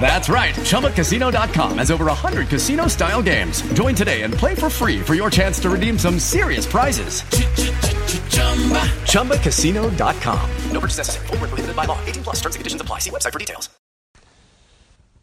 That's 0.00 0.30
right. 0.30 0.54
ChumbaCasino.com 0.54 1.78
has 1.78 1.90
over 1.90 2.06
100 2.06 2.48
casino 2.48 2.86
style 2.86 3.22
games. 3.22 3.60
Join 3.74 3.94
today 3.94 4.22
and 4.22 4.32
play 4.32 4.54
for 4.54 4.70
free 4.70 5.00
for 5.00 5.14
your 5.14 5.28
chance 5.28 5.60
to 5.60 5.68
redeem 5.68 5.98
some 5.98 6.18
serious 6.18 6.64
prizes. 6.64 7.22
ChumbaCasino.com. 9.02 10.50
No 10.72 10.80
purchase 10.80 10.98
necessary. 10.98 11.26
Void 11.26 11.40
were 11.40 11.48
prohibited 11.48 11.76
by 11.76 11.84
law. 11.84 11.98
18 12.06 12.22
plus 12.22 12.36
terms 12.36 12.54
and 12.54 12.60
conditions 12.60 12.80
apply. 12.80 13.00
See 13.00 13.10
website 13.10 13.32
for 13.32 13.38
details. 13.38 13.68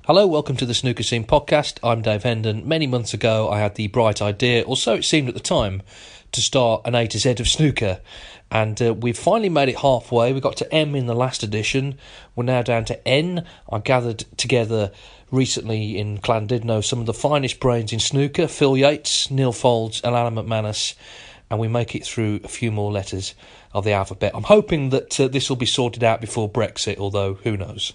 Hello, 0.06 0.28
welcome 0.28 0.56
to 0.58 0.68
the 0.68 0.76
Snooker 0.76 1.02
Scene 1.02 1.26
podcast. 1.26 1.80
I'm 1.82 2.04
Dave 2.04 2.22
Hendon. 2.22 2.68
Many 2.68 2.86
months 2.86 3.16
ago, 3.16 3.50
I 3.50 3.58
had 3.58 3.74
the 3.74 3.88
bright 3.88 4.22
idea, 4.22 4.62
or 4.62 4.78
so 4.78 4.94
it 4.94 5.04
seemed 5.04 5.30
at 5.30 5.34
the 5.34 5.40
time, 5.40 5.82
to 6.32 6.42
start 6.42 6.84
an 6.86 6.94
A 6.94 7.08
to 7.08 7.18
Z 7.18 7.32
of 7.40 7.48
snooker. 7.48 8.02
And 8.52 8.82
uh, 8.82 8.94
we've 8.94 9.18
finally 9.18 9.50
made 9.50 9.70
it 9.70 9.80
halfway. 9.80 10.32
We 10.32 10.40
got 10.40 10.58
to 10.58 10.74
M 10.74 10.96
in 10.96 11.08
the 11.08 11.16
last 11.16 11.44
edition. 11.44 11.98
We're 12.36 12.46
now 12.46 12.62
down 12.62 12.86
to 12.86 13.08
N. 13.08 13.46
I 13.72 13.80
gathered 13.80 14.26
together 14.38 14.92
recently 15.32 15.98
in 15.98 16.20
Llandudno 16.20 16.84
some 16.84 17.00
of 17.00 17.06
the 17.06 17.14
finest 17.14 17.60
brains 17.60 17.92
in 17.92 18.00
snooker 18.00 18.48
Phil 18.48 18.78
Yates, 18.78 19.30
Neil 19.32 19.52
Foulds, 19.52 20.02
and 20.04 20.16
Alan 20.16 20.36
McManus. 20.36 20.96
And 21.50 21.60
we 21.60 21.68
make 21.68 21.96
it 21.96 22.06
through 22.06 22.40
a 22.44 22.48
few 22.48 22.72
more 22.72 22.92
letters 22.92 23.36
of 23.74 23.84
the 23.84 23.92
alphabet. 23.92 24.32
I'm 24.34 24.44
hoping 24.44 24.90
that 24.90 25.20
uh, 25.20 25.28
this 25.28 25.50
will 25.50 25.58
be 25.58 25.66
sorted 25.66 26.04
out 26.04 26.22
before 26.22 26.50
Brexit, 26.50 26.98
although 26.98 27.36
who 27.36 27.58
knows. 27.58 27.94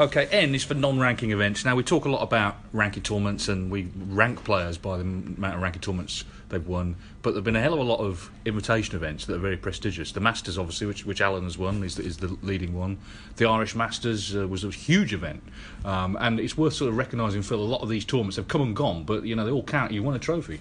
Okay, 0.00 0.26
N 0.26 0.56
is 0.56 0.64
for 0.64 0.74
non-ranking 0.74 1.30
events. 1.30 1.64
Now 1.64 1.76
we 1.76 1.84
talk 1.84 2.04
a 2.04 2.08
lot 2.08 2.22
about 2.22 2.56
ranking 2.72 3.04
tournaments, 3.04 3.46
and 3.46 3.70
we 3.70 3.90
rank 4.08 4.42
players 4.42 4.76
by 4.76 4.96
the 4.96 5.04
amount 5.04 5.54
of 5.54 5.62
ranking 5.62 5.82
tournaments 5.82 6.24
they've 6.48 6.66
won. 6.66 6.96
But 7.22 7.30
there've 7.30 7.44
been 7.44 7.54
a 7.54 7.60
hell 7.60 7.74
of 7.74 7.78
a 7.78 7.84
lot 7.84 8.00
of 8.00 8.28
invitation 8.44 8.96
events 8.96 9.24
that 9.26 9.36
are 9.36 9.38
very 9.38 9.56
prestigious. 9.56 10.10
The 10.10 10.18
Masters, 10.18 10.58
obviously, 10.58 10.88
which, 10.88 11.06
which 11.06 11.20
Alan 11.20 11.44
has 11.44 11.56
won, 11.56 11.84
is 11.84 11.94
the, 11.94 12.02
is 12.02 12.16
the 12.16 12.36
leading 12.42 12.74
one. 12.74 12.98
The 13.36 13.46
Irish 13.46 13.76
Masters 13.76 14.34
uh, 14.34 14.48
was 14.48 14.64
a 14.64 14.70
huge 14.70 15.14
event, 15.14 15.44
um, 15.84 16.18
and 16.20 16.40
it's 16.40 16.58
worth 16.58 16.74
sort 16.74 16.90
of 16.90 16.96
recognising. 16.96 17.42
Phil, 17.42 17.60
a 17.60 17.62
lot 17.62 17.80
of 17.82 17.88
these 17.88 18.04
tournaments 18.04 18.34
have 18.34 18.48
come 18.48 18.62
and 18.62 18.74
gone, 18.74 19.04
but 19.04 19.24
you 19.24 19.36
know 19.36 19.44
they 19.44 19.52
all 19.52 19.62
count. 19.62 19.92
You 19.92 20.02
won 20.02 20.16
a 20.16 20.18
trophy. 20.18 20.58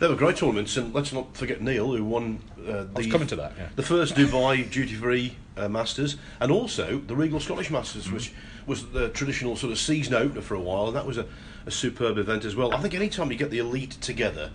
They 0.00 0.08
were 0.08 0.16
great 0.16 0.38
tournaments, 0.38 0.76
and 0.76 0.92
let's 0.92 1.12
not 1.12 1.36
forget 1.36 1.62
Neil, 1.62 1.94
who 1.94 2.04
won 2.04 2.40
uh, 2.68 2.86
the, 2.96 3.08
coming 3.08 3.28
to 3.28 3.36
that, 3.36 3.52
yeah. 3.56 3.68
the 3.76 3.84
first 3.84 4.16
Dubai 4.16 4.68
duty 4.68 4.94
free 4.94 5.36
uh, 5.56 5.68
Masters, 5.68 6.16
and 6.40 6.50
also 6.50 6.98
the 7.06 7.14
Regal 7.14 7.38
Scottish 7.38 7.70
Masters, 7.70 8.08
Mm. 8.08 8.14
which 8.14 8.32
was 8.66 8.86
the 8.88 9.08
traditional 9.10 9.56
sort 9.56 9.72
of 9.72 9.78
season 9.78 10.14
opener 10.14 10.42
for 10.42 10.54
a 10.54 10.60
while, 10.60 10.86
and 10.86 10.96
that 10.96 11.06
was 11.06 11.18
a, 11.18 11.26
a 11.66 11.70
superb 11.70 12.18
event 12.18 12.44
as 12.44 12.56
well. 12.56 12.74
I 12.74 12.78
think 12.78 12.94
any 12.94 13.08
time 13.08 13.30
you 13.30 13.38
get 13.38 13.50
the 13.50 13.58
elite 13.58 13.92
together, 14.00 14.50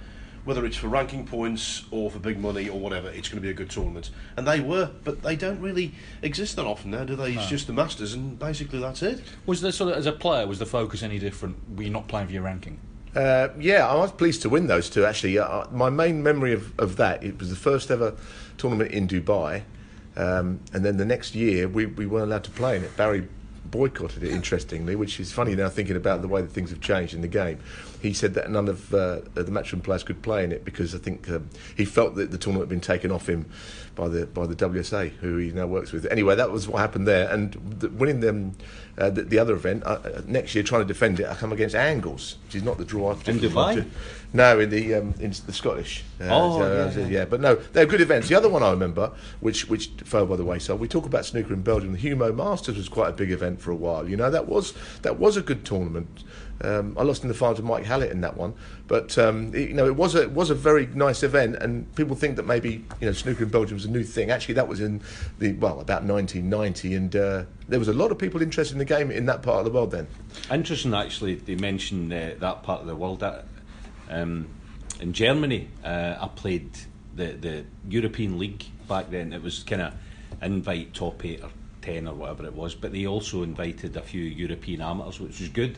whether 0.46 0.66
it's 0.66 0.78
for 0.78 0.88
ranking 0.88 1.26
points 1.26 1.84
or 1.92 2.10
for 2.10 2.20
big 2.20 2.40
money 2.40 2.70
or 2.70 2.80
whatever, 2.80 3.10
it's 3.10 3.28
going 3.28 3.36
to 3.38 3.42
be 3.42 3.50
a 3.50 3.54
good 3.54 3.70
tournament. 3.70 4.10
And 4.38 4.48
they 4.48 4.62
were, 4.62 4.92
but 5.04 5.22
they 5.22 5.36
don't 5.36 5.60
really 5.60 5.94
exist 6.22 6.56
that 6.56 6.66
often 6.66 6.92
now, 6.92 7.04
do 7.04 7.18
they? 7.18 7.34
It's 7.34 7.48
just 7.48 7.68
the 7.68 7.74
Masters, 7.74 8.14
and 8.14 8.40
basically 8.40 8.80
that's 8.80 9.04
it. 9.04 9.22
Was 9.46 9.62
there 9.62 9.74
sort 9.74 9.92
of 9.92 9.98
as 9.98 10.06
a 10.06 10.14
player 10.14 10.48
was 10.48 10.60
the 10.60 10.66
focus 10.66 11.04
any 11.04 11.20
different? 11.20 11.58
Were 11.76 11.84
you 11.84 11.90
not 11.90 12.08
playing 12.08 12.28
for 12.28 12.34
your 12.34 12.44
ranking? 12.44 12.80
Uh, 13.14 13.50
yeah, 13.60 13.88
I 13.88 13.96
was 13.96 14.12
pleased 14.12 14.42
to 14.44 14.50
win 14.50 14.68
those 14.68 14.90
two. 14.90 15.04
Actually, 15.04 15.38
uh, 15.38 15.66
my 15.72 15.90
main 15.90 16.24
memory 16.24 16.54
of, 16.54 16.78
of 16.80 16.96
that 16.98 17.24
it 17.24 17.40
was 17.40 17.50
the 17.50 17.56
first 17.56 17.92
ever 17.92 18.16
tournament 18.58 18.92
in 18.92 19.08
Dubai, 19.08 19.64
um, 20.16 20.62
and 20.72 20.86
then 20.86 20.98
the 20.98 21.06
next 21.06 21.36
year 21.36 21.68
we, 21.68 21.88
we 21.88 22.06
weren't 22.06 22.26
allowed 22.26 22.44
to 22.46 22.52
play 22.52 22.78
in 22.78 22.84
it. 22.84 22.96
Barry 22.96 23.28
boycotted 23.72 24.24
it, 24.24 24.32
interestingly, 24.32 24.96
which 24.96 25.20
is 25.20 25.32
funny 25.32 25.56
now 25.56 25.70
thinking 25.70 25.96
about 25.96 26.22
the 26.22 26.28
way 26.28 26.42
that 26.42 26.52
things 26.52 26.70
have 26.70 26.82
changed 26.82 27.14
in 27.14 27.22
the 27.22 27.28
game. 27.28 27.60
He 28.02 28.14
said 28.14 28.34
that 28.36 28.50
none 28.50 28.68
of 28.68 28.94
uh, 28.94 29.22
the 29.34 29.46
matchroom 29.46 29.84
players 29.84 30.04
could 30.04 30.22
play 30.22 30.44
in 30.44 30.52
it 30.52 30.64
because 30.64 30.94
I 30.94 31.00
think 31.00 31.30
um, 31.30 31.50
he 31.76 31.86
felt 31.86 32.16
that 32.16 32.32
the 32.32 32.38
tournament 32.38 32.70
had 32.70 32.70
been 32.70 32.82
taken 32.82 33.12
off 33.12 33.28
him 33.28 33.46
by 33.96 34.08
the 34.08 34.28
by 34.28 34.46
the 34.46 34.56
WSA, 34.56 35.10
who 35.16 35.38
he 35.38 35.52
now 35.52 35.66
works 35.66 35.92
with. 35.92 36.06
Anyway, 36.06 36.36
that 36.36 36.52
was 36.52 36.68
what 36.68 36.80
happened 36.80 37.08
there, 37.08 37.30
and 37.30 37.54
the, 37.80 37.90
winning 37.90 38.20
them 38.20 38.56
uh, 38.98 39.10
the, 39.10 39.24
the 39.24 39.40
other 39.40 39.54
event 39.54 39.84
uh, 39.86 40.00
uh, 40.04 40.22
next 40.26 40.56
year, 40.56 40.64
trying 40.64 40.82
to 40.82 40.88
defend 40.88 41.20
it, 41.20 41.28
I 41.28 41.36
come 41.36 41.52
against 41.52 41.76
Angles, 41.76 42.38
which 42.46 42.56
is 42.56 42.64
not 42.64 42.78
the 42.78 42.86
draw. 42.86 43.12
I 43.12 43.16
particularly 43.16 43.82
Dubai? 43.82 43.88
No, 44.34 44.60
in 44.60 44.70
the 44.70 44.96
um, 44.96 45.14
in 45.20 45.32
the 45.46 45.54
Scottish. 45.54 46.04
Uh, 46.22 46.28
Oh, 46.30 46.60
so, 46.60 47.00
yeah, 47.00 47.06
uh, 47.06 47.08
yeah. 47.08 47.26
But 47.26 47.42
no, 47.42 47.56
they're 47.56 47.86
good 47.86 48.02
events. 48.02 48.28
The 48.28 48.36
other 48.36 48.50
one 48.50 48.64
I 48.64 48.70
remember, 48.72 49.12
which 49.40 49.68
which 49.70 49.88
fell 50.04 50.26
by 50.26 50.36
the 50.36 50.46
wayside, 50.46 50.80
we 50.80 50.88
talk 50.88 51.06
about 51.06 51.26
snooker 51.26 51.54
in 51.54 51.62
Belgium. 51.62 51.94
The 51.94 52.00
Humo 52.00 52.36
Masters 52.36 52.78
was 52.78 52.90
quite 52.90 53.10
a 53.10 53.14
big 53.14 53.32
event 53.32 53.62
for 53.62 53.72
a 53.72 53.76
while. 53.76 54.08
You 54.08 54.18
know, 54.18 54.30
that 54.30 54.48
was 54.48 54.74
that 55.02 55.18
was 55.18 55.38
a 55.38 55.42
good 55.42 55.66
tournament. 55.66 56.24
Um, 56.62 56.96
I 56.98 57.04
lost 57.04 57.22
in 57.22 57.28
the 57.28 57.36
final 57.36 57.56
to 57.56 57.62
Mike 57.62 57.86
Hallett 57.86 58.12
in 58.12 58.22
that 58.22 58.36
one, 58.36 58.54
but 58.88 59.18
um, 59.18 59.54
you 59.54 59.74
know, 59.74 59.86
it 59.86 59.96
was 59.96 60.16
a 60.16 60.28
was 60.30 60.50
a 60.50 60.56
very 60.56 60.88
nice 60.88 61.22
event, 61.22 61.56
and 61.58 61.94
people 61.96 62.16
think 62.16 62.36
that 62.38 62.48
maybe 62.48 62.84
you 63.00 63.08
know 63.08 63.12
snooker 63.12 63.44
in 63.44 63.50
Belgium 63.50 63.76
was 63.76 63.86
a 63.86 63.92
new 63.92 64.04
thing. 64.04 64.32
Actually, 64.32 64.56
that 64.56 64.68
was 64.68 64.82
in 64.82 65.02
the 65.40 65.54
well 65.54 65.80
about 65.80 66.04
1990, 66.04 66.96
and 66.96 67.16
uh, 67.16 67.44
there 67.68 67.80
was 67.80 67.88
a 67.88 67.94
lot 67.94 68.12
of 68.12 68.18
people 68.18 68.42
interested 68.42 68.74
in 68.74 68.80
the 68.80 68.86
game 68.86 69.12
in 69.12 69.26
that 69.28 69.44
part 69.44 69.60
of 69.60 69.66
the 69.66 69.72
world 69.72 69.92
then. 69.92 70.08
Interesting, 70.52 70.94
actually, 70.94 71.36
they 71.36 71.56
mention 71.56 72.12
uh, 72.12 72.36
that 72.40 72.64
part 72.64 72.82
of 72.82 72.88
the 72.88 72.96
world. 72.96 73.20
That, 73.20 73.46
um, 74.10 74.48
in 75.00 75.14
Germany, 75.14 75.70
uh, 75.84 76.16
I 76.20 76.28
played 76.36 76.72
the, 77.16 77.34
the 77.34 77.66
European 77.88 78.40
League 78.40 78.66
back 78.88 79.12
then. 79.12 79.32
It 79.32 79.44
was 79.44 79.64
kind 79.64 79.82
of 79.82 79.94
invite 80.42 80.94
top 80.94 81.24
eight 81.24 81.44
or 81.44 81.50
ten 81.82 82.08
or 82.08 82.16
whatever 82.16 82.46
it 82.46 82.54
was, 82.54 82.74
but 82.76 82.92
they 82.92 83.06
also 83.06 83.44
invited 83.44 83.96
a 83.96 84.02
few 84.02 84.24
European 84.24 84.82
amateurs, 84.82 85.20
which 85.20 85.40
was 85.40 85.50
good. 85.50 85.78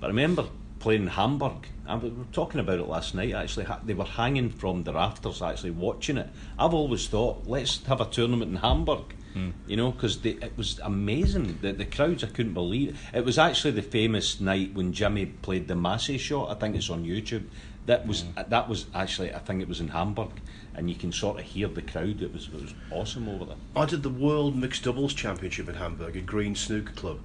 But 0.00 0.06
I 0.06 0.08
remember 0.08 0.46
playing 0.84 1.06
Hamburg. 1.06 1.66
and 1.86 2.02
we 2.02 2.10
were 2.10 2.24
talking 2.30 2.60
about 2.60 2.78
it 2.78 2.86
last 2.86 3.14
night. 3.14 3.32
Actually, 3.32 3.66
they 3.84 3.94
were 3.94 4.04
hanging 4.04 4.50
from 4.50 4.84
the 4.84 4.92
rafters, 4.92 5.40
actually 5.40 5.70
watching 5.70 6.18
it. 6.18 6.28
I've 6.58 6.74
always 6.74 7.08
thought, 7.08 7.46
let's 7.46 7.82
have 7.86 8.02
a 8.02 8.04
tournament 8.04 8.50
in 8.50 8.56
Hamburg. 8.58 9.14
Hmm. 9.32 9.50
You 9.66 9.78
know, 9.78 9.92
because 9.92 10.24
it 10.24 10.56
was 10.58 10.78
amazing. 10.80 11.58
The, 11.62 11.72
the 11.72 11.86
crowds, 11.86 12.22
I 12.22 12.28
couldn't 12.28 12.52
believe 12.52 12.90
it. 12.90 13.18
It 13.18 13.24
was 13.24 13.38
actually 13.38 13.72
the 13.72 13.82
famous 13.82 14.40
night 14.40 14.74
when 14.74 14.92
Jimmy 14.92 15.24
played 15.26 15.68
the 15.68 15.74
massé 15.74 16.20
shot. 16.20 16.50
I 16.50 16.54
think 16.54 16.76
it's 16.76 16.90
on 16.90 17.04
YouTube. 17.04 17.44
That 17.86 18.06
was 18.06 18.22
hmm. 18.22 18.38
uh, 18.38 18.44
that 18.44 18.68
was 18.68 18.86
actually 18.94 19.34
I 19.34 19.38
think 19.38 19.62
it 19.62 19.68
was 19.68 19.80
in 19.80 19.88
Hamburg, 19.88 20.30
and 20.74 20.88
you 20.88 20.96
can 20.96 21.12
sort 21.12 21.38
of 21.38 21.46
hear 21.46 21.68
the 21.68 21.82
crowd. 21.82 22.22
It 22.22 22.32
was 22.32 22.48
it 22.48 22.60
was 22.60 22.74
awesome 22.90 23.28
over 23.28 23.46
there. 23.46 23.56
I 23.74 23.86
did 23.86 24.02
the 24.02 24.10
World 24.10 24.54
Mixed 24.54 24.84
Doubles 24.84 25.14
Championship 25.14 25.68
in 25.68 25.74
Hamburg 25.74 26.16
at 26.16 26.26
Green 26.26 26.54
Snooker 26.54 26.92
Club, 26.92 27.20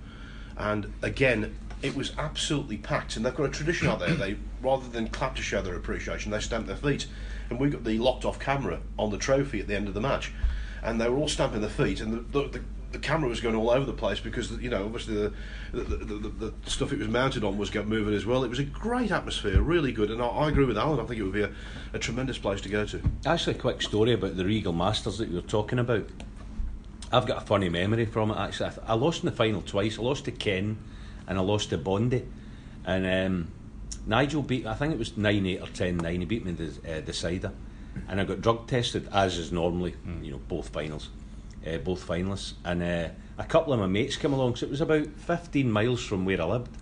and 0.57 0.91
again, 1.01 1.55
it 1.81 1.95
was 1.95 2.13
absolutely 2.17 2.77
packed. 2.77 3.15
And 3.15 3.25
they've 3.25 3.35
got 3.35 3.45
a 3.45 3.49
tradition 3.49 3.87
out 3.87 3.99
there. 3.99 4.13
They 4.13 4.37
rather 4.61 4.87
than 4.87 5.07
clap 5.07 5.35
to 5.37 5.41
show 5.41 5.61
their 5.61 5.75
appreciation, 5.75 6.31
they 6.31 6.39
stamp 6.39 6.67
their 6.67 6.75
feet. 6.75 7.07
And 7.49 7.59
we 7.59 7.69
got 7.69 7.83
the 7.83 7.97
locked-off 7.97 8.39
camera 8.39 8.79
on 8.97 9.09
the 9.09 9.17
trophy 9.17 9.59
at 9.59 9.67
the 9.67 9.75
end 9.75 9.87
of 9.87 9.93
the 9.93 10.01
match, 10.01 10.31
and 10.83 11.01
they 11.01 11.09
were 11.09 11.17
all 11.17 11.27
stamping 11.27 11.61
their 11.61 11.69
feet, 11.69 12.01
and 12.01 12.13
the. 12.13 12.39
the, 12.39 12.47
the 12.49 12.63
the 12.91 12.99
camera 12.99 13.29
was 13.29 13.39
going 13.39 13.55
all 13.55 13.69
over 13.69 13.85
the 13.85 13.93
place 13.93 14.19
because 14.19 14.51
you 14.53 14.69
know 14.69 14.85
obviously 14.85 15.13
the 15.13 15.33
the, 15.71 15.83
the, 15.83 16.53
stuff 16.65 16.91
it 16.91 16.97
was 16.97 17.07
mounted 17.07 17.43
on 17.43 17.57
was 17.57 17.73
moving 17.73 18.15
as 18.15 18.25
well. 18.25 18.43
It 18.43 18.49
was 18.49 18.59
a 18.59 18.63
great 18.63 19.11
atmosphere, 19.11 19.61
really 19.61 19.91
good, 19.91 20.09
and 20.09 20.21
I, 20.21 20.27
I 20.27 20.49
agree 20.49 20.65
with 20.65 20.77
Alan. 20.77 20.99
I 20.99 21.03
think 21.03 21.19
it 21.19 21.23
would 21.23 21.33
be 21.33 21.43
a, 21.43 21.51
a 21.93 21.99
tremendous 21.99 22.37
place 22.37 22.61
to 22.61 22.69
go 22.69 22.85
to. 22.85 23.01
Actually, 23.25 23.57
a 23.57 23.59
quick 23.59 23.81
story 23.81 24.13
about 24.13 24.37
the 24.37 24.45
Regal 24.45 24.73
Masters 24.73 25.19
that 25.19 25.29
you 25.29 25.35
were 25.35 25.41
talking 25.41 25.77
about. 25.77 26.09
I've 27.11 27.25
got 27.25 27.43
a 27.43 27.45
funny 27.45 27.69
memory 27.69 28.05
from 28.05 28.31
it 28.31 28.37
actually. 28.37 28.71
I, 28.87 28.91
I 28.91 28.93
lost 28.93 29.23
in 29.23 29.29
the 29.29 29.35
final 29.35 29.61
twice. 29.61 29.99
I 29.99 30.01
lost 30.01 30.25
to 30.25 30.31
Ken 30.31 30.77
and 31.29 31.37
I 31.37 31.41
lost 31.41 31.69
to 31.69 31.77
Bondi. 31.77 32.25
And 32.85 33.05
um, 33.05 33.51
Nigel 34.05 34.41
beat, 34.41 34.65
I 34.65 34.73
think 34.73 34.93
it 34.93 34.99
was 34.99 35.15
9 35.15 35.45
8 35.45 35.61
or 35.61 35.67
10 35.67 35.97
9. 35.97 36.19
He 36.19 36.25
beat 36.25 36.43
me 36.43 36.51
in 36.51 36.57
the 36.57 36.97
uh, 36.97 37.01
decider. 37.01 37.51
And 38.07 38.19
I 38.19 38.23
got 38.23 38.41
drug 38.41 38.67
tested, 38.67 39.07
as 39.13 39.37
is 39.37 39.51
normally, 39.51 39.95
you 40.21 40.31
know, 40.31 40.41
both 40.47 40.69
finals, 40.69 41.09
uh, 41.65 41.77
both 41.77 42.05
finalists. 42.05 42.53
And 42.65 42.81
uh, 42.81 43.09
a 43.37 43.43
couple 43.43 43.73
of 43.73 43.79
my 43.79 43.87
mates 43.87 44.15
came 44.15 44.33
along, 44.33 44.55
so 44.55 44.65
it 44.65 44.69
was 44.69 44.81
about 44.81 45.07
15 45.07 45.71
miles 45.71 46.03
from 46.03 46.25
where 46.25 46.41
I 46.41 46.45
lived. 46.45 46.75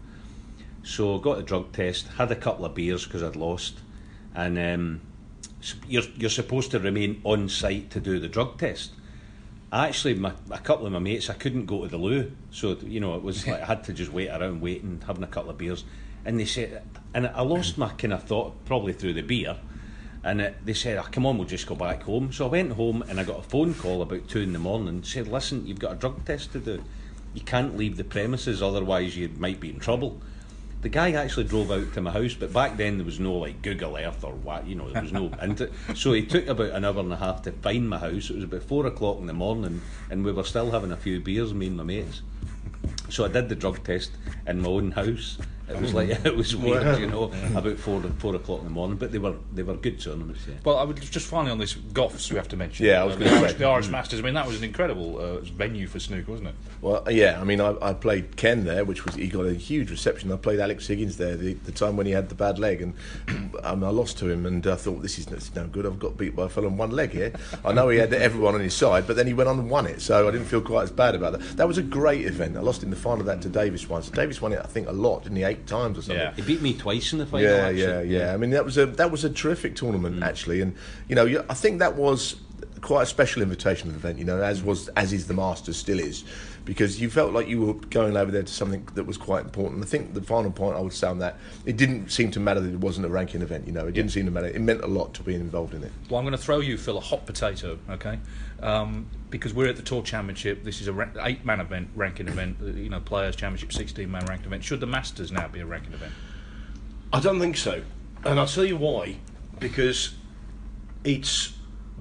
So 0.83 1.17
got 1.19 1.39
a 1.39 1.43
drug 1.43 1.73
test, 1.73 2.07
had 2.17 2.31
a 2.31 2.35
couple 2.35 2.65
of 2.65 2.73
beers 2.73 3.05
because 3.05 3.23
I'd 3.23 3.35
lost. 3.35 3.79
And 4.33 4.57
um, 4.57 5.01
you're, 5.87 6.03
you're 6.15 6.29
supposed 6.29 6.71
to 6.71 6.79
remain 6.79 7.21
on 7.23 7.49
site 7.49 7.91
to 7.91 7.99
do 7.99 8.19
the 8.19 8.27
drug 8.29 8.57
test. 8.57 8.91
Actually, 9.71 10.13
my, 10.13 10.31
a 10.49 10.59
couple 10.59 10.85
of 10.85 10.93
my 10.93 10.99
mates, 10.99 11.29
I 11.29 11.33
couldn't 11.33 11.65
go 11.65 11.83
to 11.83 11.89
the 11.89 11.97
loo, 11.97 12.31
so 12.51 12.77
you 12.83 13.01
know 13.01 13.15
it 13.15 13.23
was 13.23 13.45
like 13.45 13.61
I 13.61 13.65
had 13.65 13.83
to 13.85 13.93
just 13.93 14.13
wait 14.13 14.29
around, 14.29 14.61
waiting, 14.61 15.01
having 15.05 15.23
a 15.23 15.27
couple 15.27 15.49
of 15.49 15.57
beers, 15.57 15.83
and 16.23 16.39
they 16.39 16.45
said, 16.45 16.83
and 17.13 17.27
I 17.27 17.41
lost 17.41 17.77
my 17.77 17.89
kind 17.89 18.13
of 18.13 18.23
thought 18.23 18.63
probably 18.63 18.93
through 18.93 19.13
the 19.13 19.23
beer, 19.23 19.57
and 20.23 20.41
uh, 20.41 20.49
they 20.63 20.73
said, 20.73 20.97
oh, 20.97 21.07
"Come 21.11 21.25
on, 21.25 21.37
we'll 21.37 21.47
just 21.47 21.67
go 21.67 21.75
back 21.75 22.03
home." 22.03 22.31
So 22.31 22.45
I 22.45 22.49
went 22.49 22.71
home, 22.73 23.03
and 23.09 23.19
I 23.19 23.25
got 23.25 23.39
a 23.39 23.43
phone 23.43 23.73
call 23.73 24.01
about 24.01 24.29
two 24.29 24.39
in 24.39 24.53
the 24.53 24.59
morning. 24.59 25.03
Said, 25.03 25.27
"Listen, 25.27 25.67
you've 25.67 25.79
got 25.79 25.93
a 25.93 25.95
drug 25.95 26.23
test 26.23 26.53
to 26.53 26.59
do. 26.59 26.81
You 27.33 27.41
can't 27.41 27.75
leave 27.75 27.97
the 27.97 28.05
premises, 28.05 28.61
otherwise 28.61 29.17
you 29.17 29.29
might 29.37 29.59
be 29.59 29.69
in 29.69 29.79
trouble." 29.79 30.21
The 30.81 30.89
guy 30.89 31.11
actually 31.11 31.45
drove 31.45 31.71
out 31.71 31.93
to 31.93 32.01
my 32.01 32.11
house, 32.11 32.35
but 32.35 32.53
back 32.53 32.77
then 32.77 32.97
there 32.97 33.05
was 33.05 33.19
no 33.19 33.33
like 33.33 33.61
Google 33.61 33.97
Earth 33.97 34.23
or 34.23 34.33
what, 34.33 34.67
you 34.67 34.75
know, 34.75 34.89
there 34.89 35.01
was 35.01 35.11
no. 35.11 35.31
So 35.95 36.13
he 36.13 36.25
took 36.25 36.47
about 36.47 36.71
an 36.71 36.85
hour 36.85 36.99
and 36.99 37.11
a 37.11 37.17
half 37.17 37.41
to 37.43 37.51
find 37.51 37.89
my 37.89 37.97
house. 37.97 38.29
It 38.29 38.35
was 38.35 38.43
about 38.43 38.63
four 38.63 38.85
o'clock 38.85 39.17
in 39.17 39.25
the 39.25 39.33
morning, 39.33 39.81
and 40.11 40.23
we 40.23 40.31
were 40.31 40.43
still 40.43 40.71
having 40.71 40.91
a 40.91 40.97
few 40.97 41.19
beers, 41.19 41.53
me 41.53 41.67
and 41.67 41.77
my 41.77 41.83
mates. 41.83 42.21
So 43.09 43.25
I 43.25 43.29
did 43.29 43.49
the 43.49 43.55
drug 43.55 43.83
test 43.83 44.11
in 44.45 44.61
my 44.61 44.69
own 44.69 44.91
house. 44.91 45.37
It 45.69 45.79
was 45.81 45.93
like 45.93 46.09
it 46.25 46.35
was 46.35 46.55
weird, 46.55 46.85
Wow. 46.85 46.97
you 46.97 47.07
know, 47.07 47.31
about 47.55 47.77
four 47.77 48.01
four 48.19 48.35
o'clock 48.35 48.59
in 48.59 48.65
the 48.65 48.71
morning. 48.71 48.97
But 48.97 49.11
they 49.11 49.17
were 49.17 49.35
they 49.53 49.63
were 49.63 49.75
good 49.75 49.99
tournaments. 49.99 50.41
Yeah. 50.47 50.55
Well, 50.63 50.77
I 50.77 50.83
would 50.83 50.99
just 51.01 51.27
finally 51.27 51.51
on 51.51 51.57
this 51.57 51.73
Goffs 51.75 52.29
we 52.31 52.37
have 52.37 52.47
to 52.49 52.57
mention. 52.57 52.85
Yeah, 52.85 53.01
I 53.01 53.03
was 53.05 53.15
Uh, 53.15 53.19
gonna 53.19 53.29
the, 53.31 53.35
say. 53.37 53.41
Irish, 53.43 53.53
the 53.57 53.65
Irish. 53.65 53.87
Masters. 53.89 54.19
I 54.19 54.23
mean, 54.23 54.33
that 54.35 54.47
was 54.47 54.57
an 54.57 54.63
incredible 54.63 55.19
uh, 55.19 55.39
venue 55.41 55.87
for 55.87 55.99
snooker, 55.99 56.31
wasn't 56.31 56.49
it? 56.49 56.55
Well, 56.81 57.03
yeah, 57.09 57.39
I 57.41 57.43
mean, 57.43 57.59
I, 57.59 57.75
I 57.81 57.93
played 57.93 58.35
Ken 58.37 58.63
there, 58.65 58.85
which 58.85 59.05
was 59.05 59.15
he 59.15 59.27
got 59.27 59.45
a 59.45 59.53
huge 59.53 59.89
reception. 59.91 60.31
I 60.31 60.37
played 60.37 60.59
Alex 60.59 60.87
Higgins 60.87 61.17
there 61.17 61.35
the, 61.35 61.53
the 61.53 61.71
time 61.71 61.97
when 61.97 62.05
he 62.05 62.11
had 62.13 62.29
the 62.29 62.35
bad 62.35 62.59
leg, 62.59 62.81
and 62.81 62.93
um, 63.63 63.83
I 63.83 63.89
lost 63.89 64.17
to 64.19 64.29
him. 64.29 64.45
And 64.45 64.65
I 64.67 64.75
thought 64.75 65.01
this 65.01 65.17
is, 65.19 65.25
this 65.25 65.45
is 65.49 65.55
no 65.55 65.67
good. 65.67 65.85
I've 65.85 65.99
got 65.99 66.17
beat 66.17 66.35
by 66.35 66.45
a 66.45 66.49
fellow 66.49 66.67
on 66.67 66.77
one 66.77 66.91
leg 66.91 67.11
here. 67.11 67.33
I 67.65 67.73
know 67.73 67.89
he 67.89 67.97
had 67.97 68.13
everyone 68.13 68.55
on 68.55 68.61
his 68.61 68.73
side, 68.73 69.05
but 69.07 69.15
then 69.15 69.27
he 69.27 69.33
went 69.33 69.49
on 69.49 69.59
and 69.59 69.69
won 69.69 69.85
it, 69.87 70.01
so 70.01 70.27
I 70.27 70.31
didn't 70.31 70.47
feel 70.47 70.61
quite 70.61 70.83
as 70.83 70.91
bad 70.91 71.15
about 71.15 71.33
that. 71.33 71.57
That 71.57 71.67
was 71.67 71.77
a 71.77 71.83
great 71.83 72.25
event. 72.25 72.55
I 72.57 72.61
lost 72.61 72.83
in 72.83 72.89
the 72.89 72.95
final 72.95 73.19
of 73.21 73.25
that 73.25 73.41
to 73.41 73.49
Davis 73.49 73.89
once. 73.89 74.09
Davis 74.09 74.41
won 74.41 74.53
it, 74.53 74.59
I 74.63 74.67
think, 74.67 74.87
a 74.87 74.91
lot, 74.91 75.25
in 75.25 75.33
the 75.33 75.41
he? 75.41 75.45
Eight 75.45 75.56
times 75.65 75.97
or 75.97 76.01
something. 76.01 76.33
He 76.35 76.41
beat 76.41 76.61
me 76.61 76.73
twice 76.73 77.13
in 77.13 77.19
the 77.19 77.25
final. 77.25 77.49
Yeah, 77.49 77.67
actually. 77.67 77.81
yeah, 77.81 78.01
yeah. 78.01 78.33
I 78.33 78.37
mean, 78.37 78.51
that 78.51 78.65
was 78.65 78.77
a 78.77 78.85
that 78.85 79.11
was 79.11 79.23
a 79.23 79.29
terrific 79.29 79.75
tournament 79.75 80.19
mm. 80.19 80.25
actually, 80.25 80.61
and 80.61 80.75
you 81.07 81.15
know, 81.15 81.43
I 81.49 81.53
think 81.53 81.79
that 81.79 81.95
was 81.95 82.35
quite 82.81 83.03
a 83.03 83.05
special 83.05 83.43
invitational 83.43 83.87
event. 83.95 84.19
You 84.19 84.25
know, 84.25 84.41
as 84.41 84.61
was 84.61 84.87
as 84.89 85.13
is 85.13 85.27
the 85.27 85.33
Masters 85.33 85.77
still 85.77 85.99
is, 85.99 86.23
because 86.65 86.99
you 87.01 87.09
felt 87.09 87.33
like 87.33 87.47
you 87.47 87.61
were 87.61 87.73
going 87.73 88.15
over 88.17 88.31
there 88.31 88.43
to 88.43 88.51
something 88.53 88.87
that 88.95 89.05
was 89.05 89.17
quite 89.17 89.45
important. 89.45 89.83
I 89.83 89.85
think 89.87 90.13
the 90.13 90.21
final 90.21 90.51
point 90.51 90.75
I 90.77 90.81
would 90.81 90.93
say 90.93 91.07
on 91.07 91.19
that, 91.19 91.37
it 91.65 91.77
didn't 91.77 92.09
seem 92.09 92.31
to 92.31 92.39
matter 92.39 92.59
that 92.59 92.69
it 92.73 92.79
wasn't 92.79 93.05
a 93.05 93.09
ranking 93.09 93.41
event. 93.41 93.65
You 93.67 93.73
know, 93.73 93.87
it 93.87 93.93
didn't 93.93 94.11
seem 94.11 94.25
to 94.25 94.31
matter. 94.31 94.47
It 94.47 94.61
meant 94.61 94.81
a 94.81 94.87
lot 94.87 95.13
to 95.15 95.23
being 95.23 95.41
involved 95.41 95.73
in 95.73 95.83
it. 95.83 95.91
Well, 96.09 96.19
I'm 96.19 96.25
going 96.25 96.37
to 96.37 96.41
throw 96.43 96.59
you, 96.59 96.77
Phil, 96.77 96.97
a 96.97 97.01
hot 97.01 97.25
potato, 97.25 97.77
okay? 97.89 98.19
Um, 98.61 99.07
because 99.29 99.53
we're 99.53 99.67
at 99.67 99.75
the 99.75 99.81
Tour 99.83 100.01
Championship. 100.03 100.63
This 100.63 100.81
is 100.81 100.87
a 100.87 100.93
ra- 100.93 101.09
eight-man 101.21 101.59
event, 101.59 101.89
ranking 101.95 102.27
event. 102.27 102.57
uh, 102.61 102.67
You 102.67 102.89
know, 102.89 102.99
Players 102.99 103.35
Championship, 103.35 103.69
16-man 103.69 104.25
ranked 104.25 104.45
event. 104.45 104.63
Should 104.63 104.79
the 104.79 104.87
Masters 104.87 105.31
now 105.31 105.47
be 105.47 105.59
a 105.59 105.65
ranking 105.65 105.93
event? 105.93 106.13
I 107.13 107.19
don't 107.19 107.39
think 107.39 107.55
so, 107.57 107.81
and 108.25 108.39
I'll 108.39 108.47
tell 108.47 108.65
you 108.65 108.77
why. 108.77 109.15
Because 109.59 110.13
it's 111.03 111.53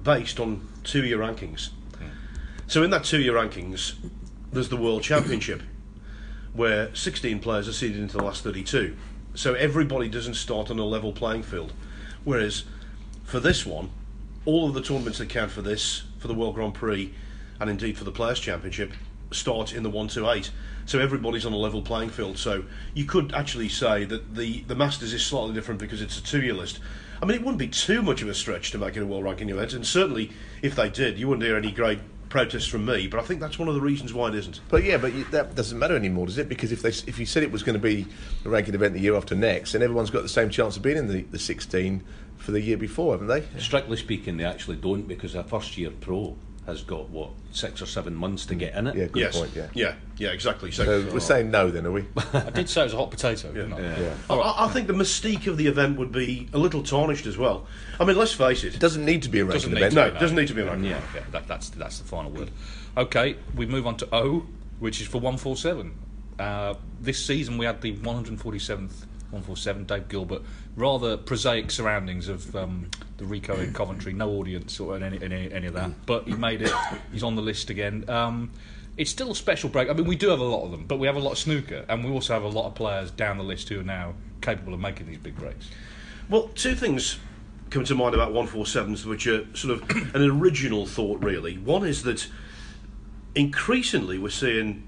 based 0.07 0.39
on 0.39 0.65
two-year 0.85 1.17
rankings. 1.17 1.71
Hmm. 1.97 2.05
So 2.65 2.81
in 2.81 2.91
that 2.91 3.03
two-year 3.03 3.33
rankings, 3.33 3.95
there's 4.53 4.69
the 4.69 4.77
World 4.77 5.03
Championship, 5.03 5.61
where 6.53 6.95
16 6.95 7.39
players 7.39 7.67
are 7.67 7.73
seeded 7.73 7.99
into 7.99 8.15
the 8.15 8.23
last 8.23 8.41
32. 8.41 8.95
So 9.35 9.53
everybody 9.53 10.07
doesn't 10.07 10.35
start 10.35 10.71
on 10.71 10.79
a 10.79 10.85
level 10.85 11.11
playing 11.11 11.43
field. 11.43 11.73
Whereas 12.23 12.63
for 13.25 13.41
this 13.41 13.65
one, 13.65 13.89
all 14.45 14.69
of 14.69 14.73
the 14.73 14.81
tournaments 14.81 15.17
that 15.17 15.27
count 15.27 15.51
for 15.51 15.61
this, 15.61 16.03
for 16.19 16.29
the 16.29 16.33
World 16.33 16.55
Grand 16.55 16.73
Prix, 16.73 17.13
and 17.59 17.69
indeed 17.69 17.97
for 17.97 18.05
the 18.05 18.11
Players 18.11 18.39
Championship, 18.39 18.93
start 19.31 19.73
in 19.73 19.83
the 19.83 19.89
1 19.89 20.07
to 20.07 20.29
8. 20.29 20.49
So 20.85 20.99
everybody's 20.99 21.45
on 21.45 21.51
a 21.51 21.57
level 21.57 21.81
playing 21.81 22.11
field. 22.11 22.37
So 22.37 22.63
you 22.93 23.03
could 23.03 23.33
actually 23.33 23.67
say 23.67 24.05
that 24.05 24.35
the, 24.35 24.61
the 24.61 24.75
Masters 24.75 25.11
is 25.11 25.25
slightly 25.25 25.53
different 25.53 25.81
because 25.81 26.01
it's 26.01 26.17
a 26.17 26.23
two 26.23 26.41
year 26.41 26.53
list. 26.53 26.79
I 27.21 27.25
mean, 27.25 27.35
it 27.35 27.41
wouldn't 27.41 27.57
be 27.57 27.67
too 27.67 28.01
much 28.01 28.21
of 28.21 28.29
a 28.29 28.33
stretch 28.33 28.71
to 28.71 28.77
make 28.77 28.95
it 28.95 29.01
a 29.01 29.05
world 29.05 29.23
ranking 29.23 29.49
event, 29.49 29.73
and 29.73 29.85
certainly 29.85 30.31
if 30.61 30.75
they 30.75 30.89
did, 30.89 31.17
you 31.17 31.27
wouldn't 31.27 31.45
hear 31.45 31.57
any 31.57 31.71
great 31.71 31.99
protests 32.29 32.67
from 32.67 32.85
me. 32.85 33.07
But 33.07 33.19
I 33.19 33.23
think 33.23 33.39
that's 33.39 33.57
one 33.57 33.67
of 33.67 33.73
the 33.75 33.81
reasons 33.81 34.13
why 34.13 34.29
it 34.29 34.35
isn't. 34.35 34.59
But 34.69 34.83
yeah, 34.83 34.97
but 34.97 35.13
you, 35.13 35.23
that 35.25 35.55
doesn't 35.55 35.77
matter 35.77 35.95
anymore, 35.95 36.27
does 36.27 36.37
it? 36.37 36.49
Because 36.49 36.71
if 36.71 36.81
they 36.81 36.89
if 36.89 37.19
you 37.19 37.25
said 37.25 37.43
it 37.43 37.51
was 37.51 37.63
going 37.63 37.73
to 37.73 37.79
be 37.79 38.05
a 38.45 38.49
ranking 38.49 38.75
event 38.75 38.93
the 38.93 38.99
year 38.99 39.15
after 39.15 39.35
next, 39.35 39.71
then 39.71 39.81
everyone's 39.81 40.09
got 40.09 40.23
the 40.23 40.29
same 40.29 40.49
chance 40.49 40.77
of 40.77 40.83
being 40.83 40.97
in 40.97 41.07
the, 41.07 41.21
the 41.23 41.39
16 41.39 42.03
for 42.37 42.51
the 42.51 42.61
year 42.61 42.77
before, 42.77 43.13
haven't 43.13 43.27
they? 43.27 43.59
Strictly 43.59 43.97
speaking, 43.97 44.37
they 44.37 44.45
actually 44.45 44.77
don't 44.77 45.07
because 45.07 45.35
a 45.35 45.43
first 45.43 45.77
year 45.77 45.91
pro 45.91 46.35
has 46.67 46.81
got 46.83 47.09
what 47.09 47.29
six 47.51 47.81
or 47.81 47.85
seven 47.85 48.13
months 48.13 48.45
to 48.45 48.53
get 48.53 48.75
in 48.75 48.87
it. 48.87 48.95
Yeah, 48.95 49.05
good 49.05 49.21
yes. 49.21 49.37
point. 49.39 49.51
Yeah. 49.55 49.67
Yeah, 49.73 49.93
yeah, 50.17 50.29
exactly. 50.29 50.69
So, 50.69 50.83
So 50.83 51.13
we're 51.13 51.21
saying 51.21 51.49
no, 51.49 51.71
then, 51.71 51.85
are 51.87 51.91
we? 51.93 52.05
I 52.33 52.49
did 52.49 52.69
say 52.69 52.81
it 52.81 52.85
was 52.85 52.93
a 52.93 52.97
hot 52.97 53.09
potato, 53.09 53.51
didn't 53.53 53.73
I? 53.73 53.79
Yeah. 53.79 54.13
I- 54.29 54.35
I, 54.35 54.65
I 54.65 54.67
think 54.67 54.87
the 54.87 54.93
mystique 54.93 55.47
of 55.47 55.57
the 55.57 55.65
event 55.65 55.97
would 55.97 56.11
be 56.11 56.49
a 56.51 56.57
little 56.57 56.83
tarnished 56.83 57.25
as 57.25 57.37
well. 57.37 57.65
I 57.99 58.05
mean, 58.05 58.17
let's 58.17 58.33
face 58.33 58.65
it. 58.65 58.75
It 58.75 58.81
doesn't 58.81 59.05
need 59.05 59.23
to 59.23 59.29
be 59.29 59.39
a 59.39 59.45
Doesn't 59.45 59.71
ranking 59.71 59.71
need 59.71 59.77
event. 59.77 59.93
to 59.93 59.99
No, 59.99 60.17
it 60.17 60.19
doesn't 60.19 60.35
need 60.35 60.47
to 60.49 60.53
be 60.53 60.61
a 60.61 60.65
ranking 60.65 60.89
Yeah, 60.89 61.01
yeah 61.15 61.21
that, 61.31 61.47
that's 61.47 61.69
that's 61.69 61.99
the 61.99 62.05
final 62.07 62.31
word. 62.31 62.51
Okay, 62.97 63.37
we 63.55 63.65
move 63.65 63.87
on 63.87 63.95
to 63.97 64.07
O, 64.13 64.45
which 64.79 64.99
is 64.99 65.07
for 65.07 65.19
one 65.19 65.37
four 65.37 65.55
seven. 65.55 65.97
Uh, 66.37 66.75
this 66.99 67.25
season 67.25 67.57
we 67.57 67.65
had 67.65 67.81
the 67.81 67.95
147th 67.95 69.05
147 69.31 69.85
Dave 69.85 70.07
Gilbert. 70.09 70.41
Rather 70.75 71.17
prosaic 71.17 71.71
surroundings 71.71 72.27
of 72.27 72.55
um, 72.55 72.89
the 73.17 73.25
Ricoh 73.25 73.59
in 73.59 73.73
Coventry. 73.73 74.13
No 74.13 74.29
audience 74.31 74.79
or 74.79 74.95
any, 74.95 75.21
any 75.21 75.51
any 75.51 75.67
of 75.67 75.73
that. 75.73 76.05
But 76.05 76.27
he 76.27 76.35
made 76.35 76.61
it. 76.61 76.71
He's 77.11 77.23
on 77.23 77.35
the 77.35 77.41
list 77.41 77.69
again. 77.69 78.09
Um, 78.09 78.51
it's 78.97 79.11
still 79.11 79.31
a 79.31 79.35
special 79.35 79.69
break. 79.69 79.89
I 79.89 79.93
mean, 79.93 80.07
we 80.07 80.15
do 80.15 80.29
have 80.29 80.39
a 80.39 80.43
lot 80.43 80.65
of 80.65 80.71
them, 80.71 80.85
but 80.85 80.97
we 80.97 81.05
have 81.07 81.15
a 81.15 81.19
lot 81.19 81.33
of 81.33 81.37
snooker, 81.37 81.85
and 81.87 82.03
we 82.03 82.11
also 82.11 82.33
have 82.33 82.43
a 82.43 82.47
lot 82.47 82.65
of 82.65 82.75
players 82.75 83.11
down 83.11 83.37
the 83.37 83.43
list 83.43 83.69
who 83.69 83.79
are 83.79 83.83
now 83.83 84.15
capable 84.41 84.73
of 84.73 84.79
making 84.79 85.07
these 85.07 85.19
big 85.19 85.35
breaks. 85.35 85.69
Well, 86.29 86.49
two 86.55 86.75
things 86.75 87.19
come 87.69 87.83
to 87.85 87.95
mind 87.95 88.15
about 88.15 88.33
147s, 88.33 89.05
which 89.05 89.27
are 89.27 89.45
sort 89.55 89.81
of 89.81 90.15
an 90.15 90.23
original 90.23 90.85
thought, 90.85 91.23
really. 91.23 91.57
One 91.57 91.85
is 91.85 92.03
that 92.03 92.27
increasingly 93.35 94.17
we're 94.17 94.29
seeing 94.29 94.87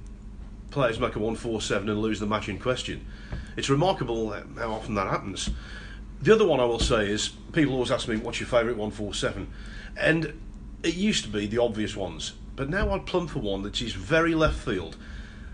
players 0.71 0.99
make 0.99 1.15
a 1.15 1.19
147 1.19 1.89
and 1.89 2.01
lose 2.01 2.19
the 2.19 2.25
match 2.25 2.49
in 2.49 2.59
question. 2.59 3.05
It's 3.57 3.69
remarkable 3.69 4.31
how 4.57 4.71
often 4.71 4.95
that 4.95 5.07
happens. 5.07 5.49
The 6.21 6.33
other 6.33 6.45
one 6.45 6.59
I 6.59 6.65
will 6.65 6.79
say 6.79 7.09
is 7.09 7.29
people 7.53 7.73
always 7.73 7.91
ask 7.91 8.07
me, 8.07 8.17
what's 8.17 8.41
your 8.41 8.47
favourite 8.47 8.77
147? 8.77 9.47
And 9.95 10.33
it 10.83 10.95
used 10.95 11.23
to 11.23 11.29
be 11.29 11.47
the 11.47 11.59
obvious 11.59 11.95
ones, 11.95 12.33
but 12.57 12.69
now 12.69 12.91
I'd 12.91 13.05
plumb 13.05 13.27
for 13.27 13.39
one 13.39 13.63
that 13.63 13.81
is 13.81 13.93
very 13.93 14.35
left 14.35 14.57
field. 14.57 14.97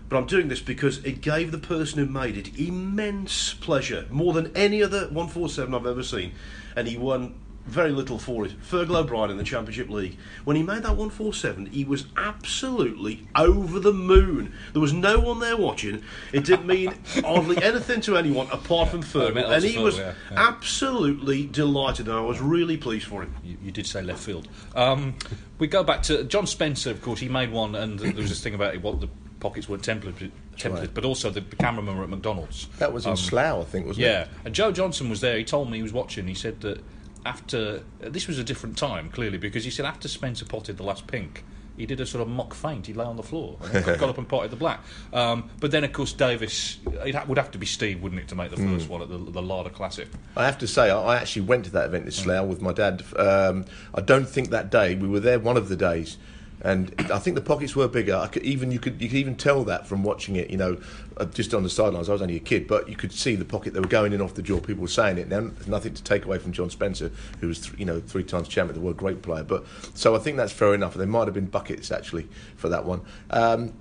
But 0.10 0.17
I'm 0.17 0.25
doing 0.25 0.48
this 0.48 0.62
because 0.62 1.03
it 1.03 1.22
gave 1.22 1.51
the 1.51 1.60
person 1.60 2.00
who 2.00 2.12
made 2.12 2.38
it 2.38 2.60
immense 2.60 3.53
pleasure, 3.53 4.05
more 4.10 4.34
than 4.34 4.55
any 4.55 4.81
other 4.81 5.01
147 5.01 5.74
I've 5.74 5.86
ever 5.86 6.03
seen. 6.03 6.31
And 6.75 6.88
he 6.88 6.98
won 6.98 7.36
very 7.65 7.91
little 7.91 8.19
for 8.19 8.45
it. 8.45 8.62
Fergal 8.62 8.95
O'Brien 8.98 9.31
in 9.31 9.38
the 9.38 9.43
Championship 9.43 9.89
League. 9.89 10.17
When 10.43 10.55
he 10.55 10.62
made 10.63 10.84
that 10.84 10.95
147, 10.98 11.65
he 11.67 11.84
was 11.84 12.05
absolutely 12.15 13.27
over 13.36 13.79
the 13.79 13.91
moon. 13.93 14.53
There 14.74 14.81
was 14.81 14.93
no 14.93 15.19
one 15.19 15.39
there 15.39 15.57
watching. 15.57 16.03
It 16.31 16.45
didn't 16.45 16.67
mean 16.67 16.93
hardly 17.25 17.62
anything 17.63 18.01
to 18.01 18.17
anyone 18.17 18.48
apart 18.51 18.89
from 18.89 19.00
Oh, 19.00 19.03
Fergal. 19.03 19.36
lots 19.36 19.50
And 19.55 19.63
he 19.63 19.75
Fergal, 19.77 19.84
was 19.84 19.98
yeah, 19.98 20.13
yeah. 20.31 20.48
absolutely 20.48 21.48
delighted, 21.48 22.07
and 22.07 22.15
I 22.17 22.22
was 22.22 22.39
really 22.39 22.77
pleased 22.77 23.07
for 23.07 23.24
him. 23.24 23.34
You, 23.43 23.57
you 23.63 23.72
did 23.72 23.88
say 23.88 24.01
left 24.03 24.19
field. 24.19 24.48
Um, 24.75 25.15
we 25.57 25.67
go 25.67 25.84
back 25.84 26.03
to 26.03 26.24
John 26.25 26.45
Spencer, 26.48 26.91
of 26.91 27.01
course. 27.01 27.19
He 27.19 27.29
made 27.29 27.51
one, 27.51 27.74
and 27.75 28.00
there 28.00 28.13
was 28.13 28.29
this 28.29 28.41
thing 28.43 28.53
about 28.53 28.75
it, 28.75 28.81
what 28.84 29.01
the 29.01 29.10
pockets 29.39 29.67
weren't 29.67 29.84
templated, 29.84 30.31
templated 30.57 30.79
right. 30.79 30.93
but 30.93 31.03
also 31.05 31.29
the 31.31 31.41
cameramen 31.41 31.98
were 31.98 32.03
at 32.03 32.10
McDonald's. 32.10 32.67
That 32.77 32.93
was 32.93 33.05
in 33.05 33.12
Um, 33.12 33.17
Slough, 33.17 33.62
I 33.62 33.63
think, 33.63 33.88
wasn't 33.88 34.05
Yeah, 34.05 34.22
it? 34.24 34.27
and 34.45 34.53
Joe 34.55 34.72
Johnson 34.72 35.10
was 35.10 35.22
there. 35.22 35.38
He 35.38 35.43
told 35.43 35.69
me 35.72 35.77
he 35.77 35.84
was 35.84 35.93
watching. 35.93 36.27
He 36.27 36.34
said 36.36 36.62
that 36.62 36.81
after 37.25 37.84
this 38.00 38.27
was 38.27 38.38
a 38.38 38.44
different 38.44 38.77
time, 38.77 39.10
clearly, 39.10 39.38
because 39.38 39.63
he 39.63 39.72
said 39.72 39.86
after 39.86 40.08
Spencer 40.08 40.46
potted 40.46 40.77
the 40.77 40.84
last 40.84 41.08
pink. 41.08 41.44
He 41.77 41.86
did 41.86 42.00
a 42.00 42.05
sort 42.05 42.22
of 42.22 42.29
mock 42.29 42.53
feint. 42.53 42.88
He 42.88 42.94
lay 42.94 43.03
on 43.03 43.17
the 43.17 43.24
floor, 43.24 43.58
and 43.62 43.84
got, 44.00 44.03
up 44.03 44.17
and 44.17 44.25
potted 44.29 44.50
the 44.50 44.55
black. 44.55 44.79
Um, 45.12 45.50
but 45.60 45.72
then, 45.72 45.84
of 45.84 45.91
course, 45.91 46.13
Davis. 46.13 46.77
It 47.05 47.13
ha- 47.15 47.25
would 47.27 47.38
have 47.38 47.51
to 47.51 47.58
be 47.58 47.65
Steve, 47.65 48.01
wouldn't 48.01 48.22
it, 48.22 48.29
to 48.29 48.36
make 48.36 48.50
the 48.51 48.55
Hmm. 48.55 48.75
first 48.75 48.88
one 48.88 49.01
at 49.01 49.10
the, 49.10 49.17
the 49.17 49.41
Lada 49.41 49.70
Classic? 49.70 50.08
I 50.38 50.46
have 50.46 50.58
to 50.60 50.67
say, 50.67 50.89
I 50.89 50.98
I 51.01 51.15
actually 51.17 51.41
went 51.41 51.65
to 51.65 51.72
that 51.72 51.88
event 51.88 52.05
in 52.05 52.12
Slough 52.12 52.48
with 52.48 52.62
my 52.62 52.72
dad. 52.72 53.03
Um, 53.17 53.65
I 53.94 54.00
don't 54.00 54.29
think 54.29 54.51
that 54.51 54.72
day 54.72 54.96
we 54.96 55.10
were 55.10 55.20
there 55.20 55.38
one 55.38 55.58
of 55.58 55.67
the 55.67 55.75
days, 55.75 56.17
And 56.65 56.93
I 57.12 57.19
think 57.19 57.36
the 57.36 57.41
pockets 57.41 57.75
were 57.75 57.88
bigger. 57.88 58.15
I 58.15 58.25
could 58.25 58.41
even 58.41 58.72
you 58.72 58.79
could 58.79 59.00
you 59.00 59.07
could 59.07 59.19
even 59.19 59.36
tell 59.36 59.63
that 59.65 59.86
from 59.88 60.03
watching 60.03 60.36
it. 60.36 60.50
You 60.50 60.57
know, 60.57 60.81
uh, 61.17 61.25
just 61.25 61.53
on 61.53 61.62
the 61.62 61.69
sidelines. 61.69 62.10
I 62.10 62.13
was 62.13 62.24
only 62.24 62.38
a 62.38 62.39
kid, 62.39 62.67
but 62.67 62.89
you 62.89 62.95
could 62.95 63.12
see 63.12 63.36
the 63.36 63.45
pocket 63.45 63.75
they 63.75 63.79
were 63.79 63.88
going 63.88 64.13
in 64.13 64.22
off 64.22 64.34
the 64.34 64.41
jaw. 64.41 64.60
People 64.60 64.81
were 64.81 64.88
saying 64.88 65.19
it. 65.19 65.27
Now, 65.27 65.41
there's 65.41 65.67
nothing 65.67 65.93
to 65.93 66.03
take 66.03 66.25
away 66.25 66.39
from 66.39 66.53
John 66.53 66.72
Spencer, 66.72 67.12
who 67.39 67.48
was 67.48 67.62
th- 67.62 67.77
you 67.77 67.86
know 67.86 68.00
three 68.00 68.24
times 68.24 68.48
champion 68.48 68.72
of 68.72 68.75
the 68.75 68.81
world, 68.81 68.98
great 68.98 69.22
player. 69.22 69.43
But 69.43 69.63
so 69.93 70.15
I 70.15 70.19
think 70.19 70.38
that's 70.38 70.51
fair 70.51 70.74
enough. 70.74 70.95
There 70.95 71.05
might 71.05 71.25
have 71.25 71.36
been 71.36 71.45
buckets 71.45 71.91
actually 71.91 72.27
for 72.55 72.69
that 72.69 72.84
one. 72.84 73.01
Um, 73.29 73.74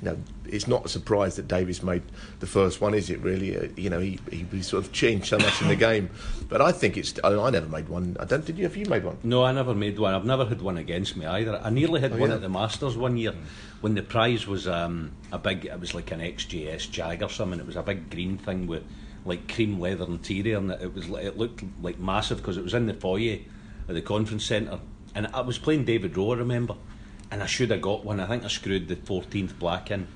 you 0.00 0.10
know, 0.10 0.18
it's 0.46 0.66
not 0.68 0.84
a 0.84 0.88
surprise 0.88 1.36
that 1.36 1.48
Davis 1.48 1.82
made 1.82 2.02
the 2.40 2.46
first 2.46 2.80
one, 2.80 2.92
is 2.94 3.08
it? 3.10 3.18
Really, 3.20 3.56
uh, 3.56 3.68
you 3.76 3.88
know, 3.90 3.98
he, 3.98 4.18
he, 4.30 4.46
he 4.50 4.62
sort 4.62 4.84
of 4.84 4.92
changed 4.92 5.26
so 5.26 5.38
much 5.38 5.60
in 5.62 5.68
the 5.68 5.76
game. 5.88 6.10
But 6.48 6.60
I 6.60 6.70
think 6.72 6.96
it's. 6.96 7.14
I, 7.24 7.34
I 7.34 7.50
never 7.50 7.66
made 7.66 7.88
one. 7.88 8.16
I 8.20 8.24
don't. 8.26 8.44
Did 8.44 8.58
you? 8.58 8.64
Have 8.64 8.76
you 8.76 8.86
made 8.86 9.04
one? 9.04 9.16
No, 9.22 9.44
I 9.44 9.52
never 9.52 9.74
made 9.74 9.98
one. 9.98 10.14
I've 10.14 10.24
never 10.24 10.44
had 10.44 10.60
one 10.60 10.76
against 10.78 11.16
me 11.16 11.24
either. 11.26 11.60
I 11.62 11.70
nearly 11.70 12.00
had 12.00 12.12
Oh, 12.12 12.18
one 12.18 12.28
yeah? 12.30 12.36
at 12.36 12.42
the 12.42 12.48
Masters 12.48 12.96
one 12.96 13.16
year 13.16 13.34
when 13.80 13.94
the 13.94 14.02
prize 14.02 14.46
was 14.46 14.68
um, 14.68 15.12
a 15.32 15.38
big. 15.38 15.64
It 15.64 15.80
was 15.80 15.94
like 15.94 16.10
an 16.12 16.20
XJS 16.20 16.90
Jag 16.90 17.22
or 17.22 17.28
something. 17.30 17.58
It 17.58 17.66
was 17.66 17.76
a 17.76 17.82
big 17.82 18.10
green 18.10 18.38
thing 18.38 18.66
with 18.66 18.84
like 19.24 19.52
cream 19.52 19.80
leather 19.80 20.04
interior, 20.04 20.58
and 20.58 20.70
it 20.72 20.94
was. 20.94 21.08
It 21.08 21.38
looked 21.38 21.64
like 21.82 21.98
massive 21.98 22.38
because 22.38 22.56
it 22.56 22.62
was 22.64 22.74
in 22.74 22.86
the 22.86 22.94
foyer 22.94 23.38
at 23.88 23.94
the 23.94 24.02
conference 24.02 24.44
centre, 24.44 24.78
and 25.14 25.26
I 25.28 25.40
was 25.40 25.58
playing 25.58 25.84
David 25.84 26.16
Rowe. 26.16 26.32
I 26.32 26.36
remember, 26.36 26.74
and 27.30 27.42
I 27.42 27.46
should 27.46 27.70
have 27.70 27.82
got 27.82 28.04
one. 28.04 28.20
I 28.20 28.26
think 28.26 28.44
I 28.44 28.48
screwed 28.48 28.88
the 28.88 28.96
14th 28.96 29.58
black 29.58 29.90
in 29.90 30.06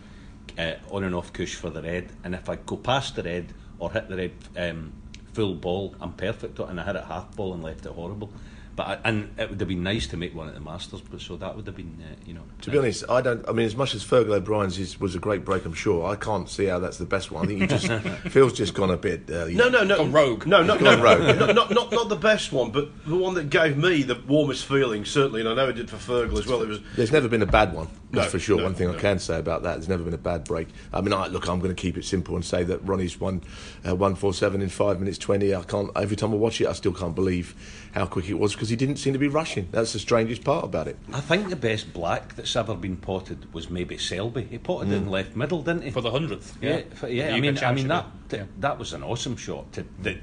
uh, 0.59 0.75
on 0.91 1.05
and 1.05 1.15
off 1.15 1.33
cush 1.33 1.55
for 1.55 1.71
the 1.71 1.83
red, 1.83 2.11
and 2.25 2.35
if 2.35 2.49
I 2.49 2.57
go 2.57 2.77
past 2.77 3.17
the 3.17 3.23
red 3.23 3.53
or 3.79 3.91
hit 3.93 4.09
the 4.09 4.17
red 4.17 4.33
um, 4.57 4.93
full 5.33 5.55
ball, 5.55 5.95
I'm 6.01 6.13
perfect. 6.13 6.59
And 6.59 6.81
I 6.81 6.85
hit 6.85 6.97
it 6.97 7.05
half 7.05 7.35
ball 7.35 7.55
and 7.55 7.63
left 7.63 7.87
it 7.87 7.93
horrible. 7.93 8.33
But 8.81 8.89
I, 9.05 9.09
and 9.11 9.29
it 9.39 9.51
would 9.51 9.61
have 9.61 9.69
been 9.69 9.83
nice 9.83 10.07
to 10.07 10.17
make 10.17 10.35
one 10.35 10.49
at 10.49 10.55
the 10.55 10.61
Masters, 10.61 11.03
but 11.03 11.21
so 11.21 11.37
that 11.37 11.55
would 11.55 11.67
have 11.67 11.77
been, 11.77 12.03
uh, 12.03 12.15
you 12.25 12.33
know. 12.33 12.41
To 12.63 12.71
be 12.71 12.79
honest, 12.79 13.05
I 13.11 13.21
don't. 13.21 13.47
I 13.47 13.53
mean, 13.53 13.67
as 13.67 13.77
much 13.77 13.95
as 13.95 14.03
Fergal 14.03 14.31
O'Brien's 14.33 14.79
is, 14.79 14.99
was 14.99 15.15
a 15.15 15.19
great 15.19 15.45
break, 15.45 15.67
I'm 15.67 15.75
sure. 15.75 16.07
I 16.07 16.17
can't 16.17 16.49
see 16.49 16.65
how 16.65 16.79
that's 16.79 16.97
the 16.97 17.05
best 17.05 17.31
one. 17.31 17.45
I 17.45 17.49
think 17.49 17.61
you 17.61 17.67
just 17.67 17.89
Phil's 18.33 18.55
just 18.55 18.73
gone 18.73 18.91
a 18.91 18.97
bit. 18.97 19.29
Uh, 19.31 19.45
you 19.45 19.59
No, 19.59 19.69
no, 19.69 19.85
no. 19.85 19.99
Gone 19.99 20.13
rogue. 20.13 20.47
No, 20.47 20.63
no, 20.63 20.79
no, 20.79 20.99
rogue. 20.99 21.39
not, 21.39 21.55
not, 21.55 21.71
not, 21.71 21.93
not 21.93 22.09
the 22.09 22.17
best 22.17 22.53
one, 22.53 22.71
but 22.71 22.89
the 23.05 23.17
one 23.17 23.35
that 23.35 23.51
gave 23.51 23.77
me 23.77 24.03
the 24.03 24.19
warmest 24.27 24.65
feeling, 24.65 25.05
certainly, 25.05 25.41
and 25.41 25.51
I 25.51 25.55
know 25.55 25.69
it 25.69 25.75
did 25.75 25.91
for 25.91 25.97
Fergal 25.99 26.39
as 26.39 26.47
well. 26.47 26.63
It 26.63 26.69
was 26.69 26.81
There's 26.97 27.13
never 27.13 27.29
been 27.29 27.43
a 27.43 27.47
bad 27.47 27.75
one, 27.75 27.89
that's 28.13 28.29
No, 28.29 28.31
for 28.31 28.39
sure. 28.39 28.57
no, 28.57 28.65
one 28.65 28.75
thing 28.75 28.89
no. 28.89 28.97
I 28.97 28.99
can 28.99 29.19
say 29.19 29.39
about 29.39 29.63
that, 29.65 29.75
there's 29.75 29.91
never 29.91 30.05
been 30.05 30.15
a 30.15 30.19
bad 30.19 30.45
break. 30.45 30.69
I 30.91 31.03
mean, 31.03 31.13
I, 31.13 31.27
look, 31.27 31.51
I'm 31.51 31.59
going 31.59 31.75
to 31.75 31.79
keep 31.81 31.99
it 31.99 32.07
simple 32.07 32.35
and 32.35 32.43
say 32.43 32.65
that 32.65 32.79
Ronnie's 32.89 33.21
won 33.21 33.43
uh, 33.87 33.95
147 33.95 34.63
in 34.63 34.71
5 34.71 35.01
minutes 35.01 35.19
20. 35.19 35.55
I 35.55 35.63
can't, 35.65 35.91
every 35.97 36.17
time 36.17 36.33
I 36.33 36.37
watch 36.37 36.63
it, 36.63 36.67
I 36.67 36.73
still 36.73 36.95
can't 36.95 37.15
believe 37.15 37.55
how 37.93 38.07
quick 38.07 38.29
it 38.29 38.35
was 38.35 38.55
because 38.55 38.70
he 38.71 38.77
didn't 38.77 38.97
seem 38.97 39.13
to 39.13 39.19
be 39.19 39.29
rushing. 39.29 39.69
That's 39.71 39.93
the 39.93 39.99
strangest 39.99 40.45
part 40.45 40.65
about 40.65 40.89
it. 40.89 40.97
I 41.13 41.21
think 41.21 41.51
the 41.51 41.57
best 41.57 41.93
black 41.93 42.35
that's 42.37 42.55
ever 42.57 42.75
been 42.75 42.97
potted 42.97 43.53
was 43.53 43.71
maybe 43.71 43.99
Selby. 43.99 44.45
He 44.45 44.59
potted 44.59 44.91
it 44.93 44.97
in 44.97 45.05
hmm. 45.05 45.11
left 45.11 45.37
middle, 45.37 45.63
didn't 45.63 45.83
he? 45.83 45.91
For 45.91 46.01
the 46.01 46.11
hundredth, 46.11 46.57
yeah, 46.61 46.79
yeah. 46.79 46.83
for- 46.95 47.09
yeah. 47.09 47.25
I 47.25 47.27
mean, 47.27 47.35
I 47.35 47.41
mean 47.41 47.55
that 47.55 47.61
championship, 47.61 48.07
yeah. 48.33 48.45
that 48.61 48.79
was 48.79 48.93
an 48.93 49.03
awesome 49.03 49.37
shot. 49.37 49.73
To 49.75 49.85
that, 50.03 50.19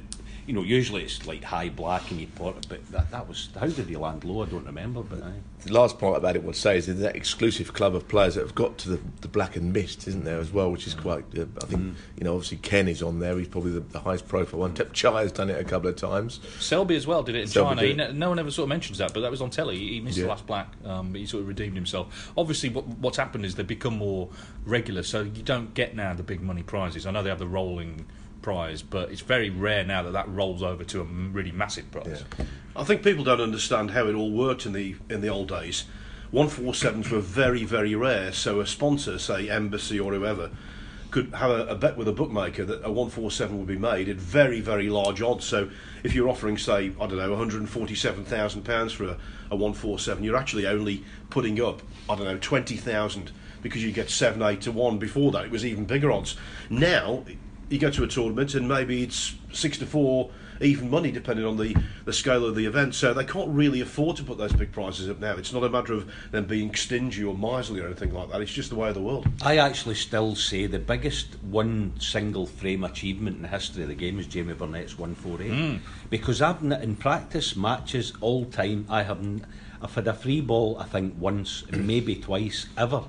you 0.48 0.54
know, 0.54 0.63
usually 0.63 1.04
it's 1.04 1.27
like 1.27 1.44
high 1.44 1.68
black 1.70 2.10
and 2.10 2.20
you 2.22 2.27
pot 2.27 2.56
it, 2.58 2.66
but 2.70 2.92
that, 2.92 3.12
that 3.12 3.27
was 3.27 3.50
how 3.60 3.68
did 3.68 3.88
he 3.88 3.96
land 3.98 4.24
low? 4.24 4.44
I 4.44 4.46
don't 4.46 4.66
remember, 4.66 5.01
but 5.04 5.22
aye. 5.22 5.34
The 5.66 5.74
last 5.74 6.00
part 6.00 6.16
about 6.18 6.36
it, 6.38 6.46
I'd 6.48 6.56
say, 6.56 6.77
is 6.77 6.86
that 7.00 7.16
exclusive 7.16 7.74
club 7.74 7.94
of 7.96 8.08
players 8.08 8.36
that 8.36 8.42
have 8.42 8.56
got 8.56 8.77
to 8.80 8.89
the, 8.92 9.00
the 9.22 9.27
black 9.27 9.58
and 9.58 9.74
mist, 9.74 10.08
isn't 10.08 10.24
there, 10.24 10.39
as 10.39 10.51
well, 10.54 10.72
which 10.72 10.88
is 10.88 10.94
quite. 10.94 11.25
Uh, 11.38 11.46
I 11.62 11.66
think, 11.66 11.96
you 12.18 12.24
know, 12.24 12.36
obviously 12.36 12.58
Ken 12.58 12.88
is 12.88 13.04
on 13.04 13.20
there. 13.20 13.38
He's 13.38 13.50
probably 13.50 13.72
the, 13.72 13.82
the 13.82 14.00
highest 14.00 14.27
profile 14.27 14.62
one. 14.62 14.74
Tep 14.74 14.94
Chai 14.94 15.22
has 15.24 15.32
done 15.34 15.50
it 15.50 15.60
a 15.60 15.66
couple 15.66 15.89
of 15.89 15.98
times. 15.98 16.39
Selby 16.60 16.96
as 16.96 17.06
well 17.06 17.24
did 17.24 17.36
it 17.36 17.42
in 17.42 17.48
Selby 17.48 17.75
China. 17.75 18.04
it. 18.06 18.16
no 18.16 18.30
one 18.30 18.39
ever 18.39 18.50
sort 18.51 18.63
of 18.63 18.70
mentions 18.70 19.00
that, 19.00 19.13
but 19.13 19.20
that 19.22 19.32
was 19.32 19.42
on 19.42 19.50
telly. 19.50 19.77
He, 19.77 19.94
he 19.96 20.00
missed 20.00 20.18
Yeah. 20.18 20.24
the 20.24 20.30
last 20.30 20.46
black, 20.48 20.72
um, 20.86 21.12
but 21.12 21.20
he 21.20 21.27
sort 21.27 21.42
of 21.42 21.48
redeemed 21.50 21.75
himself. 21.75 22.32
Obviously, 22.38 22.70
what, 22.70 22.88
what's 22.88 23.18
happened 23.18 23.44
is 23.46 23.56
they've 23.56 23.68
become 23.68 23.98
more 23.98 24.30
regular, 24.66 25.04
so 25.04 25.24
you 25.24 25.44
don't 25.44 25.74
get 25.74 25.96
now 25.96 26.13
the 26.13 26.24
big 26.24 26.39
money 26.42 26.63
prizes. 26.63 27.06
I 27.06 27.12
know 27.12 27.22
they 27.24 27.30
have 27.30 27.39
the 27.39 27.48
rolling 27.48 28.06
prize, 28.41 28.82
but 28.82 29.12
it's 29.12 29.22
very 29.22 29.50
rare 29.50 29.84
now 29.84 30.03
that 30.03 30.13
that 30.13 30.29
rolls 30.29 30.63
over 30.63 30.84
to 30.84 31.01
a 31.01 31.03
really 31.03 31.51
massive 31.51 31.89
prize. 31.91 32.24
I 32.75 32.84
think 32.84 33.03
people 33.03 33.24
don't 33.24 33.41
understand 33.41 33.91
how 33.91 34.08
it 34.08 34.13
all 34.13 34.32
worked 34.32 34.65
in 34.65 34.74
the 34.74 34.96
in 35.10 35.22
the 35.22 35.29
old 35.29 35.48
days. 35.48 35.86
One 36.32 36.48
four 36.50 36.74
sevens 36.74 37.10
were 37.10 37.20
very 37.20 37.63
very 37.63 37.96
rare, 37.96 38.32
so 38.32 38.60
a 38.60 38.67
sponsor, 38.67 39.17
say 39.17 39.50
Embassy 39.50 40.00
or 40.00 40.13
whoever, 40.13 40.51
could 41.10 41.34
have 41.34 41.50
a, 41.50 41.67
a 41.67 41.75
bet 41.75 41.96
with 41.96 42.08
a 42.08 42.12
bookmaker 42.12 42.65
that 42.65 42.82
a 42.84 42.91
one 42.91 43.10
four 43.10 43.32
seven 43.32 43.58
would 43.58 43.67
be 43.67 43.77
made 43.77 44.10
at 44.10 44.17
very 44.17 44.60
very 44.60 44.89
large 44.89 45.22
odds. 45.22 45.46
So 45.46 45.70
if 46.03 46.13
you're 46.13 46.29
offering, 46.29 46.58
say, 46.58 46.91
I 47.00 47.08
don't 47.08 47.17
know, 47.17 47.29
one 47.29 47.39
hundred 47.39 47.62
and 47.62 47.70
forty 47.70 47.96
seven 47.96 48.25
thousand 48.25 48.63
pounds 48.63 48.94
for 48.94 49.06
a, 49.06 49.17
a 49.50 49.56
one 49.56 49.74
four 49.74 50.00
seven, 50.00 50.24
you're 50.24 50.36
actually 50.36 50.67
only 50.67 51.03
putting 51.29 51.62
up, 51.62 51.82
I 52.10 52.15
don't 52.15 52.25
know, 52.25 52.38
twenty 52.39 52.75
thousand 52.75 53.32
because 53.63 53.84
you 53.84 53.91
get 53.91 54.10
seven 54.10 54.44
eight 54.44 54.62
to 54.62 54.72
one. 54.72 55.00
Before 55.00 55.32
that, 55.32 55.46
it 55.46 55.51
was 55.51 55.65
even 55.65 55.86
bigger 55.86 56.12
odds. 56.12 56.36
Now 56.70 57.24
you 57.69 57.79
go 57.79 57.89
to 57.91 58.03
a 58.03 58.07
tournament 58.07 58.53
and 58.55 58.67
maybe 58.67 59.03
it's 59.03 59.36
six 59.51 59.77
to 59.79 59.86
four 59.86 60.29
even 60.62 60.89
money 60.89 61.12
depending 61.12 61.45
on 61.45 61.57
the, 61.57 61.75
the 62.05 62.13
scale 62.13 62.45
of 62.45 62.55
the 62.55 62.65
event. 62.65 62.95
So 62.95 63.13
they 63.13 63.24
can't 63.24 63.50
really 63.50 63.81
afford 63.81 64.17
to 64.17 64.24
put 64.24 64.38
those 64.38 64.53
big 64.53 64.71
prizes 64.71 65.09
up 65.09 65.19
now. 65.19 65.33
It's 65.33 65.53
not 65.53 65.63
a 65.63 65.69
matter 65.69 65.93
of 65.93 66.09
them 66.31 66.45
being 66.45 66.74
stingy 66.75 67.24
or 67.24 67.36
miserly 67.36 67.81
or 67.81 67.86
anything 67.86 68.13
like 68.13 68.31
that. 68.31 68.41
It's 68.41 68.51
just 68.51 68.69
the 68.69 68.75
way 68.75 68.89
of 68.89 68.95
the 68.95 69.01
world. 69.01 69.27
I 69.41 69.57
actually 69.57 69.95
still 69.95 70.36
say 70.36 70.67
the 70.67 70.79
biggest 70.79 71.41
one 71.43 71.93
single 72.00 72.45
frame 72.45 72.83
achievement 72.83 73.38
in 73.38 73.41
the 73.41 73.47
history 73.47 73.83
of 73.83 73.89
the 73.89 73.95
game 73.95 74.19
is 74.19 74.27
Jamie 74.27 74.53
Burnett's 74.53 74.97
148. 74.97 75.51
Hmm. 75.51 75.77
Because 76.09 76.41
I've 76.41 76.63
in 76.63 76.95
practice 76.95 77.55
matches 77.55 78.13
all 78.21 78.45
time 78.45 78.86
I 78.89 79.03
have 79.03 79.17
I've 79.81 79.93
had 79.93 80.07
a 80.07 80.13
free 80.13 80.41
ball 80.41 80.77
I 80.79 80.86
think 80.86 81.15
once 81.19 81.63
maybe 81.71 82.15
twice 82.15 82.67
ever. 82.77 83.03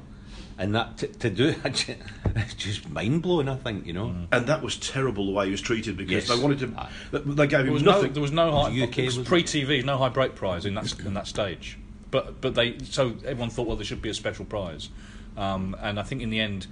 And 0.60 0.74
that 0.74 0.98
to, 0.98 1.06
to 1.06 1.30
do 1.30 1.54
it's 1.64 2.54
just 2.54 2.88
mind 2.90 3.22
blowing 3.22 3.48
I 3.48 3.54
think, 3.54 3.86
you 3.86 3.92
know. 3.92 4.12
and 4.32 4.46
that 4.46 4.60
was 4.60 4.76
terrible 4.76 5.26
the 5.26 5.32
way 5.32 5.44
he 5.46 5.50
was 5.52 5.60
treated 5.60 5.96
because 5.96 6.28
Yes. 6.28 6.28
they 6.28 6.42
wanted 6.42 6.58
to 6.60 6.72
Aye. 6.76 6.90
they- 7.12 7.18
they 7.20 7.46
gave 7.46 7.50
There 7.60 7.66
him 7.66 7.72
was 7.74 7.82
no, 7.84 7.92
nothing 7.92 8.12
there 8.12 8.22
was 8.22 8.32
no 8.32 8.50
high, 8.50 8.68
UK, 8.70 8.98
it 8.98 9.04
was 9.06 9.18
wasn't 9.18 9.28
pre-TV, 9.28 9.84
no 9.84 9.96
high 9.98 10.08
break 10.08 10.34
prize 10.34 10.66
in 10.66 10.74
that 10.74 10.98
in 11.00 11.14
that 11.14 11.26
stage. 11.28 11.78
But 12.10 12.40
but 12.40 12.54
they 12.56 12.76
so 12.84 13.10
everyone 13.24 13.50
thought 13.50 13.66
well 13.68 13.76
there 13.76 13.84
should 13.84 14.02
be 14.02 14.08
a 14.10 14.14
special 14.14 14.44
prize, 14.44 14.88
um, 15.36 15.76
and 15.80 16.00
I 16.00 16.02
think 16.02 16.22
in 16.22 16.30
the 16.30 16.40
end 16.40 16.66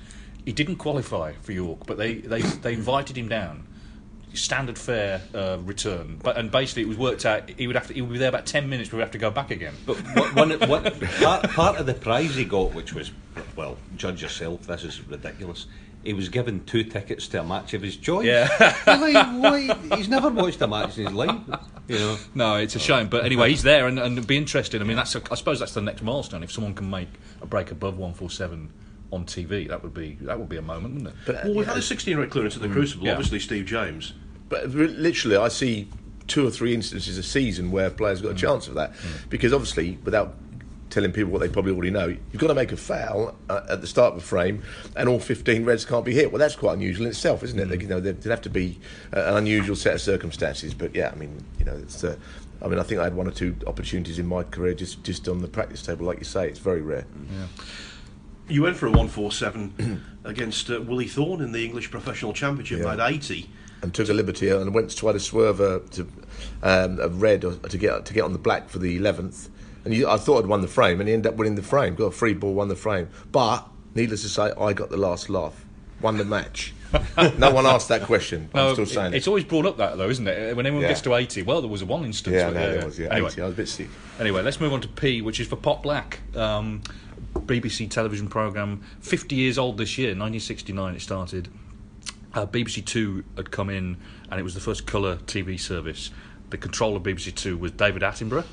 he 0.45 0.53
didn't 0.53 0.77
qualify 0.77 1.33
for 1.43 1.53
York, 1.53 1.87
but 1.87 1.97
they 1.99 2.15
they, 2.15 2.41
they 2.43 2.73
invited 2.75 3.17
him 3.17 3.29
down. 3.29 3.67
Standard 4.35 4.79
fare 4.79 5.23
uh, 5.35 5.57
return, 5.65 6.21
but 6.23 6.37
and 6.37 6.51
basically 6.51 6.83
it 6.83 6.89
was 6.89 6.99
worked 6.99 7.25
out. 7.25 7.49
He 7.49 7.67
would 7.67 7.75
have 7.75 7.87
to. 7.87 7.95
He 7.95 8.03
would 8.03 8.13
be 8.13 8.19
there 8.19 8.29
about 8.29 8.45
ten 8.45 8.69
minutes, 8.69 8.93
we 8.93 8.97
would 8.97 9.03
have 9.03 9.13
to 9.13 9.19
go 9.19 9.31
back 9.31 9.51
again. 9.51 9.73
But 9.87 9.97
what, 10.15 10.35
one, 10.35 10.51
what, 10.69 11.01
part, 11.21 11.49
part 11.51 11.77
of 11.79 11.87
the 11.87 11.95
prize 11.95 12.35
he 12.35 12.45
got, 12.45 12.75
which 12.75 12.93
was, 12.93 13.13
well, 13.57 13.79
judge 13.97 14.21
yourself, 14.21 14.67
this 14.67 14.85
is 14.85 15.01
ridiculous. 15.09 15.67
He 16.05 16.13
was 16.13 16.29
given 16.29 16.65
two 16.65 16.85
tickets 16.85 17.29
to 17.29 17.41
a 17.41 17.45
match 17.45 17.73
of 17.73 17.83
his 17.83 17.97
choice. 17.97 18.27
Yeah. 18.27 18.47
Like? 18.87 19.95
He's 19.97 20.09
never 20.09 20.29
watched 20.29 20.61
a 20.61 20.67
match 20.67 20.99
in 20.99 21.07
his 21.07 21.15
life. 21.15 21.41
You 21.89 21.99
know. 21.99 22.19
No, 22.35 22.57
it's 22.57 22.77
a 22.77 22.79
shame. 22.79 23.09
But 23.09 23.25
anyway, 23.25 23.51
he's 23.51 23.63
there, 23.63 23.87
and, 23.87 23.99
and 23.99 24.19
it'd 24.19 24.29
be 24.29 24.37
interesting. 24.37 24.81
I 24.81 24.85
mean, 24.85 24.97
that's 24.97 25.15
a, 25.15 25.23
I 25.31 25.35
suppose 25.35 25.61
that's 25.61 25.75
the 25.75 25.81
next 25.81 26.03
milestone. 26.03 26.43
If 26.43 26.53
someone 26.53 26.75
can 26.75 26.91
make 26.91 27.09
a 27.41 27.47
break 27.47 27.71
above 27.71 27.97
one 27.97 28.13
four 28.13 28.29
seven 28.31 28.71
on 29.13 29.25
TV, 29.25 29.69
that 29.69 29.83
would 29.83 29.95
be 29.95 30.19
that 30.23 30.39
would 30.39 30.49
be 30.49 30.57
a 30.57 30.63
moment, 30.63 30.95
wouldn't 30.95 31.15
it? 31.29 31.45
well 31.45 31.55
we've 31.55 31.67
had 31.67 31.77
a 31.77 31.83
16 31.83 32.17
red 32.19 32.31
clearance 32.31 32.57
at 32.57 32.63
the 32.63 32.69
Crucible 32.69 33.07
yeah. 33.07 33.13
obviously 33.13 33.39
Steve 33.39 33.65
James 33.65 34.15
But 34.49 34.71
literally, 34.71 35.37
I 35.37 35.49
see 35.49 35.89
two 36.27 36.47
or 36.47 36.51
three 36.51 36.75
instances 36.75 37.19
a 37.19 37.23
season 37.23 37.71
where 37.71 37.91
players 37.91 38.21
got 38.21 38.33
a 38.33 38.35
chance 38.35 38.69
of 38.69 38.75
that. 38.75 38.93
Because 39.29 39.53
obviously, 39.53 39.99
without 40.05 40.35
telling 40.91 41.13
people 41.13 41.33
what 41.33 41.41
they 41.41 41.49
probably 41.49 41.73
already 41.73 41.91
know, 41.91 42.07
you've 42.07 42.41
got 42.41 42.49
to 42.49 42.55
make 42.55 42.73
a 42.73 42.77
foul 42.77 43.35
uh, 43.51 43.67
at 43.69 43.81
the 43.81 43.87
start 43.87 44.15
of 44.15 44.19
a 44.19 44.25
frame, 44.25 44.63
and 44.95 45.09
all 45.09 45.19
15 45.19 45.65
reds 45.65 45.85
can't 45.85 46.05
be 46.05 46.15
hit. 46.15 46.31
Well, 46.31 46.39
that's 46.39 46.57
quite 46.57 46.75
unusual 46.75 47.07
in 47.07 47.11
itself, 47.11 47.43
isn't 47.43 47.59
it? 47.59 47.69
They, 47.69 47.79
you 47.79 47.89
know, 47.89 48.01
there'd 48.01 48.23
there'd 48.23 48.31
have 48.31 48.43
to 48.43 48.51
be 48.51 48.79
an 49.13 49.37
unusual 49.37 49.77
set 49.77 49.95
of 49.95 50.01
circumstances. 50.01 50.75
But 50.75 50.95
yeah, 50.95 51.11
I 51.13 51.17
mean, 51.17 51.45
you 51.59 51.65
know, 51.65 51.77
it's. 51.77 52.05
Uh, 52.05 52.17
I 52.63 52.69
mean, 52.69 52.79
I 52.79 52.85
think 52.85 53.03
I 53.03 53.05
had 53.05 53.15
one 53.15 53.29
or 53.29 53.33
two 53.33 53.55
opportunities 53.67 54.19
in 54.19 54.27
my 54.27 54.43
career 54.43 54.73
just, 54.73 55.05
just 55.05 55.29
on 55.29 55.43
the 55.43 55.47
practice 55.47 55.83
table, 55.83 56.07
like 56.07 56.19
you 56.19 56.25
say. 56.25 56.49
It's 56.49 56.59
very 56.59 56.81
rare. 56.81 57.05
You 58.49 58.63
went 58.63 58.77
for 58.77 58.87
a 58.87 58.91
147 58.91 60.03
against 60.25 60.71
uh, 60.71 60.81
Willie 60.81 61.09
Thorne 61.09 61.41
in 61.41 61.53
the 61.53 61.65
English 61.65 61.91
Professional 61.91 62.33
Championship 62.33 62.81
Yeah. 62.81 62.95
made 62.95 63.15
80 63.15 63.51
and 63.83 63.93
took 63.95 64.09
a 64.09 64.13
liberty 64.13 64.49
and 64.49 64.75
went 64.75 64.91
to 64.91 64.97
try 64.97 65.13
to 65.13 65.21
swerve 65.21 65.61
a, 65.61 65.81
to 65.91 66.07
um, 66.63 66.99
a 67.01 67.09
red 67.09 67.45
or, 67.45 67.55
to 67.57 67.77
get 67.79 68.07
to 68.07 68.15
get 68.15 68.23
on 68.23 68.33
the 68.33 68.39
black 68.39 68.69
for 68.69 68.79
the 68.79 68.97
eleventh. 68.97 69.49
And 69.85 69.95
you, 69.95 70.09
I 70.09 70.17
thought 70.17 70.43
I'd 70.43 70.49
won 70.49 70.63
the 70.63 70.69
frame, 70.69 70.99
and 70.99 71.09
he 71.09 71.15
ended 71.15 71.31
up 71.31 71.37
winning 71.39 71.55
the 71.55 71.63
frame. 71.63 71.95
Got 71.95 72.07
a 72.07 72.11
free 72.11 72.35
ball, 72.35 72.55
won 72.55 72.69
the 72.69 72.75
frame. 72.75 73.09
But 73.31 73.65
needless 73.95 74.23
to 74.23 74.29
say, 74.29 74.51
I 74.59 74.73
got 74.73 74.91
the 74.91 74.97
last 74.97 75.29
laugh, 75.31 75.65
won 76.01 76.17
the 76.17 76.25
match. 76.25 76.73
no 77.39 77.51
one 77.53 77.67
asked 77.67 77.89
that 77.91 78.03
question. 78.03 78.49
I'm 78.55 78.73
still 78.73 78.87
saying 78.87 79.13
it's 79.15 79.27
it. 79.27 79.31
always 79.31 79.45
brought 79.45 79.67
up 79.67 79.77
that 79.77 79.99
though, 79.99 80.09
isn't 80.09 80.27
it? 80.27 80.57
When 80.57 80.65
anyone 80.67 80.83
Yeah. 80.83 80.89
gets 80.89 81.03
to 81.03 81.15
eighty, 81.15 81.43
well, 81.43 81.61
there 81.61 81.71
was 81.71 81.83
a 81.83 81.87
one 81.87 82.05
instance. 82.05 82.35
Yeah, 82.35 82.47
where- 82.51 82.55
no, 82.55 82.73
there 82.73 82.85
was. 82.87 82.99
Yeah, 82.99 83.09
Anyway, 83.13 83.29
80. 83.31 83.43
I 83.43 83.45
was 83.45 83.55
a 83.55 83.57
bit 83.57 83.69
sick. 83.69 83.89
Anyway, 84.19 84.43
let's 84.43 84.59
move 84.59 84.73
on 84.73 84.81
to 84.81 84.89
P, 84.89 85.21
which 85.21 85.39
is 85.39 85.47
for 85.47 85.57
Pot 85.57 85.83
Black. 85.83 86.21
Um, 86.35 86.81
BBC 87.41 87.91
television 87.91 88.29
programme, 88.29 88.83
50 89.01 89.35
years 89.37 89.59
old 89.59 89.79
this 89.79 89.99
year, 89.99 90.09
1969 90.09 90.95
it 90.95 91.01
started. 91.01 91.49
Uh, 92.35 92.47
BBC 92.47 92.85
Two 92.85 93.25
had 93.37 93.51
come 93.51 93.71
in, 93.71 93.97
and 94.31 94.39
it 94.39 94.43
was 94.43 94.55
the 94.55 94.61
first 94.61 94.87
colour 94.87 95.17
TV 95.17 95.59
service. 95.59 96.11
The 96.51 96.59
controller 96.59 96.97
of 96.97 97.03
BBC 97.03 97.35
Two 97.35 97.57
was 97.57 97.73
David 97.73 98.03
Attenborough. 98.03 98.45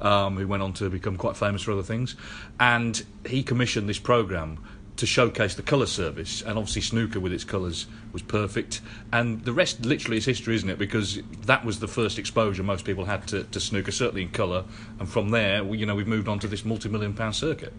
um, 0.00 0.36
who 0.36 0.46
went 0.46 0.62
on 0.62 0.72
to 0.74 0.88
become 0.88 1.16
quite 1.16 1.36
famous 1.36 1.62
for 1.62 1.72
other 1.72 1.82
things, 1.82 2.16
and 2.58 3.04
he 3.26 3.42
commissioned 3.42 3.88
this 3.88 3.98
program 3.98 4.58
to 4.96 5.06
showcase 5.06 5.54
the 5.54 5.62
colour 5.62 5.86
service, 5.86 6.42
and 6.42 6.58
obviously 6.58 6.82
snooker 6.82 7.20
with 7.20 7.32
its 7.32 7.44
colours 7.44 7.86
was 8.12 8.22
perfect. 8.22 8.82
And 9.12 9.42
the 9.44 9.52
rest 9.52 9.84
literally 9.86 10.18
is 10.18 10.26
history, 10.26 10.54
isn't 10.56 10.68
it? 10.68 10.78
Because 10.78 11.20
that 11.46 11.64
was 11.64 11.80
the 11.80 11.88
first 11.88 12.18
exposure 12.18 12.62
most 12.62 12.84
people 12.84 13.06
had 13.06 13.26
to, 13.28 13.44
to 13.44 13.60
snooker, 13.60 13.92
certainly 13.92 14.22
in 14.22 14.30
colour, 14.30 14.64
and 14.98 15.08
from 15.08 15.30
there, 15.30 15.64
we, 15.64 15.78
you 15.78 15.86
know, 15.86 15.94
we've 15.94 16.06
moved 16.06 16.28
on 16.28 16.38
to 16.40 16.48
this 16.48 16.64
multi-million 16.64 17.14
pound 17.14 17.34
circuit. 17.34 17.72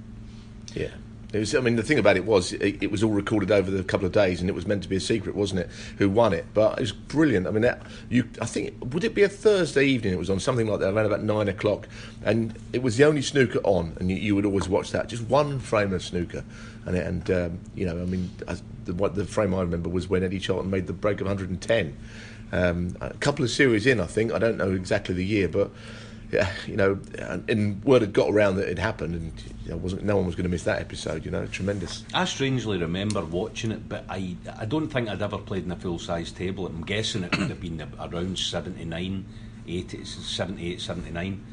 Yeah. 0.73 0.89
It 1.33 1.39
was, 1.39 1.55
I 1.55 1.61
mean, 1.61 1.77
the 1.77 1.83
thing 1.83 1.97
about 1.97 2.17
it 2.17 2.25
was, 2.25 2.51
it, 2.51 2.83
it 2.83 2.91
was 2.91 3.03
all 3.03 3.11
recorded 3.11 3.51
over 3.51 3.71
the 3.71 3.83
couple 3.85 4.05
of 4.05 4.11
days, 4.11 4.41
and 4.41 4.49
it 4.49 4.53
was 4.53 4.67
meant 4.67 4.83
to 4.83 4.89
be 4.89 4.97
a 4.97 5.01
secret, 5.01 5.33
wasn't 5.33 5.61
it? 5.61 5.69
Who 5.97 6.09
won 6.09 6.33
it? 6.33 6.45
But 6.53 6.77
it 6.77 6.81
was 6.81 6.91
brilliant. 6.91 7.47
I 7.47 7.51
mean, 7.51 7.61
that, 7.61 7.83
you, 8.09 8.29
I 8.41 8.45
think, 8.45 8.73
would 8.93 9.05
it 9.05 9.15
be 9.15 9.23
a 9.23 9.29
Thursday 9.29 9.85
evening? 9.85 10.11
It 10.11 10.19
was 10.19 10.29
on 10.29 10.41
something 10.41 10.67
like 10.67 10.81
that, 10.81 10.93
around 10.93 11.05
about 11.05 11.23
nine 11.23 11.47
o'clock, 11.47 11.87
and 12.25 12.57
it 12.73 12.83
was 12.83 12.97
the 12.97 13.05
only 13.05 13.21
snooker 13.21 13.59
on, 13.63 13.95
and 14.01 14.11
you, 14.11 14.17
you 14.17 14.35
would 14.35 14.45
always 14.45 14.67
watch 14.67 14.91
that. 14.91 15.07
Just 15.07 15.23
one 15.23 15.59
frame 15.59 15.93
of 15.93 16.03
snooker, 16.03 16.43
and 16.85 16.97
and 16.97 17.31
um, 17.31 17.59
you 17.75 17.85
know, 17.85 17.93
I 17.93 18.05
mean, 18.05 18.29
as 18.49 18.61
the, 18.83 18.93
what 18.93 19.15
the 19.15 19.23
frame 19.23 19.53
I 19.53 19.61
remember 19.61 19.87
was 19.87 20.09
when 20.09 20.23
Eddie 20.23 20.39
Charlton 20.39 20.69
made 20.69 20.87
the 20.87 20.93
break 20.93 21.21
of 21.21 21.27
110. 21.27 21.97
Um, 22.53 22.97
a 22.99 23.13
couple 23.13 23.45
of 23.45 23.51
series 23.51 23.87
in, 23.87 24.01
I 24.01 24.05
think. 24.05 24.33
I 24.33 24.39
don't 24.39 24.57
know 24.57 24.71
exactly 24.71 25.15
the 25.15 25.25
year, 25.25 25.47
but 25.47 25.71
yeah, 26.31 26.49
you 26.67 26.75
know, 26.75 26.99
and, 27.19 27.49
and 27.49 27.83
word 27.83 28.01
had 28.01 28.13
got 28.13 28.29
around 28.29 28.55
that 28.55 28.69
it 28.69 28.79
happened, 28.79 29.15
and 29.15 29.33
you 29.63 29.71
know, 29.71 29.77
wasn't 29.77 30.03
no 30.03 30.15
one 30.15 30.25
was 30.25 30.35
going 30.35 30.43
to 30.43 30.49
miss 30.49 30.63
that 30.63 30.79
episode. 30.79 31.25
You 31.25 31.31
know, 31.31 31.45
tremendous. 31.47 32.05
I 32.13 32.25
strangely 32.25 32.77
remember 32.77 33.23
watching 33.23 33.71
it, 33.71 33.87
but 33.87 34.05
I 34.09 34.35
I 34.57 34.65
don't 34.65 34.89
think 34.89 35.09
I'd 35.09 35.21
ever 35.21 35.37
played 35.37 35.65
in 35.65 35.71
a 35.71 35.75
full 35.75 35.99
size 35.99 36.31
table. 36.31 36.65
I'm 36.65 36.83
guessing 36.83 37.23
it 37.23 37.37
would 37.37 37.49
have 37.49 37.61
been 37.61 37.81
around 37.99 38.39
79, 38.39 39.25
80, 39.67 40.05
78, 40.05 40.81
79. 40.81 41.45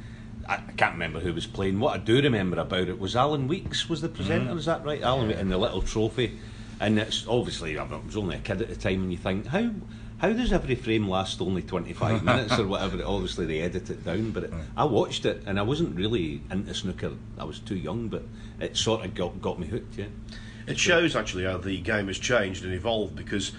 I 0.48 0.56
can't 0.78 0.94
remember 0.94 1.20
who 1.20 1.34
was 1.34 1.46
playing. 1.46 1.78
What 1.78 1.94
I 1.94 1.98
do 1.98 2.22
remember 2.22 2.58
about 2.58 2.88
it 2.88 2.98
was 2.98 3.14
Alan 3.14 3.48
Weeks 3.48 3.88
was 3.88 4.00
the 4.00 4.08
presenter. 4.08 4.52
Mm. 4.52 4.58
Is 4.58 4.64
that 4.64 4.84
right? 4.84 5.02
Alan 5.02 5.28
Weeks 5.28 5.40
and 5.40 5.52
the 5.52 5.58
little 5.58 5.82
trophy. 5.82 6.38
And 6.80 6.98
it's 6.98 7.26
obviously 7.26 7.76
I 7.76 7.82
was 7.82 8.16
only 8.16 8.36
a 8.36 8.38
kid 8.38 8.62
at 8.62 8.68
the 8.68 8.76
time, 8.76 9.02
and 9.02 9.12
you 9.12 9.18
think 9.18 9.46
how 9.46 9.70
how 10.18 10.32
does 10.32 10.52
every 10.52 10.74
frame 10.74 11.08
last 11.08 11.40
only 11.40 11.62
25 11.62 12.24
minutes 12.24 12.58
or 12.58 12.66
whatever? 12.66 13.02
Obviously, 13.04 13.46
they 13.46 13.60
edit 13.60 13.88
it 13.90 14.04
down, 14.04 14.32
but 14.32 14.44
it, 14.44 14.52
I 14.76 14.84
watched 14.84 15.24
it 15.24 15.44
and 15.46 15.58
I 15.58 15.62
wasn't 15.62 15.96
really 15.96 16.42
into 16.50 16.74
snooker. 16.74 17.12
I 17.38 17.44
was 17.44 17.60
too 17.60 17.76
young, 17.76 18.08
but 18.08 18.24
it 18.60 18.76
sort 18.76 19.04
of 19.04 19.14
got, 19.14 19.40
got 19.40 19.58
me 19.58 19.66
hooked, 19.68 19.96
yeah. 19.96 20.06
It 20.66 20.78
shows 20.78 21.16
actually 21.16 21.44
how 21.44 21.56
the 21.56 21.80
game 21.80 22.08
has 22.08 22.18
changed 22.18 22.62
and 22.64 22.74
evolved 22.74 23.16
because 23.16 23.52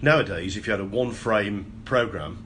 nowadays, 0.00 0.56
if 0.56 0.66
you 0.66 0.70
had 0.70 0.80
a 0.80 0.84
one 0.84 1.12
frame 1.12 1.70
program 1.84 2.42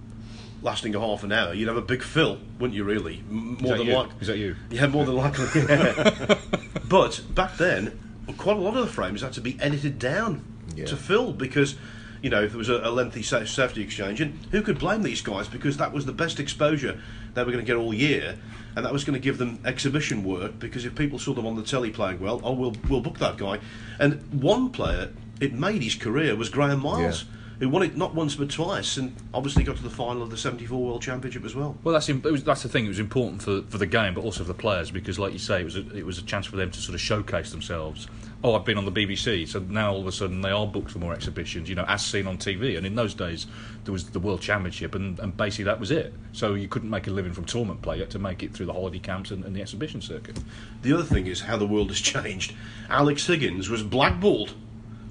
lasting 0.62 0.94
a 0.94 1.00
half 1.00 1.22
an 1.22 1.32
hour, 1.32 1.54
you'd 1.54 1.68
have 1.68 1.76
a 1.76 1.82
big 1.82 2.02
fill, 2.02 2.38
wouldn't 2.58 2.74
you? 2.74 2.84
Really, 2.84 3.22
more 3.28 3.76
than 3.76 3.86
you? 3.86 3.94
like 3.94 4.10
Is 4.20 4.26
that 4.26 4.38
you? 4.38 4.56
Yeah, 4.70 4.86
more 4.88 5.04
than 5.04 5.16
likely. 5.16 5.46
yeah. 5.62 6.38
but 6.88 7.22
back 7.34 7.56
then, 7.56 7.98
quite 8.36 8.56
a 8.56 8.60
lot 8.60 8.76
of 8.76 8.86
the 8.86 8.92
frames 8.92 9.22
had 9.22 9.32
to 9.34 9.40
be 9.40 9.58
edited 9.60 9.98
down 9.98 10.44
to 10.86 10.96
fill 10.96 11.32
because. 11.32 11.76
You 12.22 12.30
know, 12.30 12.42
if 12.42 12.50
there 12.50 12.58
was 12.58 12.68
a, 12.68 12.80
a 12.82 12.90
lengthy 12.90 13.22
safety 13.22 13.82
exchange, 13.82 14.20
and 14.20 14.38
who 14.50 14.62
could 14.62 14.78
blame 14.78 15.02
these 15.02 15.22
guys 15.22 15.48
because 15.48 15.76
that 15.78 15.92
was 15.92 16.04
the 16.06 16.12
best 16.12 16.38
exposure 16.38 17.00
they 17.34 17.42
were 17.42 17.52
going 17.52 17.64
to 17.64 17.66
get 17.66 17.76
all 17.76 17.94
year, 17.94 18.36
and 18.76 18.84
that 18.84 18.92
was 18.92 19.04
going 19.04 19.14
to 19.14 19.20
give 19.20 19.38
them 19.38 19.58
exhibition 19.64 20.22
work. 20.24 20.58
Because 20.58 20.84
if 20.84 20.94
people 20.94 21.18
saw 21.18 21.32
them 21.32 21.46
on 21.46 21.56
the 21.56 21.62
telly 21.62 21.90
playing 21.90 22.20
well, 22.20 22.40
oh, 22.44 22.52
we'll 22.52 22.76
we'll 22.88 23.00
book 23.00 23.18
that 23.18 23.36
guy. 23.36 23.58
And 23.98 24.20
one 24.42 24.70
player, 24.70 25.10
it 25.40 25.54
made 25.54 25.82
his 25.82 25.94
career 25.94 26.36
was 26.36 26.48
Graham 26.50 26.80
Miles, 26.80 27.24
who 27.60 27.68
won 27.68 27.82
it 27.82 27.94
not 27.94 28.14
once 28.14 28.34
but 28.34 28.50
twice, 28.50 28.96
and 28.96 29.14
obviously 29.34 29.62
got 29.62 29.76
to 29.76 29.82
the 29.82 29.90
final 29.90 30.22
of 30.22 30.30
the 30.30 30.36
'74 30.36 30.82
World 30.82 31.02
Championship 31.02 31.44
as 31.44 31.54
well. 31.54 31.76
Well, 31.84 31.92
that's 31.92 32.08
it 32.08 32.24
was, 32.24 32.42
that's 32.42 32.62
the 32.62 32.70
thing. 32.70 32.86
It 32.86 32.88
was 32.88 32.98
important 32.98 33.42
for, 33.42 33.62
for 33.68 33.76
the 33.76 33.86
game, 33.86 34.14
but 34.14 34.24
also 34.24 34.42
for 34.42 34.48
the 34.48 34.54
players 34.54 34.90
because, 34.90 35.18
like 35.18 35.34
you 35.34 35.38
say, 35.38 35.60
it 35.60 35.64
was 35.64 35.76
a, 35.76 35.96
it 35.96 36.04
was 36.04 36.18
a 36.18 36.22
chance 36.22 36.46
for 36.46 36.56
them 36.56 36.70
to 36.70 36.80
sort 36.80 36.94
of 36.94 37.00
showcase 37.00 37.50
themselves. 37.50 38.08
Oh, 38.42 38.54
I've 38.54 38.64
been 38.64 38.78
on 38.78 38.86
the 38.86 38.92
BBC, 38.92 39.46
so 39.46 39.58
now 39.58 39.92
all 39.92 40.00
of 40.00 40.06
a 40.06 40.12
sudden 40.12 40.40
they 40.40 40.50
are 40.50 40.66
booked 40.66 40.90
for 40.90 40.98
more 40.98 41.12
exhibitions. 41.12 41.68
You 41.68 41.74
know, 41.74 41.84
as 41.86 42.04
seen 42.04 42.26
on 42.26 42.38
TV. 42.38 42.78
And 42.78 42.86
in 42.86 42.94
those 42.94 43.12
days, 43.12 43.46
there 43.84 43.92
was 43.92 44.08
the 44.08 44.20
World 44.20 44.40
Championship, 44.40 44.94
and, 44.94 45.18
and 45.20 45.36
basically 45.36 45.64
that 45.64 45.78
was 45.78 45.90
it. 45.90 46.14
So 46.32 46.54
you 46.54 46.66
couldn't 46.66 46.88
make 46.88 47.06
a 47.08 47.10
living 47.10 47.34
from 47.34 47.44
tournament 47.44 47.82
play. 47.82 47.96
You 47.96 48.02
had 48.02 48.10
to 48.12 48.18
make 48.18 48.42
it 48.42 48.54
through 48.54 48.66
the 48.66 48.72
holiday 48.72 48.98
camps 48.98 49.30
and, 49.32 49.44
and 49.44 49.54
the 49.54 49.60
exhibition 49.60 50.00
circuit. 50.00 50.38
The 50.80 50.94
other 50.94 51.04
thing 51.04 51.26
is 51.26 51.42
how 51.42 51.58
the 51.58 51.66
world 51.66 51.88
has 51.88 52.00
changed. 52.00 52.54
Alex 52.88 53.26
Higgins 53.26 53.68
was 53.68 53.82
blackballed 53.82 54.54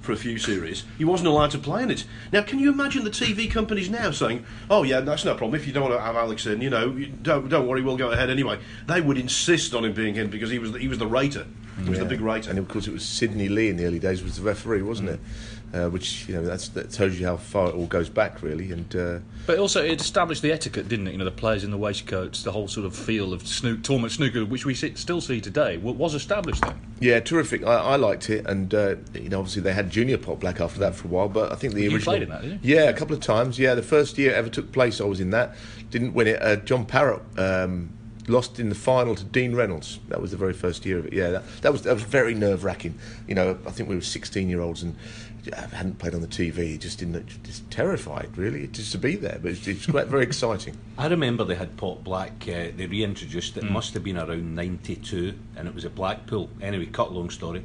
for 0.00 0.12
a 0.12 0.16
few 0.16 0.38
series. 0.38 0.84
He 0.98 1.04
wasn't 1.04 1.28
allowed 1.28 1.50
to 1.52 1.58
play 1.58 1.82
in 1.82 1.90
it. 1.90 2.04
Now, 2.32 2.42
can 2.42 2.58
you 2.58 2.72
imagine 2.72 3.04
the 3.04 3.10
TV 3.10 3.50
companies 3.50 3.90
now 3.90 4.10
saying, 4.10 4.44
"Oh 4.70 4.82
yeah, 4.82 5.00
that's 5.00 5.24
no 5.24 5.34
problem. 5.34 5.60
If 5.60 5.66
you 5.66 5.72
don't 5.72 5.84
want 5.84 5.94
to 5.94 6.00
have 6.00 6.16
Alex 6.16 6.46
in, 6.46 6.60
you 6.60 6.70
know, 6.70 6.90
you 6.96 7.06
don't 7.06 7.48
don't 7.48 7.66
worry, 7.66 7.82
we'll 7.82 7.96
go 7.96 8.10
ahead 8.10 8.30
anyway." 8.30 8.58
They 8.86 9.00
would 9.00 9.18
insist 9.18 9.74
on 9.74 9.84
him 9.84 9.92
being 9.92 10.16
in 10.16 10.28
because 10.28 10.50
he 10.50 10.58
was 10.58 10.72
the, 10.72 10.78
he 10.78 10.88
was 10.88 10.98
the 10.98 11.06
rater. 11.06 11.46
He 11.82 11.88
was 11.88 11.98
the 11.98 12.04
big 12.04 12.20
rater. 12.20 12.50
And 12.50 12.58
of 12.58 12.68
course, 12.68 12.86
it 12.86 12.92
was 12.92 13.02
Sydney 13.02 13.48
Lee 13.48 13.68
in 13.68 13.76
the 13.76 13.86
early 13.86 13.98
days 13.98 14.22
was 14.22 14.36
the 14.36 14.42
referee, 14.42 14.82
wasn't 14.82 15.08
it? 15.08 15.20
Uh, 15.72 15.88
which 15.88 16.28
you 16.28 16.34
know 16.34 16.42
that's, 16.44 16.68
that 16.70 16.90
tells 16.90 17.14
you 17.16 17.24
how 17.24 17.36
far 17.36 17.68
it 17.68 17.76
all 17.76 17.86
goes 17.86 18.08
back, 18.08 18.42
really. 18.42 18.72
And 18.72 18.96
uh, 18.96 19.18
But 19.46 19.60
also, 19.60 19.84
it 19.84 20.00
established 20.00 20.42
the 20.42 20.50
etiquette, 20.50 20.88
didn't 20.88 21.06
it? 21.06 21.12
You 21.12 21.18
know, 21.18 21.24
the 21.24 21.30
players 21.30 21.62
in 21.62 21.70
the 21.70 21.78
waistcoats, 21.78 22.42
the 22.42 22.50
whole 22.50 22.66
sort 22.66 22.86
of 22.86 22.96
feel 22.96 23.32
of 23.32 23.46
snook, 23.46 23.84
tournament 23.84 24.12
snooker, 24.12 24.44
which 24.44 24.66
we 24.66 24.74
still 24.74 25.20
see 25.20 25.40
today, 25.40 25.76
was 25.76 26.14
established 26.14 26.62
then. 26.62 26.80
yeah, 26.98 27.20
terrific. 27.20 27.62
I, 27.64 27.74
I 27.76 27.96
liked 27.96 28.30
it, 28.30 28.46
and 28.46 28.74
uh, 28.74 28.96
you 29.14 29.28
know, 29.28 29.38
obviously 29.38 29.62
they 29.62 29.72
had 29.72 29.90
Junior 29.90 30.18
Pot 30.18 30.40
Black 30.40 30.60
after 30.60 30.80
that 30.80 30.96
for 30.96 31.06
a 31.06 31.10
while. 31.12 31.28
But 31.28 31.52
I 31.52 31.54
think 31.54 31.74
the 31.74 31.82
You 31.84 31.94
original 31.94 32.14
played 32.14 32.22
in 32.22 32.30
that, 32.30 32.42
didn't 32.42 32.64
yeah, 32.64 32.88
a 32.88 32.92
couple 32.92 33.14
of 33.14 33.20
times. 33.22 33.56
Yeah, 33.56 33.76
the 33.76 33.82
first 33.82 34.18
year 34.18 34.32
it 34.32 34.34
ever 34.34 34.48
took 34.48 34.72
place, 34.72 35.00
I 35.00 35.04
was 35.04 35.20
in 35.20 35.30
that. 35.30 35.54
Didn't 35.90 36.14
win 36.14 36.26
it. 36.26 36.42
Uh, 36.42 36.56
John 36.56 36.84
Parrott. 36.84 37.22
Um, 37.38 37.90
Lost 38.30 38.60
in 38.60 38.68
the 38.68 38.74
final 38.74 39.14
to 39.16 39.24
Dean 39.24 39.54
Reynolds. 39.56 39.98
That 40.08 40.20
was 40.22 40.30
the 40.30 40.36
very 40.36 40.52
first 40.52 40.86
year 40.86 40.98
of 40.98 41.06
it. 41.06 41.12
Yeah, 41.12 41.30
that, 41.30 41.42
that 41.62 41.72
was 41.72 41.82
that 41.82 41.94
was 41.94 42.02
very 42.04 42.32
nerve 42.34 42.62
wracking. 42.64 42.94
You 43.26 43.34
know, 43.34 43.58
I 43.66 43.70
think 43.70 43.88
we 43.88 43.96
were 43.96 44.00
16 44.00 44.48
year 44.48 44.60
olds 44.60 44.82
and 44.82 44.94
hadn't 45.72 45.98
played 45.98 46.14
on 46.14 46.20
the 46.20 46.26
TV. 46.28 46.78
Just 46.78 46.98
didn't, 47.00 47.42
just 47.42 47.68
terrified 47.70 48.28
really, 48.36 48.66
just 48.68 48.92
to 48.92 48.98
be 48.98 49.16
there. 49.16 49.38
But 49.42 49.52
it's, 49.52 49.66
it's 49.66 49.86
quite 49.86 50.06
very 50.06 50.22
exciting. 50.22 50.76
I 50.98 51.08
remember 51.08 51.44
they 51.44 51.54
had 51.56 51.76
Pot 51.76 52.04
Black, 52.04 52.44
uh, 52.46 52.68
they 52.76 52.86
reintroduced 52.86 53.56
it, 53.56 53.64
Mm. 53.64 53.70
must 53.72 53.94
have 53.94 54.04
been 54.04 54.16
around 54.18 54.54
92, 54.54 55.34
and 55.56 55.66
it 55.66 55.74
was 55.74 55.84
at 55.84 55.94
Blackpool. 55.94 56.50
Anyway, 56.62 56.86
cut 56.86 57.12
long 57.12 57.30
story. 57.30 57.62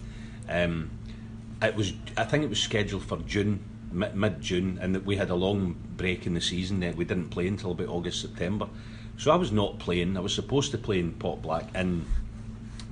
Um, 0.50 0.90
it 1.62 1.76
was, 1.76 1.94
I 2.18 2.24
think 2.24 2.44
it 2.44 2.50
was 2.50 2.60
scheduled 2.60 3.04
for 3.04 3.18
June, 3.20 3.60
mid 3.92 4.42
June, 4.42 4.80
and 4.82 4.96
that 4.96 5.06
we 5.06 5.16
had 5.18 5.30
a 5.30 5.36
long 5.36 5.76
break 5.98 6.26
in 6.26 6.34
the 6.34 6.42
season. 6.42 6.80
Then 6.80 6.96
we 6.96 7.06
didn't 7.06 7.30
play 7.30 7.48
until 7.48 7.72
about 7.72 7.90
August, 7.90 8.22
September. 8.22 8.68
So 9.18 9.32
I 9.32 9.36
was 9.36 9.52
not 9.52 9.80
playing. 9.80 10.18
I 10.18 10.20
was 10.20 10.34
supposed 10.34 10.72
to 10.72 10.78
play 10.78 11.00
in 11.00 11.14
Pot 11.14 11.42
Black 11.42 11.74
in 11.76 12.06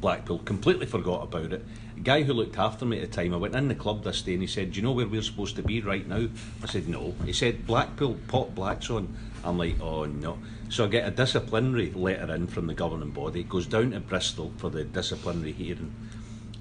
Blackpool, 0.03 0.39
completely 0.39 0.85
forgot 0.85 1.23
about 1.23 1.53
it. 1.53 1.65
A 1.95 1.99
guy 2.01 2.23
who 2.23 2.33
looked 2.33 2.57
after 2.57 2.85
me 2.85 2.99
at 2.99 3.09
the 3.09 3.15
time, 3.15 3.33
I 3.33 3.37
went 3.37 3.55
in 3.55 3.69
the 3.69 3.75
club 3.75 4.03
this 4.03 4.21
day 4.21 4.33
and 4.33 4.41
he 4.41 4.47
said, 4.47 4.71
Do 4.71 4.75
you 4.77 4.81
know 4.81 4.91
where 4.91 5.07
we're 5.07 5.21
supposed 5.21 5.55
to 5.55 5.63
be 5.63 5.79
right 5.79 6.05
now? 6.05 6.27
I 6.61 6.67
said, 6.67 6.89
No. 6.89 7.15
He 7.23 7.31
said, 7.31 7.65
Blackpool, 7.65 8.17
Pot 8.27 8.53
Black's 8.53 8.89
on. 8.89 9.15
I'm 9.45 9.57
like, 9.57 9.79
Oh 9.79 10.03
no. 10.03 10.39
So 10.67 10.83
I 10.83 10.87
get 10.89 11.07
a 11.07 11.11
disciplinary 11.11 11.91
letter 11.91 12.35
in 12.35 12.47
from 12.47 12.67
the 12.67 12.73
governing 12.73 13.11
body, 13.11 13.41
it 13.41 13.49
goes 13.49 13.65
down 13.65 13.91
to 13.91 14.01
Bristol 14.01 14.51
for 14.57 14.69
the 14.69 14.83
disciplinary 14.83 15.53
hearing. 15.53 15.93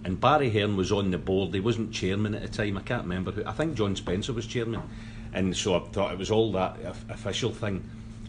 And 0.05 0.21
Barry 0.21 0.51
Hearn 0.51 0.77
was 0.77 0.93
on 0.93 1.11
the 1.11 1.19
board, 1.19 1.53
he 1.53 1.61
wasn't 1.61 1.93
chairman 1.93 2.37
at 2.37 2.43
the 2.43 2.49
time, 2.49 2.79
I 2.79 2.83
can't 2.83 3.03
remember 3.03 3.33
who, 3.33 3.45
I 3.45 3.53
think 3.53 3.75
John 3.75 3.97
Spencer 3.97 4.33
was 4.33 4.47
chairman. 4.47 4.83
And 5.33 5.57
so 5.57 5.75
I 5.75 5.81
thought 5.81 6.13
it 6.13 6.19
was 6.19 6.31
all 6.31 6.53
that 6.53 6.77
official 7.09 7.51
thing. 7.51 7.89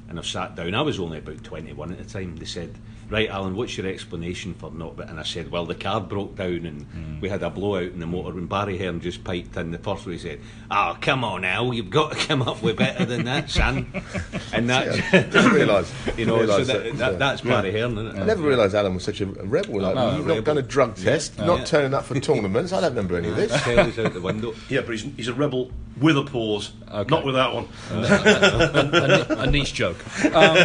And 0.10 0.20
I've 0.20 0.28
sat 0.28 0.56
down, 0.56 0.76
I 0.76 0.82
was 0.82 1.00
only 1.00 1.18
about 1.20 1.44
21 1.44 1.92
at 1.92 1.98
the 1.98 2.04
time. 2.04 2.36
They 2.36 2.46
said, 2.46 2.78
Right, 3.10 3.30
Alan, 3.30 3.56
what's 3.56 3.78
your 3.78 3.86
explanation 3.88 4.54
for 4.54 4.72
not? 4.72 4.96
But 4.96 5.10
and 5.10 5.20
I 5.20 5.24
said, 5.24 5.52
Well, 5.52 5.66
the 5.66 5.76
car 5.76 6.02
broke 6.02 6.36
down 6.36 6.66
and 6.66 6.82
mm. 6.92 7.22
we 7.22 7.30
had 7.30 7.44
a 7.44 7.50
blowout 7.50 7.84
in 7.92 8.00
the 8.00 8.08
motor. 8.08 8.38
And 8.38 8.48
Barry 8.48 8.78
Hearn 8.78 9.02
just 9.02 9.24
piped 9.24 9.58
in. 9.58 9.72
The 9.72 9.78
first 9.78 10.06
one 10.06 10.14
he 10.14 10.20
said, 10.20 10.40
Oh, 10.72 10.98
come 11.02 11.24
on, 11.24 11.46
Al, 11.46 11.74
you've 11.74 11.90
got 11.90 12.14
to 12.14 12.28
come 12.28 12.42
up 12.42 12.62
with 12.62 12.78
better 12.78 13.06
than 13.06 13.26
that, 13.26 13.50
son. 13.50 13.88
And 14.54 14.70
that's, 14.70 14.98
Yeah, 14.98 15.24
didn't 15.24 15.52
realise- 15.52 15.92
you 16.18 16.26
know, 16.26 16.40
didn't 16.40 16.50
so 16.50 16.64
that, 16.66 16.84
that, 16.84 16.98
that, 16.98 17.20
that's 17.20 17.42
Barry 17.42 17.72
Hearn, 17.72 17.98
isn't 17.98 18.16
it? 18.18 18.22
I 18.22 18.26
never 18.26 18.44
realised 18.44 18.76
Alan 18.76 18.94
was 18.94 19.04
such 19.04 19.22
a 19.22 19.26
rebel. 19.26 19.82
Like, 19.82 19.96
No, 19.96 20.12
you've 20.12 20.20
rebel. 20.26 20.36
not 20.36 20.46
done 20.46 20.58
a 20.60 20.62
drug 20.62 20.96
test, 20.96 21.34
Yeah. 21.38 21.46
not 21.46 21.60
Yeah. 21.60 21.66
turning 21.66 21.94
up 21.94 22.06
for 22.06 22.20
tournaments. 22.20 22.72
I 22.72 22.82
don't 22.82 22.92
remember 22.92 23.18
any 23.18 23.30
of 23.30 23.36
this. 23.36 23.52
Out 23.54 24.14
the 24.14 24.22
window. 24.22 24.54
Yeah, 24.70 24.82
but 24.82 24.92
he's, 24.92 25.04
he's 25.16 25.28
a 25.28 25.34
rebel 25.34 25.72
with 26.02 26.18
a 26.18 26.24
pause, 26.24 26.72
not 26.92 27.24
with 27.26 27.36
that 27.36 27.54
one. 27.54 27.68
a, 27.92 29.36
a, 29.38 29.42
a 29.44 29.48
niche 29.48 29.74
joke. 29.74 29.98
Um, 30.34 30.56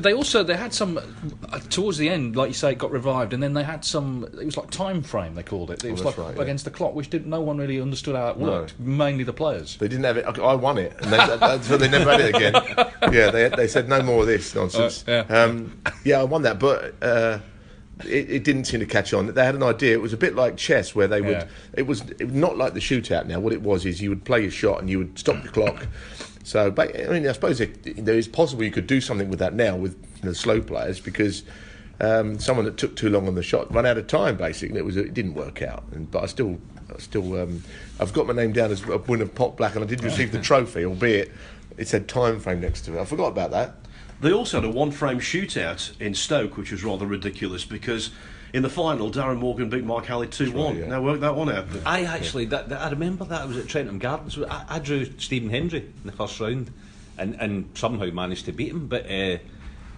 they 0.00 0.12
also 0.14 0.42
they 0.42 0.56
had 0.56 0.72
some 0.72 0.98
uh, 0.98 1.58
towards 1.70 1.98
the 1.98 2.08
end, 2.08 2.36
like 2.36 2.48
you 2.48 2.54
say, 2.54 2.72
it 2.72 2.78
got 2.78 2.90
revived, 2.92 3.32
and 3.32 3.42
then 3.42 3.52
they 3.54 3.62
had 3.64 3.84
some. 3.84 4.24
It 4.40 4.44
was 4.46 4.56
like 4.56 4.70
time 4.70 5.02
frame 5.02 5.34
they 5.34 5.42
called 5.42 5.70
it. 5.70 5.84
It 5.84 5.88
Oh, 5.88 5.92
was 5.92 6.02
that's 6.02 6.18
like 6.18 6.26
right, 6.28 6.36
yeah. 6.36 6.42
against 6.42 6.64
the 6.64 6.70
clock, 6.70 6.94
which 6.94 7.10
did, 7.10 7.26
no 7.26 7.40
one 7.40 7.58
really 7.58 7.80
understood 7.80 8.14
how 8.16 8.28
it 8.28 8.38
No. 8.38 8.46
worked. 8.46 8.78
Mainly 8.78 9.24
the 9.24 9.32
players. 9.32 9.76
They 9.76 9.88
didn't 9.88 10.04
have 10.04 10.16
it. 10.16 10.24
I 10.26 10.30
I 10.42 10.54
won 10.54 10.78
it, 10.78 10.92
and 11.00 11.12
they, 11.12 11.16
that- 11.16 11.64
so 11.64 11.76
they 11.76 11.88
never 11.88 12.10
had 12.10 12.20
it 12.20 12.34
again. 12.34 12.54
Yeah, 13.12 13.30
they, 13.30 13.48
they 13.48 13.66
said 13.68 13.88
no 13.88 14.00
more 14.02 14.20
of 14.20 14.26
this 14.26 14.54
nonsense. 14.54 15.04
Uh, 15.06 15.24
yeah. 15.28 15.42
Um, 15.42 15.76
yeah, 16.04 16.20
I 16.20 16.24
won 16.24 16.42
that, 16.42 16.58
but 16.58 16.94
uh, 17.02 17.40
it, 18.06 18.30
it 18.30 18.44
didn't 18.44 18.64
seem 18.64 18.80
to 18.80 18.86
catch 18.86 19.12
on. 19.14 19.26
They 19.32 19.44
had 19.44 19.54
an 19.54 19.62
idea. 19.62 19.92
It 19.94 20.02
was 20.02 20.12
a 20.12 20.16
bit 20.16 20.34
like 20.34 20.56
chess, 20.56 20.94
where 20.94 21.08
they 21.08 21.20
would. 21.20 21.32
Yeah. 21.32 21.48
It 21.74 21.86
was 21.86 22.02
it 22.18 22.30
not 22.30 22.56
like 22.56 22.74
the 22.74 22.80
shootout. 22.80 23.26
Now, 23.26 23.40
what 23.40 23.52
it 23.52 23.62
was 23.62 23.84
is 23.84 24.00
you 24.00 24.10
would 24.10 24.24
play 24.24 24.42
your 24.42 24.50
shot 24.50 24.80
and 24.80 24.88
you 24.90 24.98
would 24.98 25.18
stop 25.18 25.42
the 25.42 25.48
clock. 25.48 25.86
So, 26.44 26.70
but, 26.70 26.98
I 26.98 27.08
mean, 27.08 27.28
I 27.28 27.32
suppose 27.32 27.60
it, 27.60 27.86
it, 27.86 28.08
it's 28.08 28.28
possible 28.28 28.64
you 28.64 28.70
could 28.70 28.86
do 28.86 29.00
something 29.00 29.30
with 29.30 29.38
that 29.38 29.54
now 29.54 29.76
with 29.76 29.94
you 30.22 30.28
know, 30.28 30.32
slow 30.32 30.60
players 30.60 31.00
because 31.00 31.44
Um, 32.00 32.40
someone 32.40 32.64
that 32.64 32.78
took 32.78 32.96
too 32.96 33.10
long 33.10 33.28
on 33.28 33.36
the 33.36 33.44
shot, 33.44 33.72
ran 33.72 33.86
out 33.86 33.96
of 33.96 34.08
time 34.08 34.36
basically. 34.36 34.78
It 34.78 34.84
was 34.84 34.96
it 34.96 35.14
didn't 35.14 35.34
work 35.34 35.62
out, 35.62 35.84
and, 35.92 36.10
but 36.10 36.24
I 36.24 36.26
still, 36.26 36.58
I 36.92 36.98
still, 36.98 37.40
um, 37.40 37.62
I've 38.00 38.12
got 38.12 38.26
my 38.26 38.32
name 38.32 38.52
down 38.52 38.72
as 38.72 38.82
a 38.88 38.98
winner 38.98 39.24
of 39.24 39.34
Pot 39.36 39.56
Black, 39.56 39.76
and 39.76 39.84
I 39.84 39.86
did 39.86 40.02
receive 40.02 40.32
the 40.32 40.40
trophy, 40.40 40.84
albeit 40.84 41.30
it 41.76 41.86
said 41.86 42.08
time 42.08 42.40
frame 42.40 42.60
next 42.60 42.80
to 42.86 42.98
it. 42.98 43.00
I 43.00 43.04
forgot 43.04 43.28
about 43.28 43.52
that. 43.52 43.76
They 44.22 44.32
also 44.32 44.60
had 44.60 44.64
a 44.64 44.72
one 44.72 44.92
frame 44.92 45.18
shootout 45.18 46.00
in 46.00 46.14
Stoke, 46.14 46.56
which 46.56 46.70
was 46.70 46.84
rather 46.84 47.06
ridiculous 47.06 47.64
because 47.64 48.10
in 48.52 48.62
the 48.62 48.68
final, 48.70 49.10
Darren 49.10 49.38
Morgan 49.38 49.68
beat 49.68 49.82
Mark 49.82 50.06
Halley 50.06 50.28
2 50.28 50.52
1. 50.52 50.76
yeah. 50.76 50.86
Now 50.86 51.02
work 51.02 51.20
that 51.20 51.34
one 51.34 51.50
out. 51.50 51.66
I 51.84 52.04
actually, 52.04 52.44
that, 52.46 52.68
that, 52.68 52.80
I 52.80 52.90
remember 52.90 53.24
that 53.24 53.40
I 53.40 53.44
was 53.44 53.56
at 53.56 53.66
Trentham 53.66 53.98
Gardens. 53.98 54.38
I, 54.38 54.64
I 54.68 54.78
drew 54.78 55.06
Stephen 55.18 55.50
Hendry 55.50 55.80
in 55.80 55.92
the 56.04 56.12
first 56.12 56.38
round, 56.38 56.70
and, 57.18 57.34
and 57.40 57.70
somehow 57.74 58.06
managed 58.06 58.44
to 58.44 58.52
beat 58.52 58.70
him. 58.70 58.86
But 58.86 59.10
uh, 59.10 59.38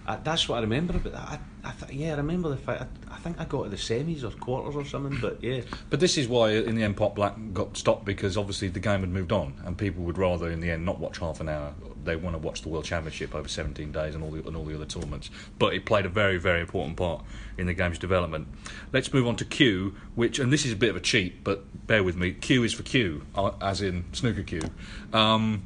I, 0.07 0.15
that's 0.17 0.49
what 0.49 0.57
I 0.57 0.61
remember. 0.61 0.93
But 0.93 1.15
I, 1.15 1.37
I 1.65 1.71
th- 1.71 1.91
yeah, 1.91 2.13
I 2.13 2.17
remember 2.17 2.49
the 2.49 2.57
fight. 2.57 2.81
I, 2.81 3.15
I 3.15 3.17
think 3.17 3.39
I 3.39 3.45
got 3.45 3.63
to 3.63 3.69
the 3.69 3.75
semis 3.75 4.23
or 4.23 4.29
quarters 4.29 4.75
or 4.75 4.85
something. 4.85 5.19
But 5.19 5.43
yeah, 5.43 5.61
But 5.89 5.99
this 5.99 6.17
is 6.17 6.27
why, 6.27 6.51
in 6.51 6.75
the 6.75 6.83
end, 6.83 6.95
Pot 6.95 7.15
Black 7.15 7.35
got 7.53 7.75
stopped 7.75 8.05
because 8.05 8.37
obviously 8.37 8.67
the 8.67 8.79
game 8.79 8.99
had 9.01 9.09
moved 9.09 9.31
on, 9.31 9.59
and 9.65 9.75
people 9.77 10.03
would 10.03 10.17
rather, 10.17 10.49
in 10.49 10.59
the 10.59 10.69
end, 10.69 10.85
not 10.85 10.99
watch 10.99 11.17
half 11.17 11.41
an 11.41 11.49
hour. 11.49 11.73
They 12.03 12.15
want 12.15 12.35
to 12.35 12.37
watch 12.37 12.61
the 12.61 12.69
World 12.69 12.85
Championship 12.85 13.33
over 13.33 13.47
17 13.47 13.91
days 13.91 14.13
and 14.13 14.23
all 14.23 14.29
the 14.29 14.45
and 14.47 14.55
all 14.55 14.63
the 14.63 14.75
other 14.75 14.85
tournaments. 14.85 15.31
But 15.57 15.73
it 15.73 15.85
played 15.85 16.05
a 16.05 16.09
very, 16.09 16.37
very 16.37 16.61
important 16.61 16.97
part 16.97 17.23
in 17.57 17.65
the 17.65 17.73
game's 17.73 17.97
development. 17.97 18.47
Let's 18.93 19.11
move 19.11 19.25
on 19.25 19.35
to 19.37 19.45
Q, 19.45 19.95
which, 20.13 20.37
and 20.37 20.53
this 20.53 20.65
is 20.65 20.71
a 20.73 20.75
bit 20.75 20.91
of 20.91 20.95
a 20.95 20.99
cheat, 21.01 21.43
but 21.43 21.87
bear 21.87 22.03
with 22.03 22.15
me. 22.15 22.31
Q 22.33 22.63
is 22.63 22.73
for 22.73 22.83
cue, 22.83 23.23
uh, 23.33 23.51
as 23.59 23.81
in 23.81 24.05
snooker 24.13 24.43
cue. 24.43 24.61
Um, 25.13 25.63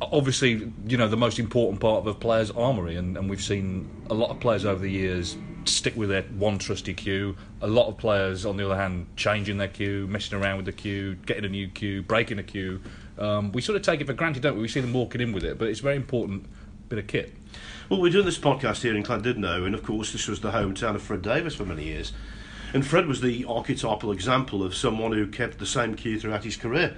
obviously, 0.00 0.72
you 0.86 0.96
know, 0.96 1.08
the 1.08 1.16
most 1.16 1.38
important 1.38 1.80
part 1.80 1.98
of 1.98 2.06
a 2.06 2.14
player's 2.14 2.50
armoury, 2.50 2.96
and, 2.96 3.16
and 3.16 3.30
we've 3.30 3.42
seen 3.42 3.90
a 4.10 4.14
lot 4.14 4.30
of 4.30 4.40
players 4.40 4.64
over 4.64 4.80
the 4.80 4.90
years 4.90 5.36
stick 5.64 5.96
with 5.96 6.10
their 6.10 6.22
one 6.22 6.58
trusty 6.58 6.94
cue. 6.94 7.36
A 7.60 7.66
lot 7.66 7.88
of 7.88 7.96
players, 7.96 8.46
on 8.46 8.56
the 8.56 8.64
other 8.64 8.76
hand, 8.76 9.06
changing 9.16 9.58
their 9.58 9.68
cue, 9.68 10.06
messing 10.06 10.38
around 10.38 10.58
with 10.58 10.66
the 10.66 10.72
cue, 10.72 11.14
getting 11.26 11.44
a 11.44 11.48
new 11.48 11.68
cue, 11.68 12.02
breaking 12.02 12.38
a 12.38 12.42
cue. 12.42 12.80
Um, 13.18 13.52
we 13.52 13.62
sort 13.62 13.76
of 13.76 13.82
take 13.82 14.00
it 14.00 14.06
for 14.06 14.12
granted, 14.12 14.42
don't 14.42 14.56
we? 14.56 14.62
We 14.62 14.68
see 14.68 14.80
them 14.80 14.92
walking 14.92 15.20
in 15.20 15.32
with 15.32 15.44
it, 15.44 15.58
but 15.58 15.68
it's 15.68 15.80
very 15.80 15.96
important 15.96 16.46
bit 16.88 16.98
of 16.98 17.06
kit. 17.06 17.34
Well, 17.88 18.00
we're 18.00 18.12
doing 18.12 18.26
this 18.26 18.38
podcast 18.38 18.82
here 18.82 18.94
in 18.94 19.02
Llandudno, 19.02 19.64
and 19.64 19.74
of 19.74 19.82
course, 19.82 20.12
this 20.12 20.28
was 20.28 20.40
the 20.40 20.50
hometown 20.50 20.94
of 20.94 21.02
Fred 21.02 21.22
Davis 21.22 21.54
for 21.54 21.64
many 21.64 21.84
years. 21.84 22.12
And 22.72 22.86
Fred 22.86 23.06
was 23.06 23.20
the 23.20 23.44
archetypal 23.44 24.12
example 24.12 24.62
of 24.62 24.74
someone 24.74 25.12
who 25.12 25.26
kept 25.26 25.58
the 25.58 25.66
same 25.66 25.94
cue 25.94 26.18
throughout 26.18 26.44
his 26.44 26.56
career. 26.56 26.96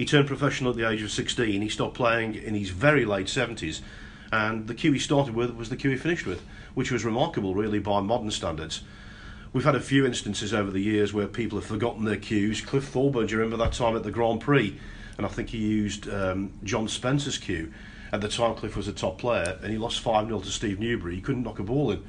He 0.00 0.06
turned 0.06 0.28
professional 0.28 0.70
at 0.70 0.78
the 0.78 0.88
age 0.88 1.02
of 1.02 1.10
16, 1.10 1.60
he 1.60 1.68
stopped 1.68 1.92
playing 1.92 2.34
in 2.34 2.54
his 2.54 2.70
very 2.70 3.04
late 3.04 3.26
70s, 3.26 3.82
and 4.32 4.66
the 4.66 4.72
cue 4.74 4.92
he 4.92 4.98
started 4.98 5.34
with 5.34 5.50
was 5.50 5.68
the 5.68 5.76
cue 5.76 5.90
he 5.90 5.96
finished 5.98 6.24
with, 6.24 6.42
which 6.72 6.90
was 6.90 7.04
remarkable, 7.04 7.54
really, 7.54 7.80
by 7.80 8.00
modern 8.00 8.30
standards. 8.30 8.80
We've 9.52 9.66
had 9.66 9.74
a 9.74 9.80
few 9.80 10.06
instances 10.06 10.54
over 10.54 10.70
the 10.70 10.80
years 10.80 11.12
where 11.12 11.26
people 11.26 11.58
have 11.58 11.66
forgotten 11.68 12.06
their 12.06 12.16
cues. 12.16 12.62
Cliff 12.62 12.84
Thorburn, 12.84 13.26
do 13.26 13.32
you 13.32 13.40
remember 13.42 13.62
that 13.62 13.74
time 13.74 13.94
at 13.94 14.02
the 14.02 14.10
Grand 14.10 14.40
Prix? 14.40 14.74
And 15.18 15.26
I 15.26 15.28
think 15.28 15.50
he 15.50 15.58
used 15.58 16.08
um, 16.08 16.50
John 16.64 16.88
Spencer's 16.88 17.36
cue. 17.36 17.70
At 18.10 18.22
the 18.22 18.28
time, 18.28 18.54
Cliff 18.54 18.78
was 18.78 18.88
a 18.88 18.94
top 18.94 19.18
player, 19.18 19.58
and 19.62 19.70
he 19.70 19.76
lost 19.76 20.00
5 20.00 20.28
0 20.28 20.40
to 20.40 20.46
Steve 20.46 20.80
Newbury. 20.80 21.16
He 21.16 21.20
couldn't 21.20 21.42
knock 21.42 21.58
a 21.58 21.62
ball 21.62 21.90
in. 21.90 22.02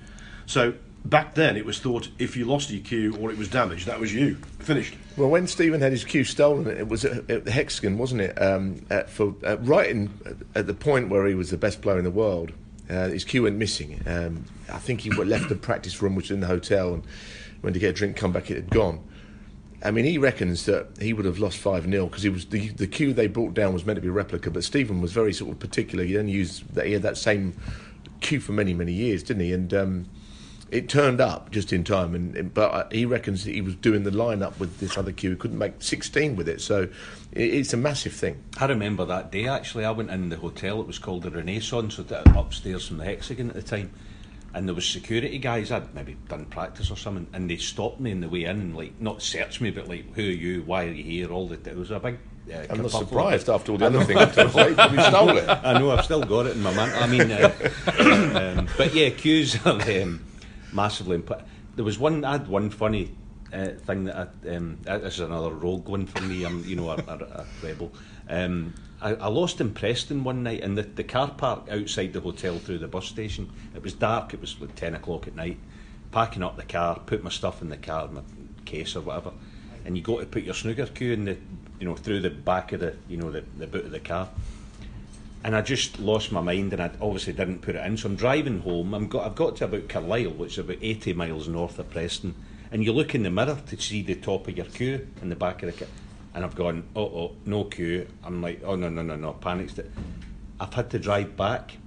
So 0.45 0.75
back 1.06 1.36
then, 1.36 1.58
it 1.58 1.66
was 1.66 1.80
thought 1.80 2.10
if 2.20 2.36
you 2.36 2.46
lost 2.46 2.70
your 2.70 2.82
cue 2.82 3.16
or 3.18 3.32
it 3.32 3.38
was 3.38 3.50
damaged, 3.50 3.88
that 3.88 4.00
was 4.00 4.14
you. 4.14 4.36
Finished. 4.60 4.96
Well, 5.18 5.30
when 5.30 5.48
Stephen 5.48 5.82
had 5.82 5.92
his 5.92 6.04
cue 6.04 6.24
stolen, 6.24 6.68
it 6.68 6.88
was 6.88 7.06
at, 7.06 7.46
the 7.46 7.52
Hexagon, 7.52 7.98
wasn't 7.98 8.22
it? 8.22 8.42
Um, 8.42 8.86
at, 8.90 9.10
for 9.10 9.36
uh, 9.46 9.58
right 9.60 9.90
in 9.90 10.12
at 10.56 10.68
the 10.68 10.74
point 10.74 11.10
where 11.10 11.28
he 11.28 11.36
was 11.36 11.50
the 11.50 11.58
best 11.58 11.82
player 11.82 11.98
in 11.98 12.04
the 12.04 12.12
world. 12.12 12.52
Uh, 12.90 13.08
his 13.08 13.24
cue 13.24 13.44
went 13.44 13.56
missing. 13.56 14.02
Um, 14.06 14.46
I 14.72 14.78
think 14.78 15.02
he 15.02 15.10
left 15.12 15.48
the 15.48 15.56
practice 15.56 16.02
room, 16.02 16.16
which 16.16 16.26
was 16.26 16.36
in 16.36 16.42
the 16.42 16.48
hotel, 16.48 16.94
and 16.94 17.04
went 17.62 17.74
to 17.74 17.80
get 17.80 17.92
a 17.92 17.94
drink. 17.94 18.18
Come 18.18 18.34
back, 18.34 18.52
it 18.52 18.56
had 18.56 18.70
gone. 18.70 19.02
I 19.84 19.92
mean, 19.92 20.06
he 20.06 20.18
reckons 20.18 20.66
that 20.66 20.88
he 21.00 21.14
would 21.14 21.26
have 21.26 21.40
lost 21.40 21.58
five 21.58 21.86
0 21.86 22.08
because 22.08 22.24
he 22.24 22.30
was 22.30 22.46
the 22.46 22.70
the 22.70 22.88
cue 22.88 23.14
they 23.14 23.28
brought 23.28 23.54
down 23.54 23.74
was 23.74 23.86
meant 23.86 23.98
to 23.98 24.02
be 24.02 24.10
a 24.10 24.12
replica, 24.12 24.52
but 24.52 24.64
Stephen 24.64 25.02
was 25.02 25.12
very 25.12 25.34
sort 25.34 25.52
of 25.52 25.60
particular. 25.60 26.04
He 26.04 26.18
only 26.18 26.34
used 26.34 26.74
that 26.76 26.86
he 26.86 26.94
had 26.94 27.02
that 27.02 27.18
same 27.18 27.54
cue 28.20 28.40
for 28.40 28.52
many 28.52 28.74
many 28.74 28.94
years, 28.94 29.24
didn't 29.24 29.44
he? 29.44 29.54
And 29.54 29.74
um, 29.74 30.06
it 30.72 30.88
turned 30.88 31.20
up 31.20 31.52
just 31.52 31.74
in 31.74 31.84
time. 31.84 32.16
And, 32.16 32.54
but 32.54 32.74
uh, 32.74 32.88
he 32.92 33.06
reckons 33.06 33.44
that 33.44 33.54
he 33.54 33.62
was 33.62 33.76
doing 33.76 34.04
the 34.04 34.12
lineup 34.12 34.58
with 34.58 34.80
this 34.80 34.98
other 34.98 35.12
cue. 35.12 35.32
He 35.32 35.36
couldn't 35.36 35.58
make 35.58 35.82
sixteen 35.82 36.36
with 36.36 36.48
it, 36.48 36.62
so 36.62 36.88
it's 37.34 37.74
a 37.74 37.78
massive 37.78 38.14
thing. 38.14 38.42
I 38.58 38.66
remember 38.66 39.06
that 39.06 39.32
day 39.32 39.48
actually. 39.48 39.86
I 39.86 39.92
went 39.92 40.10
in 40.10 40.30
the 40.30 40.38
hotel. 40.38 40.80
It 40.82 40.88
was 40.88 40.98
called 40.98 41.24
the 41.24 41.32
Renaissance, 41.32 41.96
so 41.96 42.06
upstairs 42.36 42.88
from 42.88 42.98
the 42.98 43.06
Hexagon 43.06 43.50
at 43.50 43.56
the 43.56 43.62
time. 43.62 43.92
And 44.54 44.68
there 44.68 44.76
was 44.76 44.86
security 44.86 45.38
guys. 45.38 45.72
I'd 45.72 45.94
maybe 45.96 46.18
done 46.28 46.46
practice 46.46 46.92
or 46.92 46.98
something, 46.98 47.28
and 47.32 47.50
they 47.50 47.58
stopped 47.58 48.00
me 48.02 48.12
on 48.12 48.22
the 48.22 48.28
way 48.28 48.46
in 48.46 48.60
and 48.60 48.76
like 48.76 49.00
not 49.00 49.22
searched 49.22 49.62
me, 49.62 49.72
but 49.72 49.88
like, 49.88 50.14
who 50.14 50.24
are 50.24 50.26
you? 50.26 50.64
Why 50.64 50.86
are 50.86 50.92
you 50.92 51.04
here? 51.04 51.32
All 51.32 51.48
the 51.48 51.56
it 51.70 51.76
was 51.76 51.92
a 51.92 52.00
big. 52.00 52.18
Uh, 52.52 52.66
I'm 52.70 52.82
not 52.82 52.92
surprised 52.92 53.50
after 53.50 53.72
all 53.72 53.78
the 53.78 53.86
other 53.86 54.04
things 54.04 54.20
to 54.36 54.50
say, 54.50 54.74
probably 54.74 55.04
stole 55.04 55.38
it. 55.38 55.48
I 55.64 55.80
know. 55.80 55.92
I've 55.92 56.04
still 56.04 56.24
got 56.24 56.48
it 56.48 56.56
in 56.56 56.62
my 56.62 56.74
man. 56.74 56.92
I 57.02 57.08
mean, 57.08 57.32
uh, 57.32 58.58
um, 58.60 58.68
but 58.78 58.94
yeah, 58.94 59.10
cues 59.12 59.64
are 59.66 59.80
um, 60.02 60.22
massively 60.72 61.16
important. 61.16 61.48
There 61.76 61.86
was 61.86 62.00
one. 62.00 62.26
I 62.26 62.34
had 62.34 62.48
one 62.48 62.70
funny 62.70 63.16
uh, 63.54 63.70
thing 63.70 64.06
that 64.06 64.16
I, 64.16 64.56
um, 64.56 64.80
this 64.84 65.16
is 65.16 65.20
another 65.20 65.52
rogue 65.52 65.88
one 65.88 66.06
for 66.06 66.22
me. 66.22 66.44
I'm 66.44 66.64
you 66.66 66.76
know 66.76 66.90
a, 66.90 66.96
a, 66.96 67.16
a 67.16 67.46
rebel. 67.64 67.92
Um, 68.30 68.74
I, 69.02 69.16
I 69.16 69.28
lost 69.28 69.60
in 69.62 69.74
Preston 69.74 70.24
one 70.24 70.44
night 70.44 70.62
in 70.62 70.76
the, 70.76 70.84
the 70.84 71.04
car 71.04 71.32
park 71.32 71.68
outside 71.70 72.14
the 72.14 72.22
hotel 72.22 72.60
through 72.60 72.80
the 72.80 72.88
bus 72.88 73.06
station. 73.06 73.52
It 73.76 73.84
was 73.84 73.94
dark. 73.94 74.34
It 74.34 74.42
was 74.42 74.60
like 74.60 74.76
ten 74.76 74.96
o'clock 74.96 75.28
at 75.28 75.36
night. 75.36 75.58
Packing 76.12 76.44
up 76.44 76.58
the 76.58 76.64
car, 76.64 77.00
put 77.06 77.24
my 77.24 77.30
stuff 77.30 77.62
in 77.62 77.70
the 77.70 77.78
car, 77.78 78.08
my 78.10 78.22
case 78.66 78.98
or 78.98 79.02
whatever, 79.02 79.32
and 79.86 79.96
you 79.96 80.04
go 80.04 80.20
to 80.20 80.26
put 80.26 80.44
your 80.44 80.54
snooker 80.54 80.86
cue 80.88 81.14
in 81.14 81.26
the 81.26 81.38
you 81.80 81.88
know 81.88 81.96
through 81.96 82.20
the 82.20 82.30
back 82.30 82.74
of 82.74 82.80
the 82.82 82.96
you 83.08 83.18
know 83.18 83.32
the, 83.32 83.44
the 83.58 83.68
boot 83.68 83.86
of 83.86 83.92
the 83.92 84.00
car 84.00 84.30
and 85.43 85.56
I 85.56 85.62
just 85.62 85.99
lost 85.99 86.32
my 86.32 86.41
mind, 86.41 86.73
and 86.73 86.82
I 86.82 86.91
obviously 87.01 87.34
didn't 87.34 87.62
put 87.62 87.75
it 87.75 87.86
in. 87.86 87.97
So 87.97 88.10
I'm 88.10 88.15
driving 88.15 88.62
home. 88.62 88.93
I'm 88.93 89.08
got, 89.08 89.25
I've 89.25 89.36
got 89.36 89.56
to 89.58 89.65
about 89.65 89.89
Carlisle, 89.89 90.32
which 90.32 90.54
is 90.54 90.60
about 90.60 90.77
80 90.82 91.13
miles 91.13 91.47
north 91.47 91.80
of 91.80 91.89
Preston, 91.89 92.36
and 92.71 92.84
you 92.84 92.93
look 92.93 93.15
in 93.15 93.23
the 93.23 93.32
mirror 93.32 93.58
to 93.67 93.82
see 93.82 94.01
the 94.01 94.15
top 94.15 94.47
of 94.47 94.56
your 94.56 94.67
cue 94.67 95.08
in 95.21 95.30
the 95.30 95.36
back 95.36 95.63
of 95.63 95.71
the 95.71 95.86
car, 95.86 95.93
and 96.34 96.45
I've 96.45 96.56
gone, 96.56 96.84
oh, 96.95 97.01
oh, 97.01 97.36
no 97.45 97.63
cue. 97.65 98.08
I'm 98.23 98.41
like, 98.41 98.62
oh 98.63 98.75
no, 98.75 98.89
no, 98.89 99.01
no, 99.01 99.15
no, 99.15 99.34
panicked. 99.34 99.80
It. 99.80 99.91
I've 100.60 100.73
had 100.73 100.91
to 100.91 100.99
drive 100.99 101.36
back, 101.36 101.77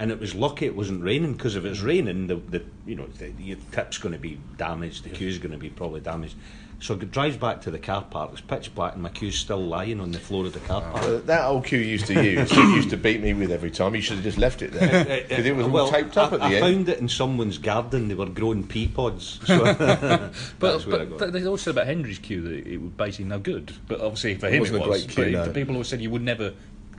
and 0.00 0.10
it 0.10 0.18
was 0.18 0.34
lucky 0.34 0.66
it 0.66 0.74
wasn't 0.74 1.02
raining 1.04 1.34
because 1.34 1.54
if 1.54 1.64
it's 1.64 1.80
raining, 1.80 2.26
the, 2.26 2.36
the 2.36 2.64
you 2.86 2.96
know 2.96 3.06
the, 3.06 3.30
your 3.38 3.58
tip's 3.70 3.98
going 3.98 4.12
to 4.14 4.18
be 4.18 4.40
damaged, 4.56 5.04
the 5.04 5.10
cue's 5.10 5.38
going 5.38 5.52
to 5.52 5.58
be 5.58 5.70
probably 5.70 6.00
damaged. 6.00 6.34
So 6.78 6.92
it 6.94 7.10
drives 7.10 7.36
back 7.38 7.62
to 7.62 7.70
the 7.70 7.78
car 7.78 8.02
park. 8.02 8.30
It's 8.32 8.40
pitch 8.42 8.74
black, 8.74 8.92
and 8.94 9.02
my 9.02 9.08
cue's 9.08 9.38
still 9.38 9.64
lying 9.64 9.98
on 9.98 10.12
the 10.12 10.18
floor 10.18 10.44
of 10.44 10.52
the 10.52 10.60
car 10.60 10.82
park. 10.82 11.02
Uh, 11.04 11.16
that 11.24 11.46
old 11.46 11.64
cue 11.64 11.78
used 11.78 12.06
to 12.08 12.22
use, 12.22 12.52
you 12.54 12.62
used 12.74 12.90
to 12.90 12.96
beat 12.98 13.22
me 13.22 13.32
with 13.32 13.50
every 13.50 13.70
time. 13.70 13.94
You 13.94 14.02
should 14.02 14.16
have 14.16 14.24
just 14.24 14.36
left 14.36 14.60
it 14.60 14.72
there 14.72 15.22
because 15.28 15.46
it 15.46 15.56
was 15.56 15.64
all 15.66 15.72
Well, 15.72 15.90
taped 15.90 16.16
up 16.18 16.32
I, 16.32 16.34
at 16.34 16.40
the 16.40 16.46
I 16.46 16.52
end. 16.54 16.60
found 16.60 16.88
it 16.90 16.98
in 16.98 17.08
someone's 17.08 17.56
garden. 17.58 18.08
They 18.08 18.14
were 18.14 18.26
growing 18.26 18.66
pea 18.66 18.88
pods. 18.88 19.40
So 19.46 19.58
But, 19.78 20.30
that's 20.60 20.86
where 20.86 20.98
but, 20.98 21.08
got 21.10 21.18
but 21.18 21.28
it. 21.28 21.32
they 21.32 21.46
always 21.46 21.62
said 21.62 21.70
about 21.72 21.86
Henry's 21.86 22.18
cue 22.18 22.42
that 22.42 22.52
it 22.66 22.78
was 22.80 22.90
basically 22.92 23.24
no 23.26 23.38
good. 23.38 23.72
But 23.88 24.00
obviously 24.02 24.34
for 24.34 24.48
him 24.50 24.60
wasn't 24.60 24.82
it 24.82 24.86
a 24.86 24.88
was. 24.88 25.04
great 25.06 25.14
cue, 25.14 25.24
but 25.24 25.32
no. 25.32 25.44
the 25.46 25.54
people 25.54 25.74
always 25.76 25.88
said 25.88 26.02
you 26.02 26.10
would 26.10 26.22
never 26.22 26.52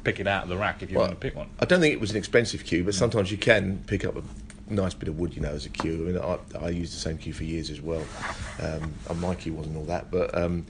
pick 0.03 0.19
it 0.19 0.27
out 0.27 0.43
of 0.43 0.49
the 0.49 0.57
rack 0.57 0.81
if 0.81 0.89
you 0.89 0.95
were 0.95 1.01
Well, 1.01 1.07
going 1.09 1.17
to 1.17 1.21
pick 1.21 1.35
one. 1.35 1.49
I 1.59 1.65
don't 1.65 1.81
think 1.81 1.93
it 1.93 1.99
was 1.99 2.11
an 2.11 2.17
expensive 2.17 2.63
cue, 2.65 2.83
but 2.83 2.95
sometimes 2.95 3.29
you 3.31 3.37
can 3.37 3.83
pick 3.87 4.05
up 4.05 4.15
a 4.15 4.23
nice 4.69 4.93
bit 4.93 5.09
of 5.09 5.19
wood, 5.19 5.35
you 5.35 5.41
know, 5.41 5.49
as 5.49 5.65
a 5.65 5.69
cue. 5.69 5.93
I 5.93 6.11
mean, 6.11 6.17
I, 6.17 6.65
I 6.65 6.69
used 6.69 6.93
the 6.93 6.99
same 6.99 7.17
cue 7.17 7.33
for 7.33 7.43
years 7.43 7.69
as 7.69 7.81
well. 7.81 8.03
Um, 8.61 8.93
and 9.09 9.21
my 9.21 9.35
cue 9.35 9.53
wasn't 9.53 9.77
all 9.77 9.85
that, 9.85 10.11
but 10.11 10.35
um, 10.37 10.65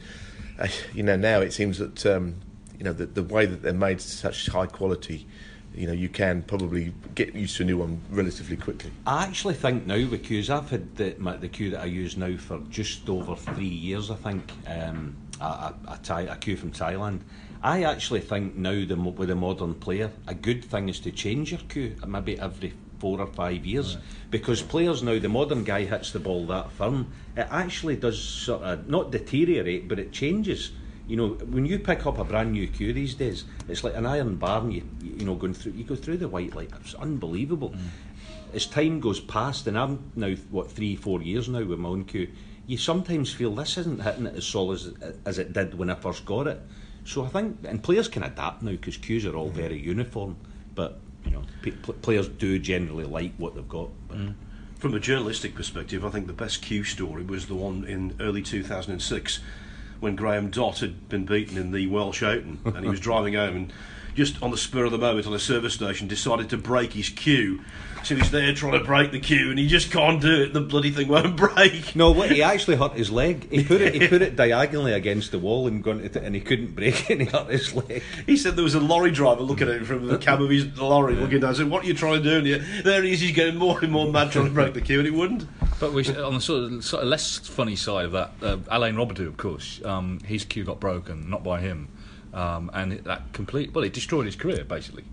uh, 0.60 0.68
you 0.94 1.04
know, 1.04 1.16
now 1.16 1.40
it 1.40 1.54
seems 1.54 1.80
that 1.80 2.06
um, 2.06 2.36
you 2.78 2.84
know 2.84 2.94
the, 2.94 3.06
the 3.06 3.24
way 3.24 3.46
that 3.46 3.62
they're 3.62 3.74
made 3.74 4.02
such 4.02 4.48
high 4.48 4.68
quality. 4.68 5.28
You 5.76 5.86
know, 5.86 5.94
you 5.94 6.10
can 6.10 6.42
probably 6.42 6.92
get 7.14 7.36
used 7.36 7.58
to 7.58 7.64
a 7.64 7.66
new 7.66 7.78
one 7.78 8.02
relatively 8.10 8.58
quickly. 8.58 8.90
I 9.06 9.26
actually 9.26 9.54
think 9.54 9.86
now 9.86 10.08
with 10.10 10.24
cues, 10.24 10.50
I've 10.50 10.72
had 10.72 10.96
the, 10.96 11.16
my, 11.20 11.38
the 11.38 11.50
cue 11.50 11.70
that 11.70 11.82
I 11.82 11.86
use 11.86 12.18
now 12.18 12.36
for 12.38 12.60
just 12.70 13.08
over 13.08 13.36
three 13.36 13.68
years. 13.68 14.10
I 14.10 14.16
think 14.16 14.52
um, 14.66 15.16
a, 15.40 15.46
a, 15.46 16.00
a, 16.10 16.26
a 16.32 16.36
cue 16.38 16.58
from 16.58 16.72
Thailand. 16.72 17.20
I 17.62 17.84
actually 17.84 18.22
think 18.22 18.56
now 18.56 18.86
the, 18.86 18.96
with 18.96 19.30
a 19.30 19.36
modern 19.36 19.76
player, 19.76 20.12
a 20.28 20.34
good 20.34 20.66
thing 20.66 20.90
is 20.90 21.00
to 21.02 21.12
change 21.12 21.52
your 21.52 21.62
cue 21.68 21.96
maybe 22.08 22.40
every 22.40 22.74
four 23.00 23.20
or 23.20 23.28
five 23.28 23.66
years 23.66 23.98
because 24.30 24.62
players 24.62 25.04
now, 25.04 25.20
the 25.20 25.30
modern 25.30 25.64
guy 25.64 25.86
hits 25.86 26.12
the 26.12 26.20
ball 26.20 26.46
that 26.48 26.72
firm, 26.72 27.12
it 27.36 27.48
actually 27.50 27.96
does 27.96 28.22
sort 28.22 28.62
of 28.62 28.90
not 28.90 29.12
deteriorate, 29.12 29.88
but 29.88 30.00
it 30.00 30.12
changes. 30.12 30.72
You 31.08 31.16
know, 31.16 31.28
when 31.30 31.66
you 31.66 31.80
pick 31.80 32.06
up 32.06 32.18
a 32.18 32.26
brand 32.26 32.52
new 32.52 32.68
cue 32.68 32.92
these 32.92 33.16
days, 33.16 33.46
it's 33.70 33.84
like 33.84 33.96
an 33.96 34.06
iron 34.06 34.36
barn. 34.36 34.72
You 34.72 34.84
you 35.02 35.26
know 35.26 35.36
going 35.36 35.54
through, 35.54 35.74
you 35.74 35.86
go 35.86 35.96
through 35.96 36.18
the 36.18 36.28
white 36.28 36.56
light. 36.56 36.72
It's 36.82 36.96
unbelievable. 36.96 37.70
Mm. 37.70 38.54
As 38.54 38.66
time 38.66 39.00
goes 39.00 39.20
past, 39.22 39.68
and 39.68 39.78
I'm 39.78 40.12
now 40.16 40.36
what 40.52 40.72
three, 40.72 40.96
four 40.96 41.22
years 41.22 41.48
now 41.48 41.64
with 41.64 41.80
my 41.80 41.90
own 41.90 42.04
cue, 42.04 42.30
you 42.66 42.78
sometimes 42.78 43.34
feel 43.34 43.56
this 43.56 43.78
isn't 43.78 44.02
hitting 44.02 44.26
it 44.26 44.36
as 44.36 44.46
solid 44.46 44.76
as, 45.02 45.16
as 45.26 45.40
it 45.40 45.54
did 45.54 45.78
when 45.78 45.90
I 45.90 45.96
first 45.96 46.26
got 46.26 46.48
it. 46.48 46.60
So 47.06 47.24
I 47.24 47.30
think, 47.30 47.60
and 47.64 47.82
players 47.82 48.10
can 48.10 48.24
adapt 48.24 48.62
now 48.62 48.72
because 48.72 48.98
cues 48.98 49.26
are 49.26 49.36
all 49.36 49.50
mm. 49.50 49.54
very 49.54 49.80
uniform. 49.80 50.36
But 50.76 51.00
you 51.26 51.32
know, 51.32 51.44
pe- 51.62 51.72
pl- 51.72 51.96
players 51.96 52.28
do 52.28 52.60
generally 52.60 53.06
like 53.06 53.34
what 53.38 53.56
they've 53.56 53.68
got. 53.68 53.90
But, 54.08 54.18
mm. 54.18 54.36
From 54.78 54.94
a 54.94 55.00
journalistic 55.00 55.56
perspective, 55.56 56.06
I 56.06 56.10
think 56.10 56.28
the 56.28 56.34
best 56.34 56.62
cue 56.62 56.84
story 56.84 57.24
was 57.24 57.48
the 57.48 57.56
one 57.56 57.84
in 57.86 58.16
early 58.20 58.44
2006 58.44 59.40
when 60.00 60.16
Graham 60.16 60.52
Dott 60.52 60.80
had 60.80 61.10
been 61.10 61.26
beaten 61.26 61.58
in 61.58 61.72
the 61.72 61.88
Welsh 61.88 62.22
Open 62.22 62.60
and 62.64 62.84
he 62.84 62.90
was 62.90 63.00
driving 63.10 63.34
home 63.34 63.56
and 63.56 63.74
just 64.18 64.42
on 64.42 64.50
the 64.50 64.58
spur 64.58 64.84
of 64.84 64.92
the 64.92 64.98
moment 64.98 65.28
on 65.28 65.34
a 65.34 65.40
service 65.40 65.76
station 65.76 66.08
decided 66.08 66.50
to 66.50 66.58
break 66.58 66.94
his 66.94 67.08
cue. 67.10 67.62
So 68.04 68.16
he's 68.16 68.32
there 68.32 68.54
trying 68.54 68.74
to 68.80 68.84
break 68.84 69.12
the 69.12 69.20
cue 69.20 69.50
and 69.52 69.60
he 69.60 69.68
just 69.68 69.92
can't 69.92 70.20
do 70.22 70.44
it. 70.44 70.54
The 70.54 70.62
bloody 70.62 70.92
thing 70.92 71.08
won't 71.08 71.36
break. 71.56 71.96
No, 71.96 72.12
what 72.12 72.32
he 72.32 72.42
actually 72.42 72.78
hurt 72.78 72.94
his 72.94 73.12
leg. 73.12 73.50
He 73.52 73.64
put 73.64 73.82
it. 73.82 73.94
He 73.94 74.08
put 74.08 74.22
it 74.22 74.36
diagonally 74.36 74.94
against 74.94 75.32
the 75.32 75.40
wall 75.40 75.68
and 75.68 75.84
gone 75.84 76.00
and 76.02 76.34
he 76.34 76.42
couldn't 76.42 76.74
break 76.76 77.10
it. 77.10 77.20
and 77.20 77.22
He 77.22 77.28
hurt 77.28 77.50
his 77.50 77.74
leg. 77.76 78.02
He 78.26 78.38
said 78.38 78.56
there 78.56 78.64
was 78.64 78.76
a 78.76 78.80
lorry 78.80 79.12
driver 79.12 79.44
looking 79.44 79.68
at 79.68 79.76
him 79.76 79.86
from 79.86 80.08
the 80.08 80.18
cab 80.28 80.42
of 80.42 80.50
his 80.50 80.66
lorry, 80.78 81.16
looking 81.16 81.42
down. 81.42 81.54
Said, 81.54 81.70
"What 81.70 81.84
are 81.84 81.88
you 81.88 81.94
trying 81.94 82.24
to 82.24 82.30
do?" 82.30 82.38
And 82.38 82.48
he, 82.48 82.82
there 82.82 83.04
he 83.04 83.14
is. 83.14 83.20
He's 83.20 83.36
getting 83.36 83.58
more 83.58 83.80
and 83.84 83.92
more 83.92 84.12
mad 84.12 84.32
trying 84.32 84.46
to 84.46 84.52
break 84.52 84.74
the 84.74 84.82
cue, 84.82 84.98
and 85.00 85.06
he 85.08 85.12
wouldn't. 85.12 85.46
But 85.80 85.94
we, 85.94 86.04
should, 86.04 86.18
on 86.18 86.34
the 86.34 86.42
sort 86.42 86.72
of, 86.72 86.84
sort 86.84 87.04
of 87.04 87.10
less 87.10 87.38
funny 87.38 87.76
side 87.76 88.06
of 88.06 88.12
that, 88.14 88.32
uh, 88.42 88.58
Alain 88.70 88.96
Robidoux, 88.96 89.28
of 89.28 89.38
course, 89.38 89.80
um, 89.86 90.20
his 90.26 90.44
cue 90.44 90.64
got 90.64 90.80
broken, 90.80 91.30
not 91.30 91.44
by 91.44 91.60
him, 91.62 91.90
um, 92.38 92.70
and 92.74 93.00
that 93.00 93.34
complete 93.34 93.74
well, 93.74 93.84
it 93.84 93.94
destroyed 93.94 94.26
his 94.26 94.36
career 94.36 94.64
basically. 94.64 95.04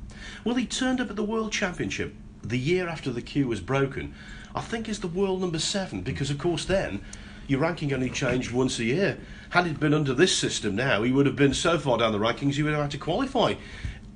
Well, 0.45 0.55
he 0.57 0.67
turned 0.67 1.01
up 1.01 1.11
at 1.11 1.17
the 1.17 1.25
World 1.25 1.53
Championship 1.53 2.15
the 2.43 2.59
year 2.59 2.89
after 2.89 3.11
the 3.11 3.23
cue 3.23 3.49
was 3.49 3.61
broken. 3.61 4.15
I 4.55 4.61
think 4.61 4.89
is 4.89 5.01
the 5.01 5.09
world 5.09 5.41
number 5.41 5.59
seven 5.59 6.03
because, 6.03 6.31
of 6.31 6.39
course, 6.39 6.65
then 6.67 7.01
your 7.49 7.61
ranking 7.61 7.93
only 7.93 8.11
changed 8.11 8.53
once 8.53 8.79
a 8.79 8.85
year. 8.85 9.19
Had 9.51 9.67
it 9.67 9.81
been 9.81 9.95
under 9.95 10.13
this 10.13 10.37
system 10.37 10.77
now, 10.77 11.03
he 11.03 11.13
would 11.13 11.27
have 11.27 11.37
been 11.37 11.55
so 11.55 11.79
far 11.79 11.99
down 11.99 12.13
the 12.13 12.19
rankings 12.19 12.55
he 12.55 12.63
would 12.63 12.73
have 12.73 12.83
had 12.83 12.91
to 12.93 12.99
qualify. 12.99 13.55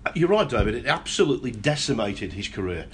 Uh, 0.07 0.13
You're 0.15 0.29
right, 0.29 0.49
David. 0.49 0.75
It 0.75 0.87
absolutely 0.87 1.51
decimated 1.51 2.35
his 2.35 2.49
career. 2.49 2.87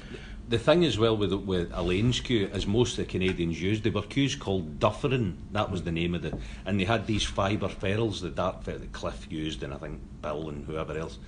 The 0.55 0.61
thing 0.61 0.85
as 0.85 0.97
well 0.97 1.17
with 1.17 1.33
with 1.33 1.73
Alain's 1.73 2.21
cue, 2.21 2.49
as 2.53 2.65
most 2.65 2.93
of 2.93 2.99
the 2.99 3.11
Canadians 3.11 3.61
used, 3.61 3.83
they 3.83 3.91
were 3.91 4.03
cues 4.03 4.37
called 4.37 4.79
Dufferin. 4.79 5.37
That 5.51 5.69
was 5.69 5.83
the 5.83 5.91
name 5.91 6.15
of 6.15 6.25
it, 6.25 6.33
and 6.65 6.79
they 6.79 6.85
had 6.85 7.09
these 7.09 7.25
fibre 7.25 7.69
ferrules 7.69 8.21
that 8.21 8.37
that 8.37 8.93
Cliff 8.93 9.27
used, 9.29 9.65
and 9.65 9.75
I 9.75 9.79
think 9.79 9.99
Bill 10.23 10.49
and 10.51 10.65
whoever 10.65 10.97
else, 10.97 11.19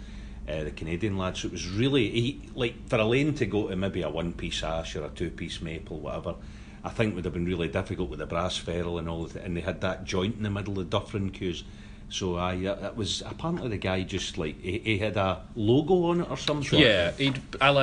uh, 0.49 0.63
the 0.63 0.71
Canadian 0.71 1.19
lads. 1.19 1.41
So 1.41 1.49
it 1.49 1.53
was 1.53 1.69
really 1.69 2.09
he, 2.09 2.41
like 2.55 2.89
for 2.89 2.99
Alain 2.99 3.35
to 3.35 3.47
go 3.47 3.67
to 3.67 3.75
maybe 3.75 4.03
a 4.03 4.09
one 4.09 4.33
piece 4.33 4.63
ash 4.63 4.95
or 4.95 5.05
a 5.05 5.09
two 5.09 5.31
piece 5.31 5.61
maple, 5.61 5.99
whatever. 5.99 6.37
I 6.85 6.91
think 6.91 7.17
would 7.17 7.25
have 7.25 7.35
been 7.35 7.47
really 7.47 7.67
difficult 7.67 8.11
with 8.11 8.21
the 8.21 8.27
brass 8.27 8.57
ferrule 8.57 8.97
and 8.97 9.09
all 9.09 9.27
it, 9.27 9.35
and 9.35 9.57
they 9.57 9.61
had 9.61 9.81
that 9.81 10.05
joint 10.05 10.37
in 10.37 10.45
the 10.45 10.51
middle 10.51 10.79
of 10.79 10.89
Dufferin 10.89 11.31
cues. 11.31 11.65
So 12.09 12.37
I, 12.37 12.55
uh, 12.65 12.87
it 12.87 12.97
was 12.97 13.23
apparently 13.27 13.69
the 13.69 13.79
guy 13.79 14.03
just 14.03 14.39
like 14.39 14.61
he, 14.61 14.79
he 14.79 14.99
had 14.99 15.17
a 15.17 15.43
logo 15.57 16.05
on 16.05 16.21
it 16.21 16.31
or 16.31 16.37
something. 16.37 16.79
Yeah, 16.79 17.11
he'd, 17.13 17.41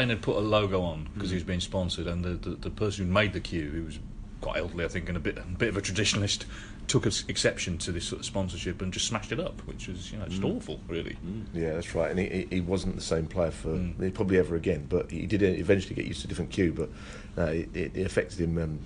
had 0.09 0.21
put 0.21 0.37
a 0.37 0.39
logo 0.39 0.81
on 0.81 1.09
because 1.13 1.29
he 1.29 1.35
was 1.35 1.43
being 1.43 1.59
sponsored, 1.59 2.07
and 2.07 2.23
the, 2.23 2.49
the, 2.49 2.55
the 2.55 2.69
person 2.69 3.05
who 3.05 3.11
made 3.11 3.33
the 3.33 3.41
cue, 3.41 3.69
who 3.69 3.83
was 3.83 3.99
quite 4.39 4.57
elderly, 4.57 4.85
I 4.85 4.87
think, 4.87 5.09
and 5.09 5.17
a 5.17 5.19
bit 5.19 5.37
a 5.37 5.41
bit 5.41 5.69
of 5.69 5.77
a 5.77 5.81
traditionalist, 5.81 6.45
took 6.87 7.05
ex- 7.07 7.23
exception 7.27 7.77
to 7.79 7.91
this 7.91 8.05
sort 8.05 8.19
of 8.19 8.25
sponsorship 8.25 8.81
and 8.81 8.91
just 8.93 9.07
smashed 9.07 9.31
it 9.31 9.39
up, 9.39 9.61
which 9.67 9.87
was 9.87 10.11
you 10.11 10.17
know 10.19 10.25
just 10.27 10.41
Mm. 10.41 10.55
awful, 10.57 10.79
really. 10.87 11.15
Yeah, 11.53 11.73
that's 11.73 11.93
right. 11.95 12.09
And 12.11 12.19
he, 12.19 12.27
he- 12.27 12.47
he 12.55 12.61
wasn't 12.61 12.95
the 12.95 13.01
same 13.01 13.25
player 13.25 13.51
for 13.51 13.79
probably 14.13 14.37
ever 14.37 14.55
again. 14.55 14.85
But 14.89 15.09
he 15.11 15.25
did 15.25 15.41
eventually 15.43 15.95
get 15.95 16.05
used 16.05 16.21
to 16.21 16.27
a 16.27 16.29
different 16.29 16.51
cue. 16.51 16.73
But 16.73 16.89
no, 17.37 17.45
it, 17.47 17.69
it 17.75 17.95
it 17.95 18.05
affected 18.05 18.39
him 18.39 18.57
um, 18.57 18.79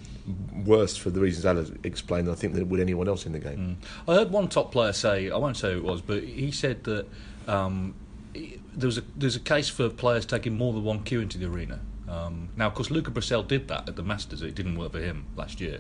worse 0.66 0.96
for 0.98 1.10
the 1.10 1.20
reasons 1.20 1.46
Alan 1.46 1.80
explained. 1.84 2.30
I 2.30 2.36
think 2.36 2.54
than 2.54 2.62
it 2.62 2.68
would 2.68 2.80
anyone 2.80 3.08
else 3.08 3.26
in 3.26 3.32
the 3.34 3.40
game. 3.40 3.78
I 4.08 4.14
heard 4.16 4.32
one 4.32 4.48
top 4.48 4.72
player 4.72 4.94
say, 4.94 5.30
I 5.32 5.38
won't 5.38 5.58
say 5.58 5.72
who 5.74 5.80
it 5.80 5.84
was, 5.84 6.02
but 6.02 6.24
he 6.24 6.52
said 6.52 6.84
that 6.86 7.06
um, 7.48 7.94
there 8.34 8.88
was 8.88 8.98
a 8.98 9.04
there's 9.16 9.36
a 9.36 9.40
case 9.42 9.70
for 9.70 9.90
players 9.90 10.26
taking 10.26 10.56
more 10.58 10.74
than 10.74 10.84
one 10.84 11.04
cue 11.04 11.20
into 11.22 11.38
the 11.38 11.46
arena. 11.48 11.80
Um, 12.10 12.50
now, 12.56 12.68
of 12.68 12.74
course, 12.74 12.90
Luca 12.90 13.12
Brecel 13.12 13.46
did 13.46 13.68
that 13.68 13.90
at 13.90 13.96
the 13.98 14.04
Masters. 14.04 14.42
It 14.42 14.56
didn't 14.56 14.78
work 14.78 14.94
for 14.94 15.00
him 15.02 15.26
last 15.36 15.60
year. 15.60 15.80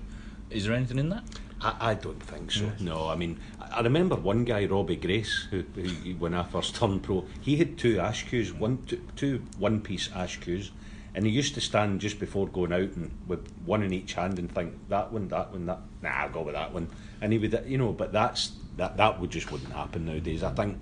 Is 0.50 0.66
there 0.66 0.74
anything 0.74 1.00
in 1.00 1.10
that? 1.10 1.24
I, 1.62 1.92
I 1.92 1.94
don't 1.96 2.22
think 2.22 2.52
so. 2.52 2.72
No, 2.80 3.10
I 3.10 3.16
mean, 3.16 3.40
I 3.60 3.82
remember 3.82 4.16
one 4.16 4.44
guy, 4.44 4.66
Robbie 4.66 4.96
Grace, 4.96 5.48
who, 5.50 5.64
who 5.76 6.12
when 6.16 6.34
I 6.34 6.44
first 6.44 6.76
turned 6.76 7.04
pro, 7.04 7.26
he 7.42 7.58
had 7.58 7.78
two 7.78 8.00
ash 8.00 8.28
cues, 8.28 8.54
one 8.54 8.84
two, 8.86 9.02
two 9.16 9.44
one-piece 9.58 10.10
ash 10.16 10.40
cues, 10.40 10.72
and 11.16 11.26
he 11.26 11.32
used 11.32 11.56
to 11.56 11.62
stand 11.62 12.00
just 12.00 12.20
before 12.20 12.48
going 12.48 12.72
out 12.72 12.96
and 12.96 13.12
with 13.28 13.52
one 13.66 13.84
in 13.84 13.92
each 13.94 14.14
hand 14.14 14.38
and 14.40 14.54
think 14.54 14.74
that 14.90 15.12
one, 15.12 15.28
that 15.30 15.52
one, 15.52 15.66
that. 15.66 15.80
Nah, 16.02 16.10
I'll 16.10 16.30
go 16.30 16.44
with 16.44 16.54
that 16.54 16.74
one. 16.74 16.90
And 17.22 17.34
he 17.34 17.40
would, 17.40 17.64
you 17.66 17.78
know, 17.78 17.92
but 17.92 18.14
that's 18.14 18.52
that 18.78 18.98
that 18.98 19.20
would 19.20 19.32
just 19.32 19.52
wouldn't 19.52 19.74
happen 19.74 20.06
nowadays. 20.06 20.44
I 20.44 20.54
think 20.54 20.80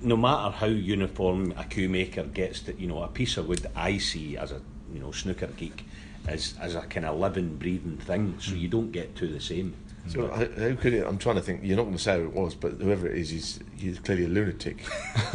no 0.00 0.16
matter 0.16 0.50
how 0.56 0.66
uniform 0.66 1.52
a 1.56 1.64
cue 1.64 1.88
maker 1.88 2.24
gets 2.24 2.60
to, 2.62 2.74
you 2.80 2.88
know, 2.88 3.02
a 3.02 3.08
piece 3.08 3.36
of 3.36 3.46
wood 3.46 3.66
I 3.76 3.98
see 3.98 4.36
as 4.36 4.50
a 4.50 4.60
you 4.92 5.00
know 5.00 5.12
snooker 5.12 5.46
geek 5.48 5.84
as 6.28 6.54
as 6.60 6.74
a 6.74 6.82
kind 6.82 7.06
of 7.06 7.18
living, 7.18 7.56
breathing 7.56 7.96
thing. 7.98 8.36
So 8.40 8.54
you 8.54 8.68
don't 8.68 8.92
get 8.92 9.14
two 9.16 9.28
the 9.28 9.40
same. 9.40 9.74
So 10.08 10.28
how, 10.28 10.36
how 10.36 10.74
could 10.76 10.94
it? 10.94 11.04
I'm 11.04 11.18
trying 11.18 11.34
to 11.34 11.40
think. 11.42 11.62
You're 11.64 11.76
not 11.76 11.82
going 11.84 11.96
to 11.96 12.02
say 12.02 12.16
who 12.20 12.26
it 12.26 12.32
was, 12.32 12.54
but 12.54 12.72
whoever 12.74 13.08
it 13.08 13.18
is, 13.18 13.30
he's, 13.30 13.58
he's 13.76 13.98
clearly 13.98 14.26
a 14.26 14.28
lunatic. 14.28 14.78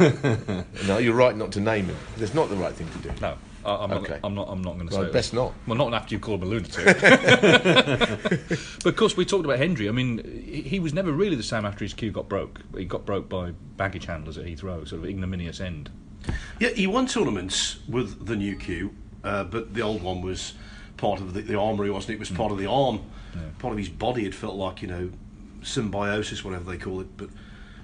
no, 0.86 0.96
you're 0.96 1.14
right 1.14 1.36
not 1.36 1.52
to 1.52 1.60
name 1.60 1.86
him. 1.86 1.96
That's 2.16 2.32
not 2.32 2.48
the 2.48 2.56
right 2.56 2.72
thing 2.72 2.88
to 2.88 2.98
do. 3.08 3.10
No, 3.20 3.36
I, 3.66 3.74
I'm, 3.84 3.92
Okay. 3.92 4.12
not, 4.14 4.20
I'm 4.24 4.34
not. 4.34 4.48
I'm 4.48 4.62
not 4.62 4.76
going 4.76 4.88
to 4.88 4.94
Well, 4.94 5.04
say. 5.04 5.10
it. 5.10 5.12
best 5.12 5.34
not. 5.34 5.52
Well, 5.66 5.76
not 5.76 5.92
after 5.92 6.14
you 6.14 6.18
call 6.20 6.36
him 6.36 6.44
a 6.44 6.46
lunatic. 6.46 6.86
but 7.66 8.86
of 8.86 8.96
course, 8.96 9.14
we 9.14 9.26
talked 9.26 9.44
about 9.44 9.58
Hendry. 9.58 9.88
I 9.88 9.92
mean, 9.92 10.24
he, 10.46 10.62
he 10.62 10.80
was 10.80 10.94
never 10.94 11.12
really 11.12 11.36
the 11.36 11.42
same 11.42 11.64
after 11.66 11.84
his 11.84 11.92
cue 11.92 12.10
got 12.10 12.28
broke. 12.30 12.60
He 12.76 12.84
got 12.86 13.04
broke 13.04 13.28
by 13.28 13.50
baggage 13.76 14.06
handlers 14.06 14.38
at 14.38 14.46
Heathrow, 14.46 14.88
sort 14.88 15.02
of 15.02 15.06
ignominious 15.06 15.60
end. 15.60 15.90
Yeah, 16.60 16.70
he 16.70 16.86
won 16.86 17.06
tournaments 17.06 17.80
with 17.88 18.26
the 18.26 18.36
new 18.36 18.56
cue, 18.56 18.94
uh, 19.24 19.44
but 19.44 19.74
the 19.74 19.82
old 19.82 20.02
one 20.02 20.22
was 20.22 20.54
part 21.02 21.20
of 21.20 21.34
the, 21.34 21.40
the 21.42 21.58
armoury, 21.58 21.90
wasn't 21.90 22.10
it? 22.10 22.14
It 22.14 22.20
was 22.20 22.30
part 22.30 22.52
of 22.52 22.58
the 22.58 22.66
arm, 22.66 23.00
part 23.58 23.72
of 23.72 23.78
his 23.78 23.88
body. 23.88 24.24
It 24.24 24.36
felt 24.36 24.54
like, 24.54 24.82
you 24.82 24.88
know, 24.88 25.10
symbiosis, 25.60 26.44
whatever 26.44 26.70
they 26.70 26.78
call 26.78 27.00
it. 27.00 27.08
But 27.16 27.28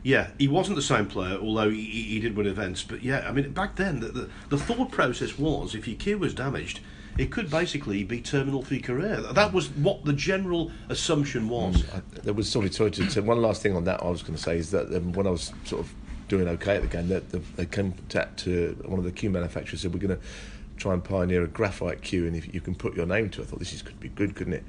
yeah, 0.05 0.29
he 0.39 0.47
wasn't 0.47 0.77
the 0.77 0.83
same 0.83 1.07
player, 1.07 1.37
although 1.37 1.69
he, 1.69 1.83
he 1.85 2.21
did 2.21 2.37
win 2.37 2.47
events. 2.47 2.85
But 2.85 3.03
yeah, 3.03 3.27
I 3.29 3.33
mean, 3.33 3.51
back 3.51 3.75
then, 3.75 3.99
the, 3.99 4.07
the, 4.07 4.31
the 4.51 4.57
thought 4.57 4.93
process 4.93 5.37
was 5.37 5.75
if 5.75 5.89
your 5.89 5.97
cue 5.97 6.17
was 6.17 6.33
damaged, 6.33 6.79
it 7.19 7.33
could 7.33 7.51
basically 7.51 8.05
be 8.05 8.21
terminal 8.21 8.63
for 8.63 8.75
your 8.75 8.85
career. 8.85 9.17
That 9.17 9.53
was 9.53 9.69
what 9.71 10.05
the 10.05 10.13
general 10.13 10.71
assumption 10.89 11.49
was. 11.49 11.83
I, 11.93 12.03
there 12.23 12.35
was 12.35 12.49
sorry, 12.49 12.71
sorry 12.71 12.93
to, 12.93 13.07
to 13.07 13.23
one 13.23 13.43
last 13.43 13.63
thing 13.63 13.75
on 13.75 13.83
that. 13.85 14.01
I 14.01 14.09
was 14.09 14.23
going 14.23 14.37
to 14.37 14.43
say 14.43 14.59
is 14.59 14.71
that 14.71 14.95
um, 14.95 15.13
when 15.13 15.27
I 15.27 15.31
was 15.31 15.53
sort 15.65 15.81
of 15.85 15.93
doing 16.29 16.47
okay 16.47 16.77
at 16.77 16.83
the 16.83 16.89
game, 16.89 17.09
that 17.09 17.31
the, 17.31 17.39
they 17.57 17.67
came 17.67 17.95
to, 18.11 18.29
to 18.37 18.81
one 18.85 19.01
of 19.01 19.05
the 19.05 19.11
cue 19.11 19.31
manufacturers 19.31 19.81
said 19.81 19.93
we're 19.93 19.99
going 19.99 20.17
to 20.17 20.25
try 20.79 20.95
and 20.95 21.03
pioneer 21.03 21.45
a 21.45 21.49
graphite 21.49 22.03
cue, 22.03 22.27
and 22.27 22.37
if 22.37 22.53
you 22.55 22.61
can 22.61 22.75
put 22.75 22.95
your 22.95 23.07
name 23.07 23.31
to 23.31 23.41
it, 23.41 23.45
I 23.45 23.47
thought 23.47 23.59
this 23.59 23.73
is 23.73 23.83
could 23.83 24.01
be 24.01 24.09
good, 24.09 24.35
couldn't 24.35 24.55
it? 24.55 24.65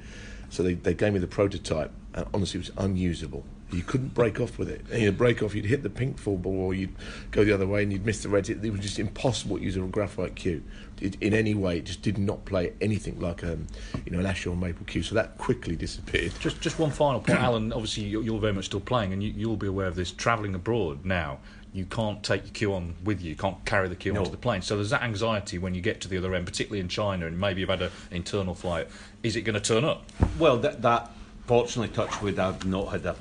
So 0.50 0.62
they, 0.62 0.74
they 0.74 0.94
gave 0.94 1.12
me 1.12 1.20
the 1.20 1.28
prototype, 1.28 1.92
and 2.14 2.26
honestly, 2.34 2.58
it 2.58 2.68
was 2.68 2.84
unusable. 2.84 3.44
You 3.72 3.82
couldn't 3.82 4.14
break 4.14 4.40
off 4.40 4.58
with 4.58 4.68
it. 4.68 4.84
And 4.90 5.00
you'd 5.00 5.16
break 5.16 5.44
off, 5.44 5.54
you'd 5.54 5.64
hit 5.64 5.84
the 5.84 5.90
pink 5.90 6.18
full 6.18 6.36
ball, 6.36 6.58
or 6.58 6.74
you'd 6.74 6.92
go 7.30 7.44
the 7.44 7.52
other 7.52 7.68
way, 7.68 7.84
and 7.84 7.92
you'd 7.92 8.04
miss 8.04 8.24
the 8.24 8.28
red. 8.28 8.50
It, 8.50 8.64
it 8.64 8.70
was 8.70 8.80
just 8.80 8.98
impossible 8.98 9.58
to 9.58 9.62
use 9.62 9.76
a 9.76 9.80
graphite 9.80 10.34
cue 10.34 10.64
it, 11.00 11.16
in 11.20 11.34
any 11.34 11.54
way. 11.54 11.78
It 11.78 11.84
just 11.84 12.02
did 12.02 12.18
not 12.18 12.44
play 12.44 12.72
anything 12.80 13.20
like 13.20 13.44
um, 13.44 13.68
you 14.04 14.10
know 14.10 14.18
an 14.18 14.26
Asher 14.26 14.50
or 14.50 14.56
maple 14.56 14.84
cue. 14.86 15.04
So 15.04 15.14
that 15.14 15.38
quickly 15.38 15.76
disappeared. 15.76 16.32
Just, 16.40 16.60
just 16.60 16.80
one 16.80 16.90
final 16.90 17.20
point, 17.20 17.38
Alan. 17.38 17.72
Obviously, 17.72 18.04
you're, 18.04 18.24
you're 18.24 18.40
very 18.40 18.52
much 18.52 18.64
still 18.64 18.80
playing, 18.80 19.12
and 19.12 19.22
you, 19.22 19.32
you'll 19.36 19.56
be 19.56 19.68
aware 19.68 19.86
of 19.86 19.94
this. 19.94 20.10
Travelling 20.10 20.56
abroad 20.56 21.04
now, 21.04 21.38
you 21.72 21.84
can't 21.84 22.22
take 22.22 22.42
your 22.44 22.52
cue 22.52 22.74
on 22.74 22.94
with 23.04 23.22
you. 23.22 23.30
You 23.30 23.36
can't 23.36 23.64
carry 23.64 23.88
the 23.88 23.94
cue 23.94 24.12
No. 24.12 24.20
onto 24.20 24.30
the 24.30 24.36
plane. 24.36 24.62
So 24.62 24.76
there's 24.76 24.90
that 24.90 25.02
anxiety 25.02 25.58
when 25.58 25.74
you 25.74 25.80
get 25.80 26.00
to 26.02 26.08
the 26.08 26.18
other 26.18 26.34
end, 26.34 26.46
particularly 26.46 26.80
in 26.80 26.88
China, 26.88 27.26
and 27.26 27.38
maybe 27.38 27.60
you've 27.60 27.70
had 27.70 27.82
an 27.82 27.90
internal 28.10 28.54
flight. 28.54 28.88
Is 29.22 29.36
it 29.36 29.42
going 29.42 29.54
to 29.54 29.60
turn 29.60 29.84
up? 29.84 30.04
Well, 30.38 30.58
that, 30.58 30.82
that 30.82 31.12
fortunately, 31.46 31.94
touch 31.94 32.20
wood, 32.22 32.38
I've 32.38 32.66
not 32.66 32.88
had 32.88 33.06
a, 33.06 33.16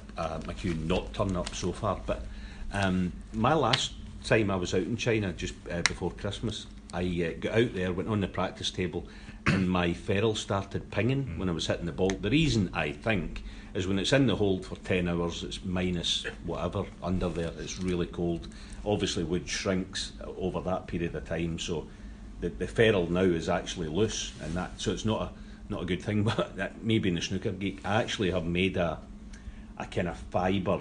my 0.47 0.53
cue 0.53 0.73
not 0.73 1.13
turn 1.13 1.35
up 1.35 1.53
so 1.53 1.71
far. 1.71 1.99
But 2.05 2.25
um, 2.73 3.11
my 3.33 3.53
last 3.53 3.93
time 4.23 4.49
I 4.49 4.55
was 4.55 4.73
out 4.73 4.81
in 4.81 4.97
China, 4.97 5.31
just 5.33 5.53
uh, 5.71 5.81
before 5.83 6.11
Christmas, 6.11 6.65
I 6.93 7.01
uh, 7.03 7.39
got 7.39 7.53
out 7.53 7.73
there, 7.75 7.93
went 7.93 8.09
on 8.09 8.19
the 8.21 8.27
practice 8.27 8.71
table, 8.71 9.05
and 9.47 9.69
my 9.69 9.93
ferrule 9.93 10.35
started 10.35 10.91
pinging 10.91 11.37
when 11.37 11.49
I 11.49 11.51
was 11.51 11.67
hitting 11.67 11.85
the 11.85 11.91
ball. 11.91 12.09
The 12.09 12.29
reason 12.29 12.69
I 12.73 12.91
think 12.91 13.43
is 13.73 13.87
when 13.87 13.99
it's 13.99 14.13
in 14.13 14.27
the 14.27 14.35
hold 14.35 14.65
for 14.65 14.75
10 14.77 15.07
hours, 15.07 15.43
it's 15.43 15.63
minus 15.63 16.25
whatever 16.43 16.85
under 17.03 17.29
there, 17.29 17.51
it's 17.59 17.79
really 17.79 18.05
cold. 18.07 18.47
Obviously, 18.85 19.23
wood 19.23 19.47
shrinks 19.47 20.13
over 20.37 20.61
that 20.61 20.87
period 20.87 21.15
of 21.15 21.25
time, 21.27 21.59
so 21.59 21.87
the, 22.41 22.49
the 22.49 22.67
ferrule 22.67 23.09
now 23.09 23.21
is 23.21 23.49
actually 23.49 23.87
loose, 23.87 24.33
and 24.41 24.53
that 24.55 24.71
so 24.79 24.91
it's 24.91 25.05
not 25.05 25.21
a 25.21 25.29
not 25.71 25.83
a 25.83 25.85
good 25.85 26.01
thing. 26.01 26.23
But 26.35 26.55
that, 26.57 26.83
maybe 26.83 27.09
in 27.09 27.15
the 27.15 27.21
snooker 27.21 27.51
geek, 27.51 27.81
I 27.85 28.01
actually 28.01 28.31
have 28.31 28.45
made 28.45 28.77
a 28.77 28.99
a 29.77 29.85
kind 29.85 30.07
of 30.07 30.17
fibre 30.17 30.79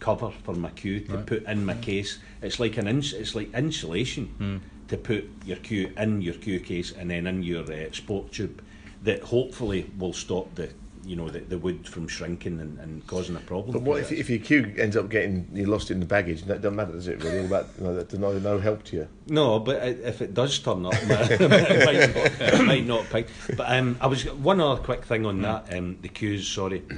cover 0.00 0.30
for 0.30 0.54
my 0.54 0.70
cue 0.70 1.00
to 1.00 1.16
Right. 1.16 1.26
put 1.26 1.42
in 1.44 1.64
my 1.64 1.74
case. 1.74 2.18
It's 2.40 2.60
like 2.60 2.76
an 2.76 2.86
ins- 2.86 3.12
it's 3.14 3.34
like 3.34 3.52
insulation 3.52 4.26
Hmm. 4.38 4.56
To 4.88 4.96
put 4.96 5.28
your 5.44 5.58
cue 5.58 5.92
in 5.96 6.22
your 6.22 6.34
cue 6.34 6.60
case 6.60 6.92
and 6.92 7.10
then 7.10 7.26
in 7.26 7.42
your 7.42 7.70
uh, 7.70 7.92
sport 7.92 8.32
tube 8.32 8.62
that 9.02 9.22
hopefully 9.22 9.90
will 9.98 10.12
stop 10.12 10.54
the 10.54 10.70
you 11.08 11.16
know 11.16 11.28
the, 11.28 11.40
the 11.40 11.56
wood 11.56 11.88
from 11.88 12.06
shrinking 12.06 12.60
and, 12.60 12.78
and 12.78 13.06
causing 13.06 13.34
a 13.34 13.40
problem. 13.40 13.72
But 13.72 13.82
what 13.82 14.00
if, 14.00 14.12
if 14.12 14.28
your 14.28 14.38
cue 14.38 14.74
ends 14.76 14.96
up 14.96 15.08
getting 15.08 15.48
you 15.52 15.66
lost 15.66 15.90
in 15.90 16.00
the 16.00 16.06
baggage? 16.06 16.42
That 16.44 16.60
doesn't 16.60 16.76
matter, 16.76 16.92
does 16.92 17.08
it? 17.08 17.22
Really, 17.24 17.46
about 17.46 17.68
you 17.78 17.84
know, 17.84 18.06
no, 18.12 18.38
no 18.38 18.58
help 18.58 18.84
to 18.84 18.96
you. 18.96 19.08
No, 19.26 19.58
but 19.58 19.82
if 19.82 20.20
it 20.20 20.34
does 20.34 20.58
turn 20.58 20.84
up, 20.84 20.94
it 21.02 21.40
might, 21.40 21.84
might, 21.86 22.40
it 22.40 22.64
might 22.64 22.86
not 22.86 23.08
pick. 23.10 23.28
But 23.56 23.72
um, 23.72 23.96
I 24.00 24.06
was 24.06 24.24
one 24.32 24.60
other 24.60 24.82
quick 24.82 25.04
thing 25.04 25.24
on 25.24 25.40
that. 25.42 25.72
Um, 25.74 25.98
the 26.02 26.08
cues, 26.08 26.46
sorry. 26.46 26.82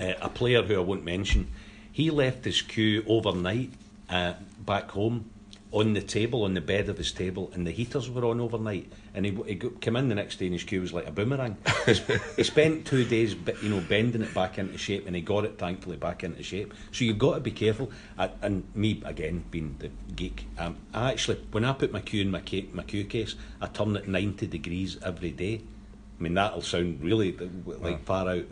Uh, 0.00 0.14
a 0.22 0.28
player 0.28 0.62
who 0.62 0.76
I 0.76 0.78
won't 0.78 1.04
mention, 1.04 1.48
he 1.90 2.10
left 2.10 2.44
his 2.44 2.62
cue 2.62 3.02
overnight 3.08 3.72
uh, 4.08 4.34
back 4.64 4.92
home 4.92 5.28
on 5.70 5.92
the 5.92 6.00
table, 6.00 6.44
on 6.44 6.54
the 6.54 6.60
bed 6.60 6.88
of 6.88 6.96
his 6.96 7.12
table, 7.12 7.50
and 7.52 7.66
the 7.66 7.70
heaters 7.70 8.08
were 8.08 8.24
on 8.24 8.40
overnight. 8.40 8.90
And 9.12 9.26
he, 9.26 9.32
he 9.46 9.56
came 9.56 9.96
in 9.96 10.08
the 10.08 10.14
next 10.14 10.36
day, 10.38 10.46
and 10.46 10.54
his 10.54 10.64
cue 10.64 10.80
was 10.80 10.92
like 10.92 11.06
a 11.06 11.10
boomerang. 11.10 11.56
He 12.36 12.42
spent 12.42 12.86
two 12.86 13.04
days, 13.04 13.36
you 13.62 13.68
know, 13.68 13.82
bending 13.86 14.22
it 14.22 14.32
back 14.34 14.58
into 14.58 14.78
shape, 14.78 15.06
and 15.06 15.14
he 15.14 15.20
got 15.20 15.44
it 15.44 15.58
thankfully 15.58 15.96
back 15.96 16.24
into 16.24 16.42
shape. 16.42 16.72
So 16.92 17.04
you've 17.04 17.18
got 17.18 17.34
to 17.34 17.40
be 17.40 17.50
careful. 17.50 17.90
I, 18.16 18.30
and 18.40 18.64
me 18.74 19.02
again, 19.04 19.44
being 19.50 19.76
the 19.78 19.90
geek, 20.14 20.46
um, 20.58 20.76
I 20.94 21.12
actually 21.12 21.36
when 21.50 21.64
I 21.64 21.72
put 21.74 21.92
my 21.92 22.00
cue 22.00 22.22
in 22.22 22.30
my, 22.30 22.40
ca- 22.40 22.68
my 22.72 22.82
cue 22.82 23.04
case, 23.04 23.34
I 23.60 23.66
turn 23.66 23.94
it 23.96 24.08
ninety 24.08 24.46
degrees 24.46 24.96
every 25.04 25.32
day. 25.32 25.60
I 26.18 26.22
mean 26.22 26.34
that'll 26.34 26.62
sound 26.62 27.02
really 27.02 27.36
like 27.66 28.04
far 28.04 28.28
out. 28.28 28.46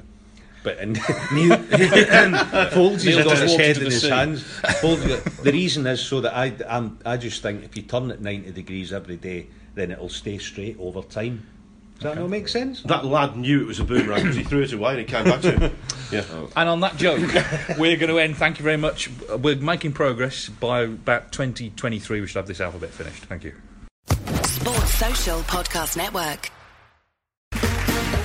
But 0.67 0.79
and 0.79 0.95
Neil 1.33 1.57
folds 2.73 3.05
his 3.05 3.23
got 3.25 3.39
his 3.39 3.55
head 3.55 3.79
in 3.79 3.85
his 3.85 4.03
sea. 4.03 4.09
hands. 4.09 4.43
Folds 4.81 5.05
the 5.05 5.53
reason 5.53 5.87
is 5.87 6.01
so 6.01 6.21
that 6.23 6.37
I 6.37 6.53
I'm, 6.69 6.99
I 7.07 7.19
just 7.19 7.41
think 7.41 7.63
if 7.63 7.77
you 7.77 7.85
turn 7.85 8.11
it 8.11 8.21
ninety 8.21 8.51
degrees 8.51 8.93
every 8.93 9.15
day, 9.15 9.47
then 9.77 9.93
it'll 9.93 10.09
stay 10.09 10.39
straight 10.39 10.77
over 10.81 11.03
time. 11.03 11.47
Does 12.01 12.03
that 12.03 12.19
not 12.19 12.31
make 12.31 12.49
sense? 12.49 12.83
That 12.83 13.05
lad 13.05 13.37
knew 13.37 13.61
it 13.61 13.67
was 13.69 13.79
a 13.79 13.85
boomerang 13.85 14.23
because 14.23 14.35
he 14.35 14.43
threw 14.43 14.63
it 14.63 14.73
away 14.73 14.91
and 14.91 15.01
it 15.03 15.07
came 15.07 15.23
back 15.23 15.41
to 15.43 15.53
him. 15.53 15.77
Yeah. 16.11 16.25
And 16.57 16.69
on 16.69 16.81
that 16.81 16.97
joke, 16.97 17.21
we're 17.79 17.97
going 17.97 18.11
to 18.11 18.19
end. 18.19 18.37
Thank 18.37 18.59
you 18.59 18.65
very 18.65 18.77
much. 18.77 19.09
We're 19.39 19.55
making 19.55 19.93
progress. 19.93 20.49
By 20.49 20.81
about 20.81 21.31
2023, 21.31 22.21
we 22.21 22.27
should 22.27 22.37
have 22.37 22.49
this 22.49 22.61
alphabet 22.61 22.91
finished. 22.91 23.25
Thank 23.27 23.45
you. 23.45 23.55
Sports 24.43 24.95
Social 24.95 25.39
Podcast 25.43 25.97
Network. 25.97 26.51